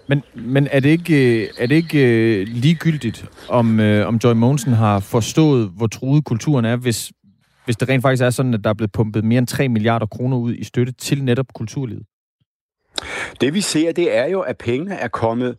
Men, 0.08 0.22
men 0.34 0.68
er 0.70 0.80
det 0.80 0.88
ikke, 0.88 1.48
er 1.58 1.66
det 1.66 1.74
ikke 1.74 2.44
ligegyldigt, 2.44 3.28
om, 3.48 3.80
om 4.06 4.20
Joy 4.24 4.32
Mogensen 4.32 4.72
har 4.72 5.00
forstået, 5.00 5.70
hvor 5.76 5.86
truet 5.86 6.24
kulturen 6.24 6.64
er, 6.64 6.76
hvis, 6.76 7.12
hvis 7.64 7.76
det 7.76 7.88
rent 7.88 8.02
faktisk 8.02 8.22
er 8.22 8.30
sådan, 8.30 8.54
at 8.54 8.64
der 8.64 8.70
er 8.70 8.74
blevet 8.74 8.92
pumpet 8.92 9.24
mere 9.24 9.38
end 9.38 9.46
3 9.46 9.68
milliarder 9.68 10.06
kroner 10.06 10.36
ud 10.36 10.54
i 10.54 10.64
støtte 10.64 10.92
til 10.92 11.24
netop 11.24 11.46
kulturlivet? 11.54 12.02
Det 13.40 13.54
vi 13.54 13.60
ser, 13.60 13.92
det 13.92 14.16
er 14.16 14.26
jo, 14.26 14.40
at 14.40 14.58
pengene 14.58 14.94
er 14.94 15.08
kommet 15.08 15.56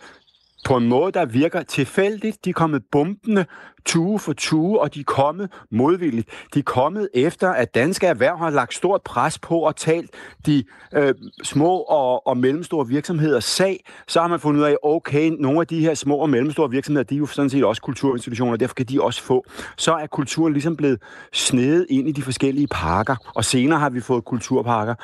på 0.66 0.78
en 0.78 0.88
måde, 0.88 1.12
der 1.12 1.26
virker 1.26 1.64
tilfældigt. 1.64 2.46
De 2.46 2.50
er 2.50 2.54
kommet 2.54 2.84
bumpende 2.92 3.46
tue 3.86 4.20
for 4.20 4.34
tue, 4.34 4.82
og 4.82 4.94
de 4.94 5.00
er 5.00 5.04
kommet 5.04 5.50
modvilligt. 5.72 6.30
De 6.54 6.60
er 6.60 6.64
kommet 6.64 7.10
efter, 7.14 7.50
at 7.50 7.76
danske 7.76 8.08
erhverv 8.08 8.38
har 8.38 8.50
lagt 8.50 8.74
stort 8.74 9.02
pres 9.02 9.40
på 9.40 9.60
og 9.60 9.76
talt 9.76 10.10
de 10.46 10.64
øh, 10.94 11.14
små 11.44 11.78
og, 11.78 12.28
og 12.28 12.38
mellemstore 12.38 12.88
virksomheder 12.88 13.40
sag. 13.40 13.86
Så 14.08 14.22
har 14.22 14.28
man 14.28 14.40
fundet 14.40 14.62
ud 14.62 14.66
af, 14.66 14.76
okay, 14.84 15.32
nogle 15.40 15.60
af 15.60 15.68
de 15.68 15.80
her 15.80 15.94
små 15.94 16.16
og 16.16 16.30
mellemstore 16.30 16.70
virksomheder, 16.70 17.04
de 17.04 17.16
er 17.16 17.20
jo 17.20 17.26
sådan 17.26 17.50
set 17.50 17.64
også 17.64 17.82
kulturinstitutioner, 17.82 18.54
og 18.54 18.60
derfor 18.60 18.76
kan 18.76 18.86
de 18.86 19.02
også 19.02 19.22
få. 19.22 19.46
Så 19.78 19.94
er 19.94 20.08
kulturen 20.08 20.54
ligesom 20.54 20.76
blevet 20.76 21.02
snedet 21.34 21.86
ind 21.90 22.08
i 22.08 22.12
de 22.12 22.22
forskellige 22.22 22.68
parker, 22.68 23.16
og 23.36 23.46
senere 23.46 23.80
har 23.80 23.90
vi 23.90 24.02
fået 24.02 24.26
kulturparker. 24.26 24.96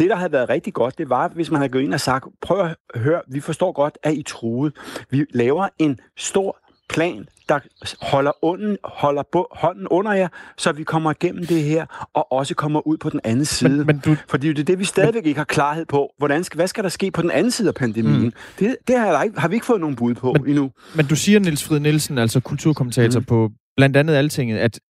Det, 0.00 0.10
der 0.10 0.16
havde 0.16 0.32
været 0.32 0.48
rigtig 0.48 0.74
godt, 0.74 0.98
det 0.98 1.10
var, 1.10 1.28
hvis 1.28 1.50
man 1.50 1.60
havde 1.60 1.72
gået 1.72 1.82
ind 1.82 1.94
og 1.94 2.00
sagt, 2.00 2.24
prøv 2.42 2.60
at 2.60 2.76
høre, 3.00 3.20
vi 3.28 3.40
forstår 3.40 3.72
godt, 3.72 3.98
at 4.02 4.14
I 4.14 4.22
truet. 4.22 4.72
Vi 5.10 5.24
laver 5.30 5.68
en 5.78 5.98
stor 6.16 6.56
plan, 6.88 7.26
der 7.48 7.58
holder, 8.00 8.32
unden, 8.42 8.76
holder 8.84 9.22
hånden 9.60 9.88
under 9.88 10.12
jer, 10.12 10.28
så 10.58 10.72
vi 10.72 10.84
kommer 10.84 11.10
igennem 11.10 11.46
det 11.46 11.62
her, 11.62 12.08
og 12.14 12.32
også 12.32 12.54
kommer 12.54 12.86
ud 12.86 12.96
på 12.96 13.10
den 13.10 13.20
anden 13.24 13.44
side. 13.44 13.70
Men, 13.70 13.86
men 13.86 13.98
du, 13.98 14.16
Fordi 14.28 14.48
det 14.48 14.58
er 14.58 14.64
det, 14.64 14.78
vi 14.78 14.84
stadigvæk 14.84 15.22
men, 15.22 15.28
ikke 15.28 15.38
har 15.38 15.44
klarhed 15.44 15.86
på. 15.86 16.10
Hvordan 16.18 16.44
skal, 16.44 16.56
hvad 16.56 16.66
skal 16.66 16.84
der 16.84 16.90
ske 16.90 17.10
på 17.10 17.22
den 17.22 17.30
anden 17.30 17.50
side 17.50 17.68
af 17.68 17.74
pandemien? 17.74 18.22
Mm. 18.22 18.32
Det, 18.58 18.76
det 18.88 18.98
har, 18.98 19.12
der 19.12 19.22
ikke, 19.22 19.40
har 19.40 19.48
vi 19.48 19.54
ikke 19.54 19.66
fået 19.66 19.80
nogen 19.80 19.96
bud 19.96 20.14
på 20.14 20.32
men, 20.32 20.48
endnu. 20.48 20.70
Men 20.94 21.06
du 21.06 21.16
siger, 21.16 21.40
Niels 21.40 21.64
Frid 21.64 21.80
Nielsen, 21.80 22.18
altså 22.18 22.40
kulturkommentator 22.40 23.20
mm. 23.20 23.26
på 23.26 23.50
blandt 23.76 23.96
andet 23.96 24.14
Altinget, 24.14 24.58
at 24.58 24.80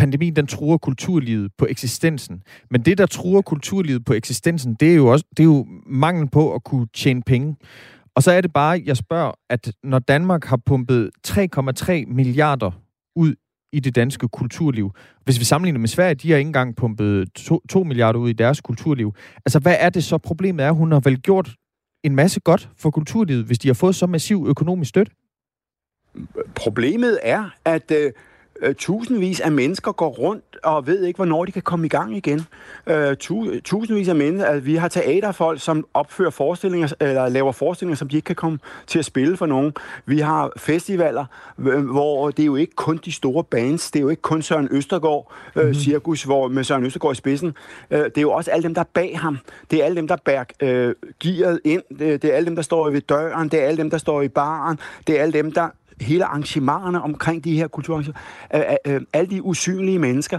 pandemien 0.00 0.36
den 0.36 0.46
truer 0.46 0.78
kulturlivet 0.78 1.52
på 1.58 1.66
eksistensen. 1.70 2.42
Men 2.70 2.82
det, 2.82 2.98
der 2.98 3.06
truer 3.06 3.42
kulturlivet 3.42 4.04
på 4.04 4.12
eksistensen, 4.12 4.74
det 4.74 4.90
er 4.90 4.94
jo 4.94 5.06
også 5.06 5.24
det 5.30 5.40
er 5.40 5.44
jo 5.44 5.66
mangel 5.86 6.28
på 6.30 6.54
at 6.54 6.64
kunne 6.64 6.86
tjene 6.94 7.22
penge. 7.22 7.56
Og 8.14 8.22
så 8.22 8.32
er 8.32 8.40
det 8.40 8.52
bare, 8.52 8.82
jeg 8.84 8.96
spørger, 8.96 9.32
at 9.50 9.72
når 9.82 9.98
Danmark 9.98 10.44
har 10.44 10.56
pumpet 10.66 11.10
3,3 11.28 11.92
milliarder 12.06 12.70
ud 13.16 13.34
i 13.72 13.80
det 13.80 13.94
danske 13.94 14.28
kulturliv. 14.28 14.90
Hvis 15.24 15.40
vi 15.40 15.44
sammenligner 15.44 15.80
med 15.80 15.88
Sverige, 15.88 16.14
de 16.14 16.30
har 16.30 16.38
ikke 16.38 16.48
engang 16.48 16.76
pumpet 16.76 17.32
2, 17.34 17.60
2 17.68 17.82
milliarder 17.82 18.18
ud 18.18 18.30
i 18.30 18.32
deres 18.32 18.60
kulturliv. 18.60 19.14
Altså, 19.46 19.58
hvad 19.58 19.76
er 19.78 19.90
det 19.90 20.04
så 20.04 20.18
problemet 20.18 20.66
er? 20.66 20.72
Hun 20.72 20.92
har 20.92 21.00
vel 21.00 21.20
gjort 21.22 21.54
en 22.04 22.14
masse 22.14 22.40
godt 22.40 22.70
for 22.76 22.90
kulturlivet, 22.90 23.44
hvis 23.44 23.58
de 23.58 23.68
har 23.68 23.74
fået 23.74 23.94
så 23.94 24.06
massiv 24.06 24.46
økonomisk 24.48 24.88
støtte? 24.88 25.12
Problemet 26.54 27.18
er, 27.22 27.50
at 27.64 27.90
øh, 27.90 28.12
Øh, 28.62 28.74
tusindvis 28.74 29.40
af 29.40 29.52
mennesker 29.52 29.92
går 29.92 30.08
rundt 30.08 30.44
og 30.62 30.86
ved 30.86 31.04
ikke, 31.04 31.16
hvornår 31.16 31.44
de 31.44 31.52
kan 31.52 31.62
komme 31.62 31.86
i 31.86 31.88
gang 31.88 32.16
igen. 32.16 32.46
Øh, 32.86 33.16
tu, 33.16 33.60
tusindvis 33.60 34.08
af 34.08 34.16
mennesker, 34.16 34.48
altså, 34.48 34.64
vi 34.64 34.74
har 34.74 34.88
teaterfolk, 34.88 35.60
som 35.60 35.86
opfører 35.94 36.30
forestillinger, 36.30 36.92
eller 37.00 37.28
laver 37.28 37.52
forestillinger, 37.52 37.96
som 37.96 38.08
de 38.08 38.16
ikke 38.16 38.26
kan 38.26 38.36
komme 38.36 38.58
til 38.86 38.98
at 38.98 39.04
spille 39.04 39.36
for 39.36 39.46
nogen. 39.46 39.72
Vi 40.06 40.18
har 40.18 40.52
festivaler, 40.56 41.24
hvor 41.92 42.30
det 42.30 42.42
er 42.42 42.46
jo 42.46 42.56
ikke 42.56 42.74
kun 42.74 43.00
de 43.04 43.12
store 43.12 43.44
bands, 43.44 43.90
det 43.90 43.98
er 43.98 44.02
jo 44.02 44.08
ikke 44.08 44.22
kun 44.22 44.42
Søren 44.42 44.68
Østergaard 44.70 45.32
øh, 45.56 45.62
mm-hmm. 45.62 45.74
cirkus, 45.74 46.22
hvor 46.22 46.48
med 46.48 46.64
Søren 46.64 46.84
Østergaard 46.84 47.14
i 47.14 47.16
spidsen. 47.16 47.54
Øh, 47.90 47.98
det 47.98 48.18
er 48.18 48.22
jo 48.22 48.32
også 48.32 48.50
alle 48.50 48.62
dem, 48.62 48.74
der 48.74 48.80
er 48.80 48.90
bag 48.94 49.18
ham. 49.18 49.38
Det 49.70 49.80
er 49.80 49.84
alle 49.84 49.96
dem, 49.96 50.08
der 50.08 50.16
bærer 50.24 50.44
øh, 50.62 50.94
gearet 51.22 51.60
ind. 51.64 51.82
Det, 51.98 52.22
det 52.22 52.32
er 52.32 52.36
alle 52.36 52.46
dem, 52.46 52.56
der 52.56 52.62
står 52.62 52.90
ved 52.90 53.00
døren. 53.00 53.48
Det 53.48 53.60
er 53.60 53.64
alle 53.64 53.76
dem, 53.76 53.90
der 53.90 53.98
står 53.98 54.22
i 54.22 54.28
baren. 54.28 54.78
Det 55.06 55.18
er 55.18 55.22
alle 55.22 55.32
dem, 55.32 55.52
der 55.52 55.68
hele 56.00 56.24
arrangementerne 56.24 57.02
omkring 57.02 57.44
de 57.44 57.56
her 57.56 57.68
kulturarrangementer, 57.68 58.20
øh, 58.86 58.94
øh, 58.94 59.00
alle 59.12 59.30
de 59.30 59.42
usynlige 59.42 59.98
mennesker, 59.98 60.38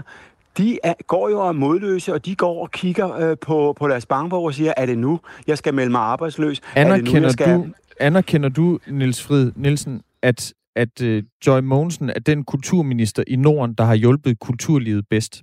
de 0.58 0.78
er, 0.82 0.94
går 1.06 1.28
jo 1.28 1.40
og 1.40 1.56
modløse, 1.56 2.14
og 2.14 2.26
de 2.26 2.34
går 2.34 2.62
og 2.62 2.70
kigger 2.70 3.16
øh, 3.16 3.36
på, 3.40 3.74
på 3.78 3.88
deres 3.88 4.06
bankbog 4.06 4.44
og 4.44 4.54
siger, 4.54 4.74
er 4.76 4.86
det 4.86 4.98
nu, 4.98 5.20
jeg 5.46 5.58
skal 5.58 5.74
melde 5.74 5.90
mig 5.90 6.00
arbejdsløs? 6.00 6.60
Anerkender, 6.76 7.16
er 7.16 7.20
nu, 7.20 7.30
skal... 7.30 7.56
du, 7.56 7.66
anerkender 8.00 8.48
du, 8.48 8.78
Niels 8.86 9.22
Frid 9.22 9.52
Nielsen, 9.56 10.02
at, 10.22 10.52
at 10.76 11.02
uh, 11.02 11.18
Joy 11.46 11.60
Mogensen 11.60 12.10
er 12.10 12.20
den 12.20 12.44
kulturminister 12.44 13.24
i 13.26 13.36
Norden, 13.36 13.74
der 13.74 13.84
har 13.84 13.94
hjulpet 13.94 14.40
kulturlivet 14.40 15.04
bedst? 15.10 15.42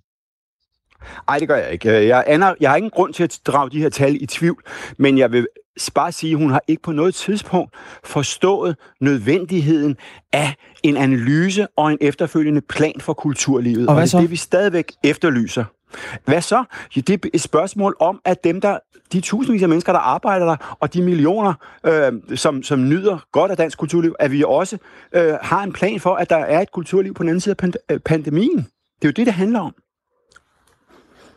Nej, 1.28 1.40
det 1.40 1.48
gør 1.48 1.56
jeg 1.56 1.72
ikke. 1.72 2.08
Jeg, 2.08 2.24
aner, 2.28 2.54
jeg 2.60 2.70
har 2.70 2.78
ingen 2.78 2.90
grund 2.90 3.14
til 3.14 3.24
at 3.24 3.40
drage 3.46 3.70
de 3.70 3.80
her 3.80 3.90
tal 3.90 4.22
i 4.22 4.26
tvivl, 4.26 4.64
men 4.98 5.18
jeg 5.18 5.32
vil 5.32 5.48
bare 5.96 6.12
sige, 6.12 6.32
at 6.32 6.38
hun 6.38 6.52
har 6.52 6.62
ikke 6.68 6.82
på 6.82 6.92
noget 6.92 7.16
tidspunkt 7.16 7.74
forstået 8.04 8.76
nødvendigheden 9.02 9.98
af 10.34 10.56
en 10.84 10.98
analyse 10.98 11.68
og 11.76 11.92
en 11.92 11.98
efterfølgende 12.02 12.62
plan 12.62 12.94
for 13.00 13.14
kulturlivet. 13.14 13.88
Og, 13.88 13.96
og 13.96 14.02
det 14.02 14.14
er 14.14 14.20
det, 14.20 14.32
vi 14.32 14.36
stadigvæk 14.36 14.92
efterlyser. 15.04 15.66
Hvad 16.26 16.42
så? 16.42 16.64
Ja, 16.96 17.02
det 17.02 17.26
er 17.26 17.30
et 17.34 17.42
spørgsmål 17.42 17.96
om, 18.00 18.22
at 18.26 18.44
dem, 18.44 18.62
der, 18.62 18.78
de 19.14 19.22
tusindvis 19.22 19.64
af 19.64 19.70
mennesker, 19.70 19.92
der 19.94 20.00
arbejder 20.00 20.46
der, 20.46 20.78
og 20.80 20.94
de 20.94 21.02
millioner, 21.02 21.54
øh, 21.86 22.12
som, 22.36 22.64
som 22.64 22.90
nyder 22.90 23.18
godt 23.32 23.52
af 23.52 23.58
dansk 23.58 23.78
kulturliv, 23.78 24.16
at 24.20 24.32
vi 24.32 24.44
også 24.44 24.78
øh, 25.16 25.34
har 25.42 25.64
en 25.64 25.74
plan 25.74 26.00
for, 26.00 26.16
at 26.16 26.30
der 26.30 26.36
er 26.38 26.62
et 26.62 26.72
kulturliv 26.72 27.14
på 27.14 27.24
den 27.24 27.30
anden 27.30 27.42
side 27.42 27.56
af 27.60 27.66
pand- 27.66 28.00
pandemien. 28.00 28.58
Det 28.58 29.06
er 29.06 29.08
jo 29.08 29.12
det, 29.12 29.26
det 29.26 29.34
handler 29.34 29.60
om. 29.60 29.74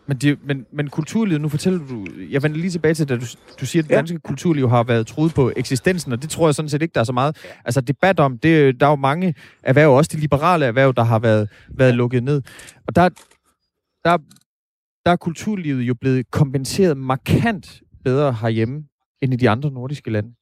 Men, 0.06 0.16
det, 0.16 0.38
men, 0.44 0.66
men 0.72 0.90
kulturlivet, 0.90 1.40
nu 1.40 1.48
fortæller 1.48 1.86
du... 1.86 2.06
Jeg 2.30 2.42
vender 2.42 2.58
lige 2.58 2.70
tilbage 2.70 2.94
til, 2.94 3.02
at 3.02 3.20
du, 3.20 3.26
du 3.60 3.66
siger, 3.66 3.82
at 3.82 3.88
det 3.88 3.96
danske 3.96 4.18
kulturliv 4.18 4.68
har 4.68 4.82
været 4.82 5.06
truet 5.06 5.34
på 5.34 5.52
eksistensen, 5.56 6.12
og 6.12 6.22
det 6.22 6.30
tror 6.30 6.48
jeg 6.48 6.54
sådan 6.54 6.68
set 6.68 6.82
ikke, 6.82 6.92
der 6.92 7.00
er 7.00 7.04
så 7.04 7.12
meget 7.12 7.36
altså, 7.64 7.80
debat 7.80 8.20
om. 8.20 8.38
Det, 8.38 8.80
der 8.80 8.86
er 8.86 8.90
jo 8.90 8.96
mange 8.96 9.34
erhverv, 9.62 9.90
også 9.90 10.10
de 10.14 10.20
liberale 10.20 10.66
erhverv, 10.66 10.94
der 10.96 11.02
har 11.02 11.18
været, 11.18 11.48
været 11.68 11.94
lukket 11.94 12.22
ned. 12.22 12.42
Og 12.86 12.96
der, 12.96 13.08
der, 14.04 14.18
der 15.04 15.10
er 15.10 15.16
kulturlivet 15.16 15.82
jo 15.82 15.94
blevet 15.94 16.30
kompenseret 16.30 16.96
markant 16.96 17.82
bedre 18.04 18.32
herhjemme, 18.32 18.84
end 19.22 19.34
i 19.34 19.36
de 19.36 19.50
andre 19.50 19.70
nordiske 19.70 20.10
lande. 20.10 20.32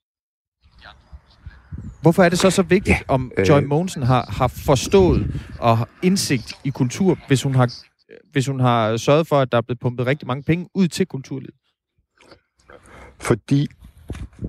Hvorfor 2.03 2.23
er 2.23 2.29
det 2.29 2.39
så 2.39 2.51
så 2.51 2.63
vigtigt, 2.63 2.97
ja, 2.97 3.15
om 3.15 3.33
øh... 3.39 3.49
Joy 3.49 3.63
Mogensen 3.63 4.03
har, 4.03 4.35
har 4.39 4.49
forstået 4.49 5.41
og 5.59 5.79
har 5.79 5.89
indsigt 6.03 6.53
i 6.65 6.71
kultur, 6.71 7.19
hvis 7.27 7.43
hun 7.43 7.55
har, 7.55 7.75
hvis 8.33 8.47
hun 8.47 8.61
har 8.61 8.97
sørget 8.97 9.27
for, 9.27 9.41
at 9.41 9.53
der 9.53 9.59
er 9.59 9.63
blevet 9.63 9.81
pumpet 9.81 10.07
rigtig 10.07 10.29
mange 10.29 10.43
penge 10.43 10.69
ud 10.75 10.89
til 10.89 11.07
kulturlivet? 11.07 11.55
Fordi 13.21 13.67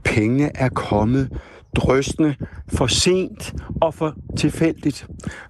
penge 0.04 0.52
er 0.56 0.70
kommet 0.70 1.42
drøstende, 1.76 2.36
for 2.68 2.88
sent 2.88 3.54
og 3.82 3.94
for 3.94 4.16
tilfældigt, 4.38 5.08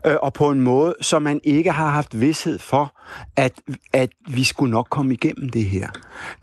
øh, 0.07 0.15
og 0.21 0.33
på 0.33 0.49
en 0.49 0.61
måde, 0.61 0.95
så 1.01 1.19
man 1.19 1.39
ikke 1.43 1.71
har 1.71 1.89
haft 1.89 2.19
vidshed 2.19 2.59
for, 2.59 2.93
at, 3.35 3.53
at 3.93 4.09
vi 4.27 4.43
skulle 4.43 4.71
nok 4.71 4.87
komme 4.89 5.13
igennem 5.13 5.49
det 5.49 5.65
her. 5.65 5.87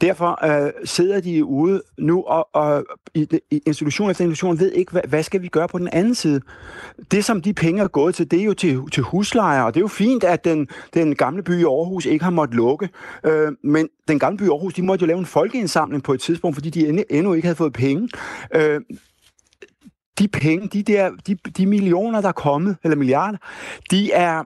Derfor 0.00 0.64
øh, 0.66 0.72
sidder 0.84 1.20
de 1.20 1.44
ude 1.44 1.82
nu, 1.98 2.22
og, 2.22 2.48
og 2.52 2.84
i, 3.14 3.26
i 3.50 3.60
institution 3.66 4.10
efter 4.10 4.24
institution 4.24 4.58
ved 4.58 4.72
ikke, 4.72 4.92
hvad, 4.92 5.02
hvad 5.08 5.22
skal 5.22 5.42
vi 5.42 5.48
gøre 5.48 5.68
på 5.68 5.78
den 5.78 5.88
anden 5.92 6.14
side. 6.14 6.40
Det, 7.10 7.24
som 7.24 7.42
de 7.42 7.54
penge 7.54 7.82
er 7.82 7.88
gået 7.88 8.14
til, 8.14 8.30
det 8.30 8.40
er 8.40 8.44
jo 8.44 8.54
til, 8.54 8.80
til 8.92 9.02
huslejer, 9.02 9.62
og 9.62 9.74
det 9.74 9.80
er 9.80 9.84
jo 9.84 9.88
fint, 9.88 10.24
at 10.24 10.44
den, 10.44 10.68
den 10.94 11.14
gamle 11.14 11.42
by 11.42 11.60
i 11.60 11.64
Aarhus 11.64 12.06
ikke 12.06 12.24
har 12.24 12.30
måttet 12.30 12.56
lukke, 12.56 12.88
øh, 13.24 13.52
men 13.64 13.88
den 14.08 14.18
gamle 14.18 14.38
by 14.38 14.42
i 14.42 14.48
Aarhus, 14.48 14.74
de 14.74 14.82
måtte 14.82 15.02
jo 15.02 15.06
lave 15.06 15.18
en 15.18 15.26
folkeindsamling 15.26 16.02
på 16.02 16.12
et 16.12 16.20
tidspunkt, 16.20 16.56
fordi 16.56 16.70
de 16.70 17.04
endnu 17.10 17.32
ikke 17.32 17.46
havde 17.46 17.56
fået 17.56 17.72
penge. 17.72 18.08
Øh, 18.54 18.80
de 20.18 20.28
penge, 20.28 20.68
de, 20.68 20.82
der, 20.82 21.10
de, 21.26 21.34
de 21.34 21.66
millioner, 21.66 22.20
der 22.20 22.28
er 22.28 22.32
kommet, 22.32 22.76
eller 22.84 22.96
milliarder, 22.96 23.38
de 23.90 24.12
er, 24.12 24.44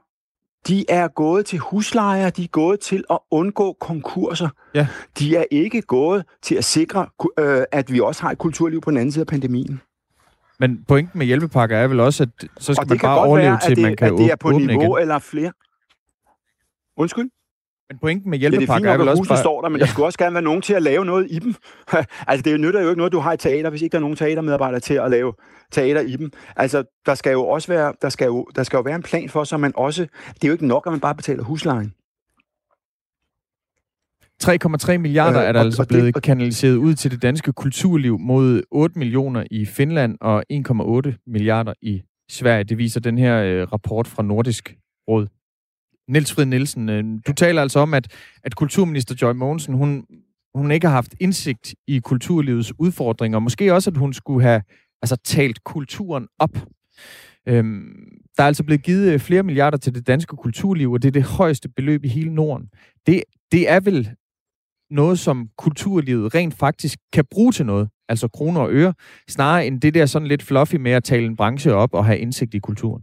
de 0.68 0.84
er 0.88 1.08
gået 1.08 1.46
til 1.46 1.58
huslejer, 1.58 2.30
de 2.30 2.44
er 2.44 2.48
gået 2.48 2.80
til 2.80 3.04
at 3.10 3.18
undgå 3.30 3.76
konkurser. 3.80 4.48
Ja. 4.74 4.86
De 5.18 5.36
er 5.36 5.44
ikke 5.50 5.82
gået 5.82 6.24
til 6.42 6.54
at 6.54 6.64
sikre, 6.64 7.06
øh, 7.38 7.62
at 7.72 7.92
vi 7.92 8.00
også 8.00 8.22
har 8.22 8.30
et 8.30 8.38
kulturliv 8.38 8.80
på 8.80 8.90
den 8.90 8.98
anden 8.98 9.12
side 9.12 9.22
af 9.22 9.26
pandemien. 9.26 9.80
Men 10.60 10.84
pointen 10.88 11.18
med 11.18 11.26
hjælpepakker 11.26 11.76
er 11.76 11.88
vel 11.88 12.00
også, 12.00 12.22
at 12.22 12.48
så 12.58 12.74
skal 12.74 12.88
man 12.88 12.98
bare 12.98 13.18
overleve 13.18 13.50
være, 13.50 13.60
til, 13.60 13.70
at 13.70 13.76
det, 13.76 13.82
man 13.82 13.96
kan 13.96 14.12
at 14.12 14.18
det 14.18 14.32
er 14.32 14.36
på 14.36 14.50
niveau 14.50 14.96
igen. 14.96 15.02
eller 15.02 15.18
flere. 15.18 15.52
Undskyld? 16.96 17.30
Men 17.92 17.98
pointen 17.98 18.30
med 18.30 18.38
hjælpepakker 18.38 18.88
ja, 18.88 18.90
er, 18.90 18.94
er 18.94 18.98
vel 18.98 19.08
også 19.08 19.28
bare... 19.28 19.38
står 19.38 19.60
der, 19.60 19.68
men 19.68 19.78
ja. 19.78 19.84
der 19.84 19.90
skulle 19.90 20.06
også 20.06 20.18
gerne 20.18 20.34
være 20.34 20.42
nogen 20.42 20.62
til 20.62 20.74
at 20.74 20.82
lave 20.82 21.04
noget 21.04 21.26
i 21.30 21.38
dem. 21.38 21.54
altså, 22.28 22.42
det 22.42 22.60
nytter 22.60 22.80
jo 22.80 22.88
ikke 22.88 22.98
noget, 22.98 23.12
du 23.12 23.18
har 23.18 23.32
i 23.32 23.36
teater, 23.36 23.70
hvis 23.70 23.82
ikke 23.82 23.92
der 23.92 23.98
er 23.98 24.00
nogen 24.00 24.16
teatermedarbejdere 24.16 24.80
til 24.80 24.94
at 24.94 25.10
lave 25.10 25.32
teater 25.72 26.00
i 26.00 26.16
dem. 26.16 26.30
Altså, 26.56 26.84
der 27.06 27.14
skal 27.14 27.32
jo 27.32 27.46
også 27.46 27.68
være, 27.68 27.92
der 28.02 28.08
skal 28.08 28.26
jo, 28.26 28.46
der 28.56 28.62
skal 28.62 28.76
jo 28.76 28.82
være 28.82 28.94
en 28.94 29.02
plan 29.02 29.28
for, 29.28 29.44
så 29.44 29.56
man 29.56 29.72
også... 29.76 30.06
Det 30.34 30.44
er 30.44 30.48
jo 30.48 30.52
ikke 30.52 30.66
nok, 30.66 30.86
at 30.86 30.92
man 30.92 31.00
bare 31.00 31.14
betaler 31.14 31.42
huslejen. 31.42 31.94
3,3 34.42 34.98
milliarder 34.98 35.40
øh, 35.40 35.48
er 35.48 35.52
der 35.52 35.60
og, 35.60 35.66
altså 35.66 35.82
og 35.82 35.88
blevet 35.88 36.14
det, 36.14 36.22
kanaliseret 36.22 36.76
ud 36.76 36.94
til 36.94 37.10
det 37.10 37.22
danske 37.22 37.52
kulturliv 37.52 38.18
mod 38.18 38.62
8 38.70 38.98
millioner 38.98 39.44
i 39.50 39.66
Finland 39.66 40.18
og 40.20 40.44
1,8 40.52 41.24
milliarder 41.26 41.72
i 41.82 42.02
Sverige. 42.30 42.64
Det 42.64 42.78
viser 42.78 43.00
den 43.00 43.18
her 43.18 43.42
øh, 43.42 43.72
rapport 43.72 44.06
fra 44.06 44.22
Nordisk 44.22 44.76
Råd. 45.08 45.26
Niels 46.08 46.32
Frid 46.32 46.44
Nielsen, 46.44 46.88
øh, 46.88 47.04
du 47.26 47.32
taler 47.32 47.62
altså 47.62 47.78
om, 47.78 47.94
at, 47.94 48.08
at 48.44 48.56
kulturminister 48.56 49.14
Joy 49.22 49.32
Mogensen, 49.32 49.74
hun, 49.74 50.06
hun 50.54 50.70
ikke 50.70 50.86
har 50.86 50.94
haft 50.94 51.14
indsigt 51.20 51.74
i 51.86 51.98
kulturlivets 51.98 52.72
udfordringer. 52.78 53.38
Måske 53.38 53.74
også, 53.74 53.90
at 53.90 53.96
hun 53.96 54.12
skulle 54.12 54.42
have 54.42 54.62
altså, 55.02 55.16
talt 55.24 55.64
kulturen 55.64 56.28
op. 56.38 56.56
Øhm, 57.48 58.08
der 58.36 58.42
er 58.42 58.46
altså 58.46 58.64
blevet 58.64 58.82
givet 58.82 59.12
øh, 59.12 59.20
flere 59.20 59.42
milliarder 59.42 59.78
til 59.78 59.94
det 59.94 60.06
danske 60.06 60.36
kulturliv, 60.36 60.92
og 60.92 61.02
det 61.02 61.08
er 61.08 61.12
det 61.12 61.22
højeste 61.22 61.68
beløb 61.68 62.04
i 62.04 62.08
hele 62.08 62.34
Norden. 62.34 62.68
Det, 63.06 63.22
det 63.52 63.70
er 63.70 63.80
vel 63.80 64.10
noget, 64.90 65.18
som 65.18 65.48
kulturlivet 65.58 66.34
rent 66.34 66.54
faktisk 66.54 66.98
kan 67.12 67.24
bruge 67.30 67.52
til 67.52 67.66
noget, 67.66 67.88
altså 68.08 68.28
kroner 68.28 68.60
og 68.60 68.72
øre, 68.72 68.94
snarere 69.28 69.66
end 69.66 69.80
det 69.80 69.94
der 69.94 70.06
sådan 70.06 70.28
lidt 70.28 70.42
fluffy 70.42 70.74
med 70.74 70.92
at 70.92 71.04
tale 71.04 71.26
en 71.26 71.36
branche 71.36 71.74
op 71.74 71.94
og 71.94 72.04
have 72.04 72.18
indsigt 72.18 72.54
i 72.54 72.58
kulturen. 72.58 73.02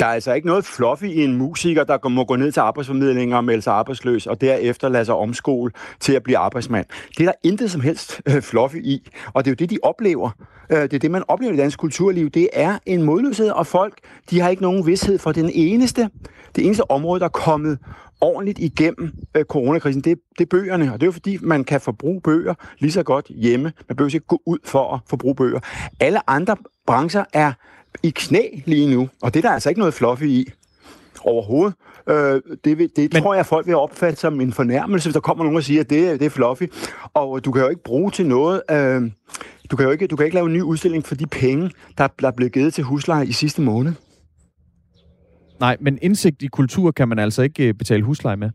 Der 0.00 0.06
er 0.06 0.10
altså 0.10 0.32
ikke 0.32 0.46
noget 0.46 0.64
fluffy 0.64 1.04
i 1.04 1.24
en 1.24 1.36
musiker, 1.36 1.84
der 1.84 2.08
må 2.08 2.24
gå 2.24 2.36
ned 2.36 2.52
til 2.52 2.60
arbejdsformidlinger 2.60 3.36
og 3.36 3.44
melde 3.44 3.62
sig 3.62 3.72
arbejdsløs, 3.72 4.26
og 4.26 4.40
derefter 4.40 4.88
lade 4.88 5.04
sig 5.04 5.14
omskole 5.14 5.72
til 6.00 6.12
at 6.12 6.22
blive 6.22 6.38
arbejdsmand. 6.38 6.86
Det 7.08 7.20
er 7.20 7.24
der 7.24 7.48
intet 7.48 7.70
som 7.70 7.80
helst 7.80 8.20
øh, 8.28 8.42
fluffy 8.42 8.76
i, 8.76 9.10
og 9.32 9.44
det 9.44 9.50
er 9.50 9.52
jo 9.52 9.56
det, 9.56 9.70
de 9.70 9.78
oplever. 9.82 10.30
Øh, 10.70 10.82
det 10.82 10.92
er 10.92 10.98
det, 10.98 11.10
man 11.10 11.22
oplever 11.28 11.52
i 11.52 11.56
dansk 11.56 11.78
kulturliv. 11.78 12.30
Det 12.30 12.48
er 12.52 12.78
en 12.86 13.02
modløshed, 13.02 13.50
og 13.50 13.66
folk 13.66 13.94
de 14.30 14.40
har 14.40 14.48
ikke 14.48 14.62
nogen 14.62 14.86
vidshed 14.86 15.18
for 15.18 15.32
den 15.32 15.50
eneste, 15.54 16.08
det 16.56 16.66
eneste 16.66 16.90
område, 16.90 17.20
der 17.20 17.26
er 17.26 17.30
kommet 17.30 17.78
ordentligt 18.20 18.58
igennem 18.58 19.12
øh, 19.34 19.44
coronakrisen, 19.44 20.00
det, 20.00 20.18
det 20.38 20.44
er 20.44 20.48
bøgerne. 20.50 20.92
Og 20.92 21.00
det 21.00 21.02
er 21.02 21.06
jo 21.06 21.12
fordi, 21.12 21.38
man 21.40 21.64
kan 21.64 21.80
forbruge 21.80 22.20
bøger 22.20 22.54
lige 22.78 22.92
så 22.92 23.02
godt 23.02 23.26
hjemme. 23.28 23.72
Man 23.88 23.96
behøver 23.96 24.14
ikke 24.14 24.26
gå 24.26 24.42
ud 24.46 24.58
for 24.64 24.94
at 24.94 25.00
forbruge 25.06 25.34
bøger. 25.34 25.60
Alle 26.00 26.30
andre 26.30 26.56
brancher 26.86 27.24
er 27.32 27.52
i 28.02 28.10
knæ 28.10 28.42
lige 28.64 28.90
nu, 28.90 29.08
og 29.22 29.34
det 29.34 29.44
er 29.44 29.48
der 29.48 29.54
altså 29.54 29.68
ikke 29.68 29.78
noget 29.78 29.94
fluffy 29.94 30.24
i 30.24 30.46
overhovedet. 31.20 31.74
Øh, 32.08 32.40
det 32.64 32.78
vil, 32.78 32.90
det 32.96 33.12
Men... 33.12 33.22
tror 33.22 33.34
jeg, 33.34 33.46
folk 33.46 33.66
vil 33.66 33.76
opfatte 33.76 34.20
som 34.20 34.40
en 34.40 34.52
fornærmelse, 34.52 35.08
hvis 35.08 35.14
der 35.14 35.20
kommer 35.20 35.44
nogen 35.44 35.56
og 35.56 35.64
siger, 35.64 35.80
at 35.80 35.90
det, 35.90 36.20
det 36.20 36.26
er 36.26 36.30
fluffy. 36.30 36.62
Og 37.14 37.44
du 37.44 37.52
kan 37.52 37.62
jo 37.62 37.68
ikke 37.68 37.82
bruge 37.82 38.10
til 38.10 38.26
noget... 38.26 38.62
Øh, 38.70 39.10
du 39.70 39.76
kan 39.76 39.84
jo 39.84 39.90
ikke, 39.90 40.06
du 40.06 40.16
kan 40.16 40.24
ikke 40.24 40.34
lave 40.34 40.46
en 40.46 40.52
ny 40.52 40.62
udstilling 40.62 41.06
for 41.06 41.14
de 41.14 41.26
penge, 41.26 41.70
der, 41.98 42.08
der 42.20 42.26
er 42.28 42.32
blevet 42.32 42.52
givet 42.52 42.74
til 42.74 42.84
husleje 42.84 43.26
i 43.26 43.32
sidste 43.32 43.62
måned. 43.62 43.92
Nej, 45.60 45.76
men 45.80 45.98
indsigt 46.02 46.42
i 46.42 46.46
kultur 46.46 46.90
kan 46.90 47.08
man 47.08 47.18
altså 47.18 47.42
ikke 47.42 47.68
øh, 47.68 47.74
betale 47.74 48.02
husleje 48.02 48.36
med. 48.36 48.50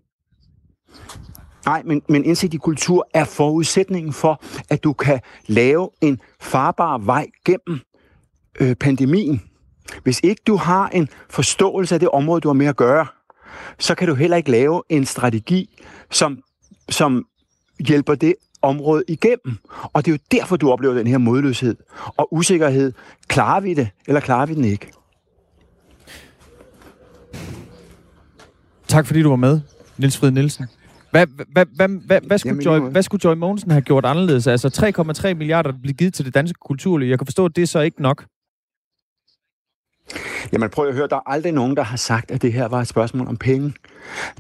Nej, 1.66 1.82
men, 1.86 2.02
men 2.10 2.26
indsigt 2.26 2.54
i 2.54 2.58
kultur 2.58 3.08
er 3.14 3.26
forudsætningen 3.26 4.14
for, 4.14 4.44
at 4.70 4.84
du 4.84 4.94
kan 4.94 5.20
lave 5.48 5.89
en 6.02 6.20
farbar 6.41 6.98
vej 6.98 7.28
gennem 7.46 7.80
øh, 8.60 8.76
pandemien. 8.76 9.41
Hvis 10.04 10.20
ikke 10.24 10.41
du 10.47 10.56
har 10.56 10.89
en 10.89 11.10
forståelse 11.30 11.95
af 11.95 11.99
det 11.99 12.10
område, 12.10 12.41
du 12.41 12.47
har 12.47 12.54
med 12.54 12.66
at 12.66 12.76
gøre, 12.76 13.06
så 13.80 13.95
kan 13.95 14.08
du 14.08 14.14
heller 14.14 14.38
ikke 14.38 14.51
lave 14.51 14.84
en 14.89 15.06
strategi, 15.06 15.80
som, 16.12 16.39
som 16.89 17.26
hjælper 17.80 18.16
det 18.16 18.36
område 18.62 19.04
igennem. 19.08 19.58
Og 19.84 20.06
det 20.06 20.12
er 20.12 20.16
jo 20.16 20.38
derfor, 20.39 20.58
du 20.58 20.72
oplever 20.72 20.93
den 20.93 21.08
her 21.08 21.18
modløshed 21.18 21.76
og 22.18 22.34
usikkerhed. 22.34 22.93
Klarer 23.28 23.60
vi 23.60 23.74
det, 23.74 23.89
eller 24.08 24.22
klarer 24.22 24.45
vi 24.45 24.54
den 24.54 24.66
ikke? 24.66 24.91
Tak 28.88 29.06
fordi 29.06 29.22
du 29.22 29.30
var 29.30 29.36
med, 29.36 29.62
Niels 29.97 30.18
Frid 30.18 30.32
Nielsen. 30.32 30.66
Hvad, 31.12 31.28
hvad, 31.28 31.66
hvad, 31.76 31.88
hvad, 32.06 32.22
hvad, 32.22 32.38
skulle 32.38 32.66
Joy, 32.66 32.80
hvad 32.80 33.04
skulle 33.04 33.22
Joy 33.24 33.36
Mogensen 33.36 33.72
have 33.72 33.82
gjort 33.82 34.06
anderledes? 34.06 34.47
Altså 34.47 34.93
3,3 35.28 35.34
milliarder 35.34 35.74
blev 35.82 35.93
givet 35.93 36.14
til 36.14 36.26
det 36.26 36.34
danske 36.34 36.58
kulturliv. 36.66 37.10
Jeg 37.10 37.20
kan 37.20 37.28
forstå, 37.28 37.45
at 37.45 37.56
det 37.56 37.62
er 37.62 37.68
så 37.68 37.80
ikke 37.80 38.01
nok. 38.01 38.26
Jamen 40.53 40.70
prøv 40.70 40.88
at 40.88 40.93
høre, 40.93 41.07
der 41.07 41.16
er 41.16 41.30
aldrig 41.32 41.51
nogen, 41.51 41.76
der 41.76 41.84
har 41.84 41.97
sagt, 41.97 42.32
at 42.32 42.41
det 42.41 42.53
her 42.53 42.68
var 42.68 42.82
et 42.82 42.88
spørgsmål 42.88 43.28
om 43.28 43.38
penge. 43.38 43.74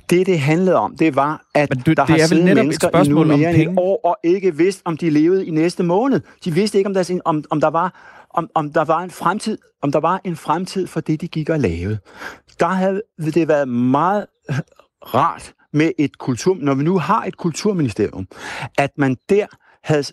Det, 0.09 0.25
det 0.25 0.39
handlede 0.39 0.75
om, 0.75 0.97
det 0.97 1.15
var, 1.15 1.41
at 1.55 1.69
Men 1.69 1.79
du, 1.79 1.93
der 1.93 2.05
det 2.05 2.21
har 2.21 2.27
siddet 2.27 2.55
mennesker 2.55 2.87
et 2.87 2.91
spørgsmål 2.93 3.25
i 3.25 3.29
nu 3.29 3.37
mere 3.37 3.47
om 3.47 3.53
penge. 3.53 3.63
end 3.63 3.71
et 3.71 3.77
år, 3.79 4.01
og 4.03 4.17
ikke 4.23 4.57
vidst, 4.57 4.81
om 4.85 4.97
de 4.97 5.09
levede 5.09 5.45
i 5.45 5.51
næste 5.51 5.83
måned. 5.83 6.21
De 6.45 6.53
vidste 6.53 6.77
ikke, 6.77 6.87
om 6.87 6.93
der, 6.93 7.19
om, 7.25 7.43
om 7.49 7.61
der 7.61 7.69
var 7.69 8.19
om, 8.33 8.49
om 8.55 8.73
der 8.73 8.85
var 8.85 8.99
en 9.01 9.11
fremtid, 9.11 9.57
om 9.81 9.91
der 9.91 9.99
var 9.99 10.21
en 10.23 10.35
fremtid 10.35 10.87
for 10.87 10.99
det, 10.99 11.21
de 11.21 11.27
gik 11.27 11.49
og 11.49 11.59
lavede. 11.59 11.99
Der 12.59 12.67
havde 12.67 13.01
det 13.17 13.47
været 13.47 13.67
meget 13.67 14.25
rart 15.01 15.53
med 15.73 15.91
et 15.99 16.17
kultur, 16.17 16.57
når 16.59 16.73
vi 16.73 16.83
nu 16.83 16.97
har 16.97 17.23
et 17.23 17.37
kulturministerium, 17.37 18.27
at 18.77 18.89
man 18.97 19.17
der 19.29 19.45
havde 19.83 20.03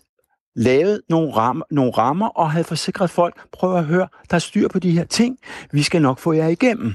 lavet 0.60 1.00
nogle 1.08 1.32
rammer, 1.32 1.64
nogle 1.70 1.92
rammer 1.92 2.28
og 2.28 2.50
havde 2.50 2.64
forsikret 2.64 3.10
folk, 3.10 3.34
prøv 3.52 3.76
at 3.76 3.84
høre, 3.84 4.08
der 4.30 4.34
er 4.34 4.38
styr 4.38 4.68
på 4.68 4.78
de 4.78 4.90
her 4.90 5.04
ting, 5.04 5.38
vi 5.72 5.82
skal 5.82 6.02
nok 6.02 6.18
få 6.18 6.32
jer 6.32 6.48
igennem. 6.48 6.94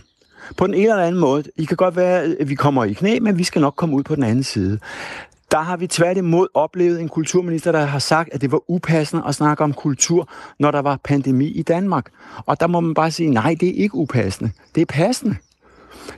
På 0.58 0.68
den 0.68 0.74
ene 0.74 0.84
eller 0.84 1.04
anden 1.04 1.22
måde. 1.22 1.44
I 1.58 1.66
kan 1.66 1.78
godt 1.78 1.96
være, 1.96 2.36
at 2.40 2.50
vi 2.50 2.56
kommer 2.56 2.84
i 2.84 2.94
knæ, 2.94 3.20
men 3.20 3.38
vi 3.38 3.44
skal 3.44 3.62
nok 3.62 3.76
komme 3.76 3.96
ud 3.96 4.04
på 4.04 4.16
den 4.16 4.24
anden 4.24 4.44
side. 4.44 4.80
Der 5.52 5.62
har 5.62 5.78
vi 5.78 5.88
tværtimod 5.88 6.48
oplevet 6.54 7.02
en 7.02 7.10
kulturminister, 7.10 7.72
der 7.72 7.86
har 7.86 8.00
sagt, 8.00 8.30
at 8.34 8.42
det 8.42 8.52
var 8.52 8.62
upassende 8.68 9.24
at 9.28 9.36
snakke 9.36 9.64
om 9.64 9.74
kultur, 9.74 10.30
når 10.60 10.72
der 10.72 10.82
var 10.82 11.00
pandemi 11.04 11.46
i 11.46 11.62
Danmark. 11.62 12.12
Og 12.46 12.60
der 12.60 12.68
må 12.68 12.80
man 12.80 12.94
bare 12.94 13.12
sige, 13.12 13.30
nej, 13.30 13.56
det 13.60 13.70
er 13.70 13.74
ikke 13.74 13.96
upassende. 13.96 14.52
Det 14.76 14.82
er 14.82 14.86
passende. 14.86 15.36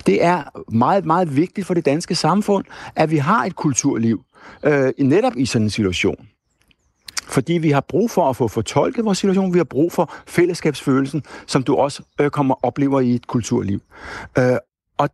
Det 0.05 0.23
er 0.23 0.43
meget, 0.71 1.05
meget 1.05 1.35
vigtigt 1.35 1.67
for 1.67 1.73
det 1.73 1.85
danske 1.85 2.15
samfund, 2.15 2.65
at 2.95 3.11
vi 3.11 3.17
har 3.17 3.45
et 3.45 3.55
kulturliv, 3.55 4.21
øh, 4.63 4.93
netop 4.99 5.33
i 5.37 5.45
sådan 5.45 5.65
en 5.65 5.69
situation. 5.69 6.27
Fordi 7.27 7.53
vi 7.53 7.71
har 7.71 7.81
brug 7.81 8.11
for 8.11 8.29
at 8.29 8.35
få 8.35 8.47
fortolket 8.47 9.05
vores 9.05 9.17
situation, 9.17 9.53
vi 9.53 9.59
har 9.59 9.63
brug 9.63 9.91
for 9.91 10.13
fællesskabsfølelsen, 10.27 11.23
som 11.47 11.63
du 11.63 11.75
også 11.75 12.03
øh, 12.21 12.29
kommer 12.29 12.65
oplever 12.65 12.99
i 12.99 13.15
et 13.15 13.27
kulturliv. 13.27 13.81
Øh, 14.37 14.57
og 14.97 15.09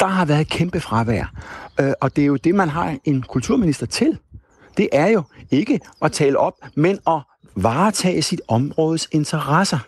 der 0.00 0.06
har 0.06 0.24
været 0.24 0.48
kæmpe 0.48 0.80
fravær. 0.80 1.32
Øh, 1.80 1.92
og 2.00 2.16
det 2.16 2.22
er 2.22 2.26
jo 2.26 2.36
det, 2.36 2.54
man 2.54 2.68
har 2.68 2.96
en 3.04 3.22
kulturminister 3.22 3.86
til. 3.86 4.18
Det 4.76 4.88
er 4.92 5.08
jo 5.08 5.22
ikke 5.50 5.80
at 6.02 6.12
tale 6.12 6.38
op, 6.38 6.54
men 6.74 6.98
at 7.06 7.20
varetage 7.56 8.22
sit 8.22 8.40
områdes 8.48 9.08
interesser. 9.12 9.78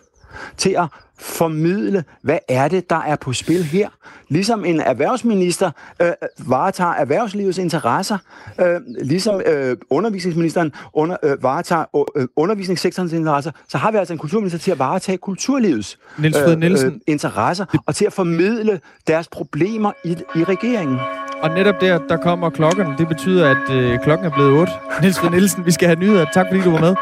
Til 0.57 0.69
at 0.69 0.87
formidle, 1.19 2.03
hvad 2.21 2.37
er 2.49 2.67
det, 2.67 2.89
der 2.89 2.95
er 2.95 3.15
på 3.15 3.33
spil 3.33 3.63
her. 3.63 3.89
Ligesom 4.29 4.65
en 4.65 4.79
erhvervsminister 4.79 5.71
øh, 6.01 6.11
varetager 6.37 6.93
erhvervslivets 6.93 7.57
interesser, 7.57 8.17
øh, 8.61 8.81
ligesom 9.01 9.41
øh, 9.45 9.77
undervisningsministeren 9.89 10.73
under, 10.93 11.17
øh, 11.23 11.43
varetager 11.43 12.07
øh, 12.15 12.27
undervisningssektorens 12.35 13.13
interesser, 13.13 13.51
så 13.67 13.77
har 13.77 13.91
vi 13.91 13.97
altså 13.97 14.13
en 14.13 14.19
kulturminister 14.19 14.59
til 14.59 14.71
at 14.71 14.79
varetage 14.79 15.17
kulturlivets 15.17 15.99
Niels 16.17 16.37
Fred 16.37 16.55
Nielsen. 16.55 16.89
øh, 16.93 16.99
interesser, 17.07 17.65
og 17.85 17.95
til 17.95 18.05
at 18.05 18.13
formidle 18.13 18.79
deres 19.07 19.27
problemer 19.27 19.91
i, 20.03 20.17
i 20.35 20.43
regeringen. 20.43 20.97
Og 21.41 21.49
netop 21.49 21.81
der, 21.81 21.99
der 22.09 22.17
kommer 22.17 22.49
klokken. 22.49 22.85
Det 22.97 23.07
betyder, 23.07 23.49
at 23.49 23.75
øh, 23.75 23.99
klokken 24.03 24.27
er 24.27 24.31
blevet 24.31 24.51
8. 24.59 24.71
Niels 25.01 25.19
Fred 25.19 25.29
Nielsen, 25.29 25.65
vi 25.65 25.71
skal 25.71 25.87
have 25.87 25.99
nyheder. 25.99 26.25
Tak 26.33 26.45
fordi 26.51 26.63
du 26.63 26.71
var 26.71 26.79
med. 26.79 26.95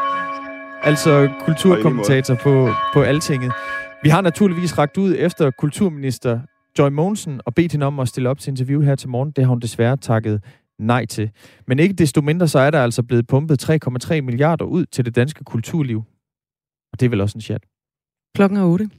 Altså 0.83 1.29
kulturkommentator 1.45 2.35
på, 2.35 2.69
på 2.93 3.01
Altinget. 3.01 3.51
Vi 4.03 4.09
har 4.09 4.21
naturligvis 4.21 4.77
ragt 4.77 4.97
ud 4.97 5.15
efter 5.17 5.51
kulturminister 5.51 6.39
Joy 6.79 6.89
Mogensen 6.89 7.41
og 7.45 7.55
bedt 7.55 7.71
hende 7.71 7.85
om 7.85 7.99
at 7.99 8.07
stille 8.07 8.29
op 8.29 8.39
til 8.39 8.51
interview 8.51 8.81
her 8.81 8.95
til 8.95 9.09
morgen. 9.09 9.31
Det 9.31 9.43
har 9.43 9.49
hun 9.49 9.59
desværre 9.59 9.97
takket 9.97 10.43
nej 10.79 11.05
til. 11.05 11.31
Men 11.67 11.79
ikke 11.79 11.93
desto 11.93 12.21
mindre, 12.21 12.47
så 12.47 12.59
er 12.59 12.71
der 12.71 12.83
altså 12.83 13.03
blevet 13.03 13.27
pumpet 13.27 13.69
3,3 13.69 14.21
milliarder 14.21 14.65
ud 14.65 14.85
til 14.85 15.05
det 15.05 15.15
danske 15.15 15.43
kulturliv. 15.43 16.03
Og 16.93 16.99
det 16.99 17.05
er 17.05 17.09
vel 17.09 17.21
også 17.21 17.37
en 17.37 17.41
chat. 17.41 17.63
Klokken 18.35 18.57
er 18.57 18.63
8. 18.63 18.89